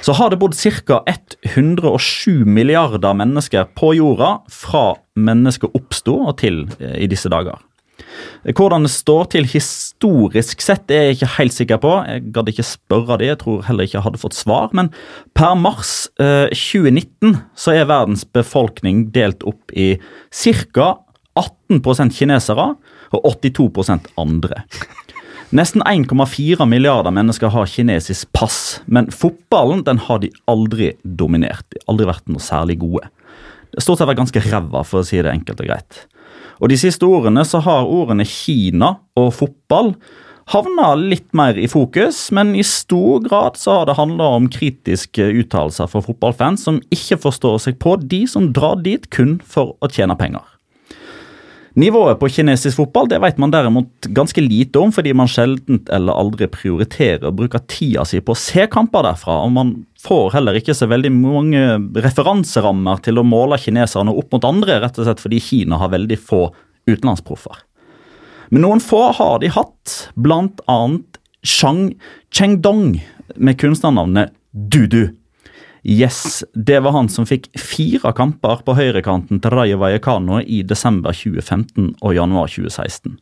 [0.00, 1.02] så har det bodd ca.
[1.42, 7.58] 107 milliarder mennesker på jorda fra mennesket oppsto og til eh, i disse dager.
[8.44, 11.92] Hvordan det står til historisk sett, er jeg ikke helt sikker på.
[12.08, 14.68] Jeg gadd ikke spørre de, jeg tror heller ikke jeg hadde fått svar.
[14.76, 14.90] Men
[15.36, 19.94] per mars eh, 2019 så er verdens befolkning delt opp i
[20.30, 20.94] ca.
[21.34, 22.68] 18% kinesere
[23.14, 24.62] og 82% andre.
[25.54, 31.66] Nesten 1,4 milliarder mennesker har kinesisk pass, men fotballen den har de aldri dominert.
[31.70, 33.06] De har aldri vært noe særlig gode.
[33.70, 36.00] Det har stort sett vært ganske ræva, for å si det enkelt og greit.
[36.60, 39.94] Og De siste årene så har ordene Kina og fotball
[40.52, 45.30] havna litt mer i fokus, men i stor grad så har det handla om kritiske
[45.40, 49.90] uttalelser fra fotballfans som ikke forstår seg på de som drar dit kun for å
[49.90, 50.44] tjene penger.
[51.74, 56.14] Nivået på kinesisk fotball det vet man derimot ganske lite om, fordi man sjelden eller
[56.14, 59.40] aldri prioriterer å bruke tida si på å se kamper derfra.
[59.42, 59.72] og Man
[60.04, 61.64] får heller ikke så veldig mange
[62.04, 66.20] referanserammer til å måle kineserne opp mot andre, rett og slett fordi Kina har veldig
[66.22, 66.44] få
[66.86, 67.58] utenlandsproffer.
[68.54, 71.96] Men noen få har de hatt, blant annet Shang
[72.30, 73.00] Chengdong
[73.34, 75.08] med kunstnernavnet Dudu.
[75.84, 81.12] Yes, det var han som fikk fire kamper på høyrekanten til Rayo Vallecano i desember
[81.12, 83.18] 2015 og januar 2016.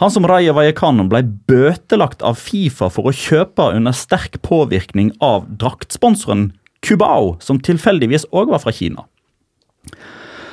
[0.00, 5.48] Han som Rayo Vallecano ble bøtelagt av Fifa for å kjøpe under sterk påvirkning av
[5.60, 6.50] draktsponsoren
[6.84, 9.06] Cubao, som tilfeldigvis òg var fra Kina.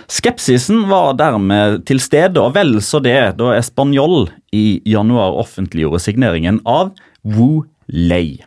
[0.07, 6.61] Skepsisen var dermed til stede, og vel så det, da Español i januar offentliggjorde signeringen
[6.63, 6.93] av
[7.27, 8.39] Wu Lei.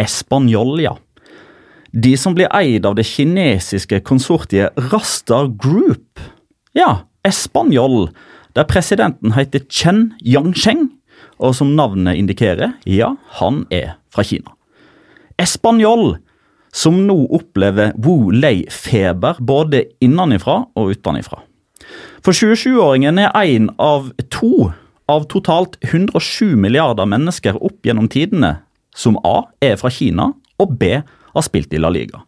[0.00, 0.98] Español, ja.
[1.90, 6.22] De som blir eid av det kinesiske konsortiet Rastar Group.
[6.76, 8.10] Ja, Español,
[8.54, 10.88] der presidenten heter Chen Yangsheng,
[11.42, 14.54] og som navnet indikerer, ja, han er fra Kina.
[15.40, 16.20] Español,
[16.72, 21.40] som nå opplever Wu Lei-feber både innenifra og utenifra.
[22.22, 24.70] For 27-åringen er én av to
[25.10, 28.60] av totalt 107 milliarder mennesker opp gjennom tidene
[28.94, 30.30] som A er fra Kina
[30.60, 31.00] og B
[31.34, 32.22] har spilt i La Liga.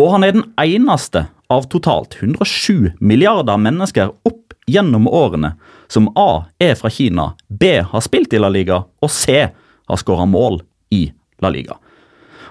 [0.00, 5.54] Og han er den eneste av totalt 107 milliarder mennesker opp gjennom årene
[5.92, 10.26] som A er fra Kina, B har spilt i La Liga og C har skåra
[10.26, 10.62] mål
[10.94, 11.06] i
[11.44, 11.76] La Liga.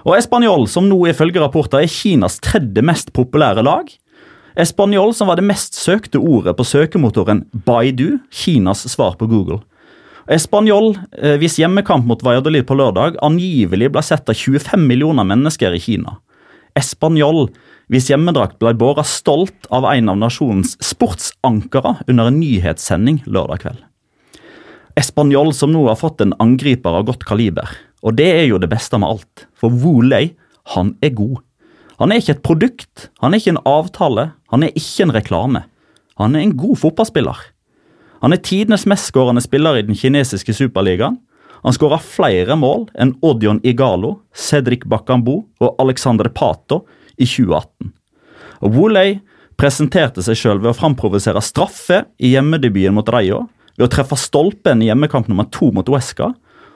[0.04, 3.88] Og Español, som nå ifølge rapporter er Kinas tredje mest populære lag.
[4.60, 9.62] Español, som var det mest søkte ordet på søkemotoren Baidu, Kinas svar på Google.
[10.26, 15.76] Español, eh, hvis hjemmekamp mot Valladolid på lørdag angivelig ble sett av 25 millioner mennesker
[15.76, 16.16] i Kina.
[16.74, 17.50] Español,
[17.92, 23.82] hvis hjemmedrakt ble båret stolt av en av nasjonens sportsankere under en nyhetssending lørdag kveld.
[24.96, 27.68] Español som nå har fått en angriper av godt kaliber.
[28.00, 30.00] Og det er jo det beste med alt, for Wu
[30.74, 31.42] han er god.
[31.98, 35.64] Han er ikke et produkt, han er ikke en avtale, han er ikke en reklame.
[36.16, 37.36] Han er en god fotballspiller.
[38.24, 41.18] Han er tidenes mestskårende spiller i den kinesiske superligaen.
[41.64, 46.86] Han skåra flere mål enn Odion Igalo, Cedric Bakambu og Alexandre Pato
[47.20, 47.90] i 2018.
[48.64, 49.18] Og Woley
[49.60, 53.42] presenterte seg sjøl ved å framprovosere straffe i hjemmedebuten mot Rayo,
[53.76, 56.32] ved å treffe stolpen i hjemmekamp nummer to mot Uesca,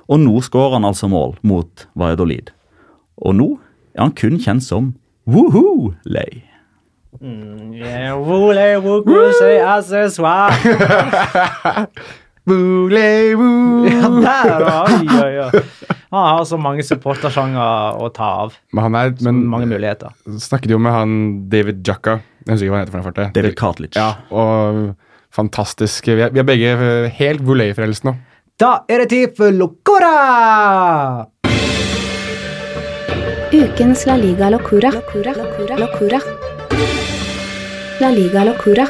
[0.08, 2.52] og nå skårer han altså mål mot Valladolid.
[3.24, 3.48] Og nå
[3.96, 4.92] er han kun kjent som
[5.24, 6.47] Woohoo-Lay.
[7.20, 9.16] Yeah, wole, wuku,
[9.66, 10.54] accessoire.
[12.48, 12.88] Woo.
[12.88, 15.62] Ja, der, oi, oi, oi.
[16.14, 18.54] Han har så mange supportersjanger å ta av.
[18.72, 20.14] Men han er, men mange muligheter.
[20.40, 21.18] snakket jo med han
[21.52, 22.20] David Jacka.
[22.46, 23.28] Jeg husker ikke hva han heter for det.
[23.36, 24.94] David Cartlidge Ja, og
[25.34, 26.08] fantastisk.
[26.08, 26.74] Vi er, vi er begge
[27.18, 28.16] helt Booley-frelst nå.
[28.58, 31.26] Da er det tid for Locora!
[33.52, 34.90] Ukens La Liga Locura.
[34.96, 35.36] Locura.
[35.36, 35.76] Locura.
[35.84, 36.47] Locura.
[37.98, 38.86] La Liga Locura.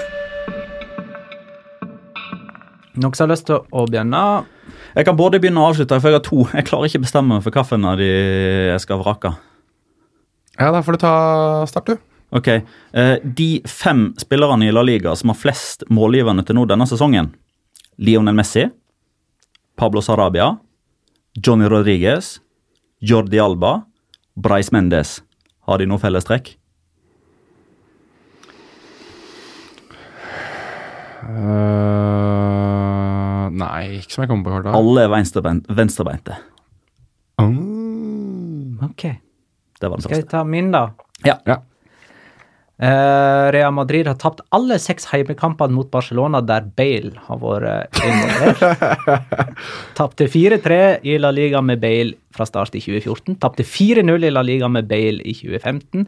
[2.99, 4.23] Noen som har lyst til å begynne?
[4.97, 6.43] Jeg kan både begynne og avslutte, for jeg har to.
[6.57, 8.09] Jeg klarer ikke bestemme meg for hvilken av de
[8.73, 9.33] jeg skal vrake.
[10.59, 11.15] Ja, da får du ta
[11.71, 12.05] start, du.
[12.35, 16.85] Ok, eh, De fem spillerne i La Liga som har flest målgivende til nå denne
[16.91, 17.31] sesongen
[17.97, 18.67] Lionel Messi,
[19.79, 20.59] Pablo Sarabia,
[21.39, 22.41] Johnny Rodriguez,
[23.01, 23.85] Jordi Alba,
[24.37, 25.23] Brais Mendes.
[25.67, 26.57] Har de noe fellestrekk?
[31.29, 31.35] Eh,
[33.61, 34.75] nei, ikke som jeg kommer på farta.
[34.79, 36.37] Alle er venstrebeint, venstrebeinte.
[37.43, 38.79] Mm.
[38.89, 39.03] Ok.
[39.79, 40.33] Det var den Skal jeg første.
[40.37, 40.87] ta min, da?
[41.27, 41.37] Ja.
[41.47, 41.59] Ja.
[42.79, 48.61] Eh, Real Madrid har tapt alle seks heimekampene mot Barcelona der Bale har vært involvert.
[49.99, 50.79] Tapte 4-3
[51.11, 53.35] i La Liga med Bale fra start i 2014.
[53.43, 56.07] Tapte 4-0 i La Liga med Bale i 2015.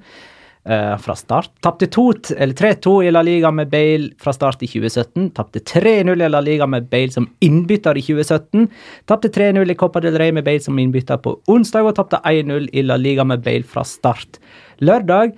[0.64, 1.50] eh, fra start.
[1.60, 5.30] Tapte 3-2 i La Liga med Bale fra start i 2017.
[5.30, 8.68] Tapte 3-0 i La Liga med Bale som innbytter i 2017.
[9.06, 12.68] Tapte 3-0 i Copa del Rey med Bale som innbytter på onsdag, og tapte 1-0
[12.72, 14.40] i La Liga med Bale fra start
[14.80, 15.34] lørdag.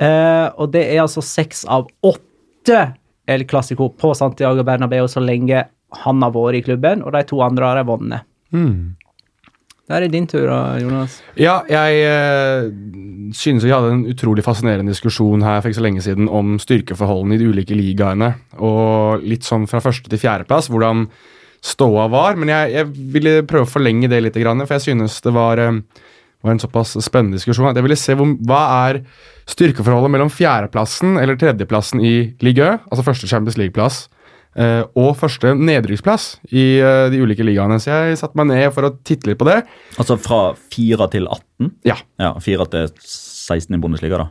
[0.00, 2.78] Uh, og det er altså seks av åtte
[3.28, 5.66] El Clásico på Santiago Bernabeu så lenge
[6.04, 8.26] han har vært i klubben, og de to andre har de vunnet.
[8.54, 8.96] Mm.
[9.90, 11.16] Da er det din tur, da, Jonas.
[11.34, 12.68] Ja, jeg eh,
[13.34, 17.34] synes vi hadde en utrolig fascinerende diskusjon her for ikke så lenge siden om styrkeforholdene
[17.34, 18.28] i de ulike ligaene,
[18.62, 21.08] og litt sånn fra første til fjerdeplass, hvordan
[21.66, 22.38] ståa var.
[22.38, 26.06] Men jeg, jeg ville prøve å forlenge det litt, for jeg synes det var, eh,
[26.46, 29.02] var en såpass spennende diskusjon at jeg ville se hvor, hva er
[29.50, 32.14] styrkeforholdet mellom fjerdeplassen eller tredjeplassen i
[32.46, 34.04] ligaen, altså første Champions League-plass,
[34.98, 37.78] og første nedrykksplass i eh, de ulike ligaene.
[37.78, 39.60] Så jeg satte meg ned for å titte litt på det.
[40.00, 40.40] Altså fra
[40.74, 41.70] 4 til 18?
[41.86, 41.96] Ja.
[42.20, 44.28] Ja, 4 til 16 i Bundesliga, da.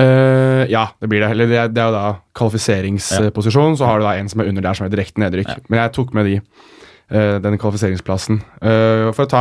[0.00, 1.30] Uh, ja, det blir det.
[1.34, 2.04] Eller det, er- jo da
[2.38, 3.76] kvalifiseringsposisjon.
[3.76, 5.66] Så har du da en som er under der, som er direkte nedrykk.
[5.68, 6.38] Men jeg tok med de,
[7.12, 8.38] Uh, den kvalifiseringsplassen.
[8.62, 9.40] Uh, for å ta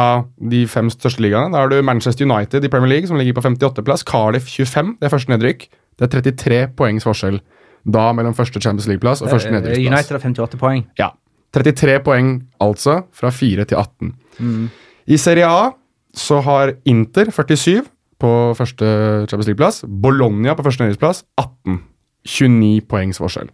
[0.51, 3.45] de fem største ligaene, da har du Manchester United i Premier League, som ligger på
[3.45, 4.03] 58.-plass.
[4.03, 5.63] Cardiff 25, det er første nedrykk.
[5.95, 7.39] Det er 33 poengs forskjell
[7.85, 9.87] da mellom første Champions League-plass og første Eh, nedrykksplass.
[9.87, 10.85] United har 58 poeng.
[10.99, 11.09] Ja.
[11.53, 14.13] 33 poeng altså, fra 4 til 18.
[14.39, 14.69] Mm.
[15.07, 15.71] I Serie A
[16.15, 17.83] så har Inter 47
[18.19, 18.85] på første
[19.27, 19.83] Champions League-plass.
[19.87, 21.81] Bologna på første nedrykksplass 18.
[22.25, 23.49] 29 poengs forskjell.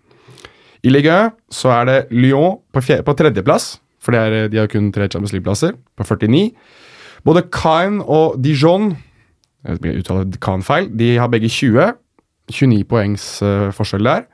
[0.84, 4.58] I Ligue 1 så er det Lyon på, fjerde, på tredjeplass, for det er, de
[4.58, 6.52] har kun tre Champions League-plasser, på 49.
[7.26, 8.92] Både Caen og Dijon
[9.68, 11.96] jeg uttaler Caen feil, de har begge 20.
[12.52, 14.28] 29 poengs uh, forskjell der.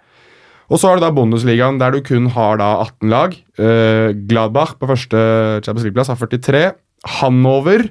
[0.71, 3.35] Og så har du da Bundesligaen, der du kun har da 18 lag.
[3.59, 5.17] Uh, Gladbach på første
[5.65, 6.71] Champions League-plass har 43.
[7.19, 7.89] Hanover,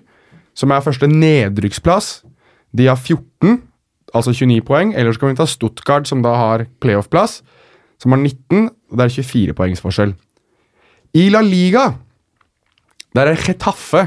[0.56, 2.22] som er første nedrykksplass,
[2.72, 3.60] de har 14,
[4.14, 4.94] altså 29 poeng.
[4.96, 7.42] Ellers kan vi ta Stuttgart, som da har playoff-plass,
[8.00, 8.70] som har 19.
[8.90, 10.14] og Det er 24 poengs forskjell.
[11.14, 11.92] I La Liga,
[13.14, 14.06] der er Chetaffe,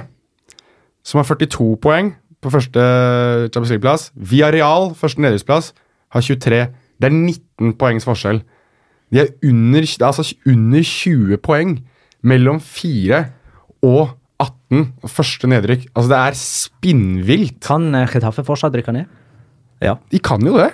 [1.06, 2.82] som har 42 poeng på første
[3.54, 4.12] Champions League-plass.
[4.18, 5.74] Real, første nedrykksplass,
[6.16, 6.62] har 23.
[6.96, 8.42] Det er 19 poengs forskjell.
[9.14, 11.76] De er under, det er altså under 20 poeng
[12.26, 13.26] mellom 4
[13.86, 14.88] og 18.
[15.08, 15.86] Første nedrykk.
[15.94, 17.60] Altså, det er spinnvilt.
[17.64, 19.12] Kan Chetaffe Getafe fortsatt rykke ned?
[19.84, 19.96] Ja.
[20.12, 20.72] De kan jo det.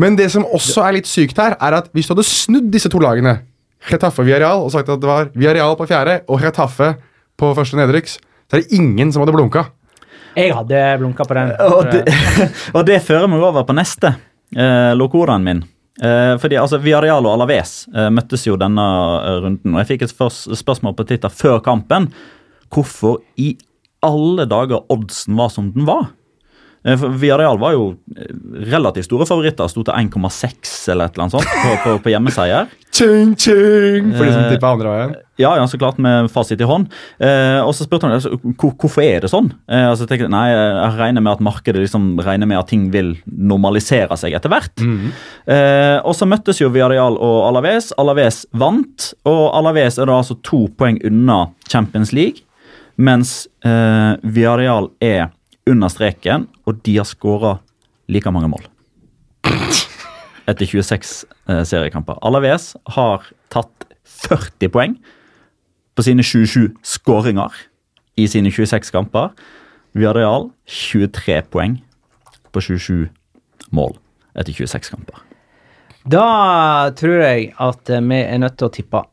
[0.00, 2.90] Men det som også er litt sykt her, er at hvis du hadde snudd disse
[2.90, 3.38] to lagene,
[3.84, 6.94] Getafe og Villarreal, og sagt at det var Villarreal på fjerde og Getafe
[7.38, 8.16] på første nedrykks,
[8.48, 9.66] så er det ingen som hadde blunka.
[10.34, 11.52] Jeg hadde blunka på den.
[11.62, 12.02] Og det,
[12.76, 14.14] og det fører meg over på neste
[14.56, 15.62] eh, lokoraen min.
[16.02, 18.84] Eh, fordi altså, Viareal og Alaves eh, møttes jo denne
[19.20, 19.74] eh, runden.
[19.74, 20.14] og Jeg fikk et
[20.58, 22.10] spørsmål på Twitter før kampen.
[22.74, 23.54] Hvorfor i
[24.04, 26.10] alle dager oddsen var som den var?
[26.84, 27.84] Eh, Villarreal var jo
[28.16, 28.30] eh,
[28.68, 29.68] relativt store favoritter.
[29.72, 32.68] Sto til 1,6 eller et eller annet sånt på, på, på hjemmeseier.
[32.94, 34.12] Ching, ching!
[34.14, 35.14] For de som tipper andre veien.
[35.42, 36.84] Ja, ja, så klart med fasit i hånd.
[37.18, 39.48] Eh, og så spurte han altså, hvorfor er det sånn.
[39.66, 43.16] Eh, altså, tenkte, nei, jeg regner med at markedet liksom regner med at ting vil
[43.26, 44.84] normalisere seg etter hvert.
[45.50, 47.90] eh, og så møttes jo Villarreal og Alaves.
[47.98, 52.46] Alaves vant, og Alaves er da altså to poeng unna Champions League,
[52.94, 55.32] mens eh, Villarreal er
[55.70, 57.58] under streken, og de har skåra
[58.08, 58.66] like mange mål.
[60.48, 62.18] Etter 26 eh, seriekamper.
[62.22, 64.98] Alaves har tatt 40 poeng
[65.96, 67.54] på sine 27 skåringer
[68.20, 69.32] i sine 26 kamper.
[69.94, 71.78] Villarreal 23 poeng
[72.52, 73.08] på 27
[73.72, 73.96] mål
[74.34, 75.22] etter 26 kamper.
[76.04, 79.04] Da tror jeg at eh, vi er nødt til å tippe.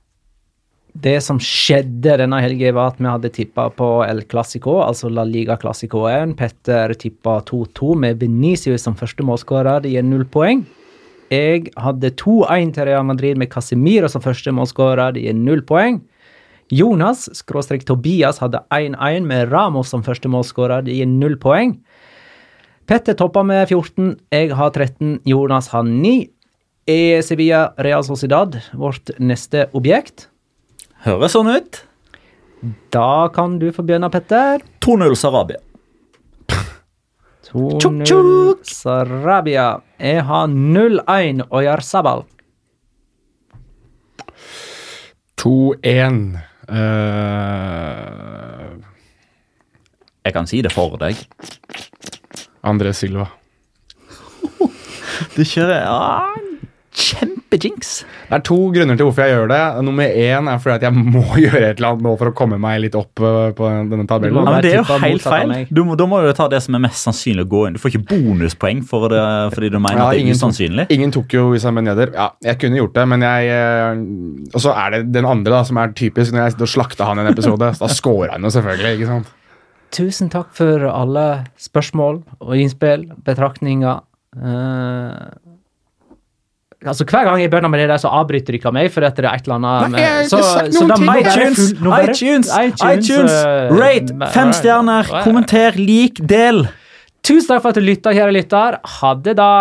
[0.91, 5.23] Det som skjedde denne helgen, var at vi hadde tippa på El Clásico, altså La
[5.23, 6.33] Liga Clásicoen.
[6.35, 9.85] Petter tippa 2-2 med Benicio som første målskårer.
[9.85, 10.65] Det gir null poeng.
[11.31, 15.15] Jeg hadde 2-1 til Real Madrid med Casemiro som første målskårer.
[15.15, 16.01] Det gir null poeng.
[16.71, 20.83] Jonas, skråstrek Tobias, hadde 1-1 med Ramos som første målskårer.
[20.83, 21.77] Det gir null poeng.
[22.87, 24.17] Petter toppa med 14.
[24.35, 25.21] Jeg har 13.
[25.27, 26.27] Jonas har 9.
[26.91, 30.30] Er Sevilla Real Sociedad vårt neste objekt?
[31.01, 31.79] Høres sånn ut.
[32.93, 34.61] Da kan du få begynne, Petter.
[34.85, 35.57] 2-0 Sarabia.
[37.47, 39.81] 2-0 Sarabia.
[39.97, 42.21] Jeg har 0-1 Oyarzabal.
[45.41, 46.37] 2-1.
[46.69, 46.77] uh...
[50.21, 51.17] Jeg kan si det for deg.
[52.61, 53.31] André Silva.
[55.35, 56.33] Du kjører ja,
[57.51, 57.89] kjempejinx.
[58.29, 59.59] Det er to grunner til hvorfor jeg gjør det.
[59.83, 62.57] Nummer én er fordi at jeg må gjøre et eller annet nå for å komme
[62.61, 64.39] meg litt opp eh, på denne tabellen.
[64.39, 65.53] Ja, men det er jo helt feil.
[65.69, 67.75] Du må, da må du ta det som er mest sannsynlig å gå inn.
[67.75, 69.23] Du får ikke bonuspoeng for det,
[69.55, 70.87] fordi du mener Ja, at det er ingen tok- usannsynlig.
[70.95, 72.13] Ingen tok jo Wissam Ben Yedder.
[72.15, 75.63] Ja, jeg kunne gjort det, men jeg eh, Og så er det den andre da,
[75.67, 76.31] som er typisk.
[76.33, 78.95] Når jeg sitter og slakter han i en episode, da scorer han jo selvfølgelig.
[78.99, 79.37] ikke sant?
[79.91, 81.25] Tusen takk for alle
[81.59, 83.99] spørsmål og innspill, betraktninger.
[84.39, 85.50] Eh,
[86.85, 89.25] altså Hver gang jeg begynner med det der, så avbryter dere meg, for at det
[89.25, 91.07] er et eller annet Nei, jeg har ikke så, sagt noen da ting.
[91.07, 96.63] bare iTunes, bare- iTunes, iTunes, uh, rate, fem stjerner, kommenter, lik, del.
[97.23, 98.79] Tusen takk for at du lytta, kjære lytter.
[98.97, 99.51] Ha det, da.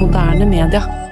[0.00, 1.03] Moderne media.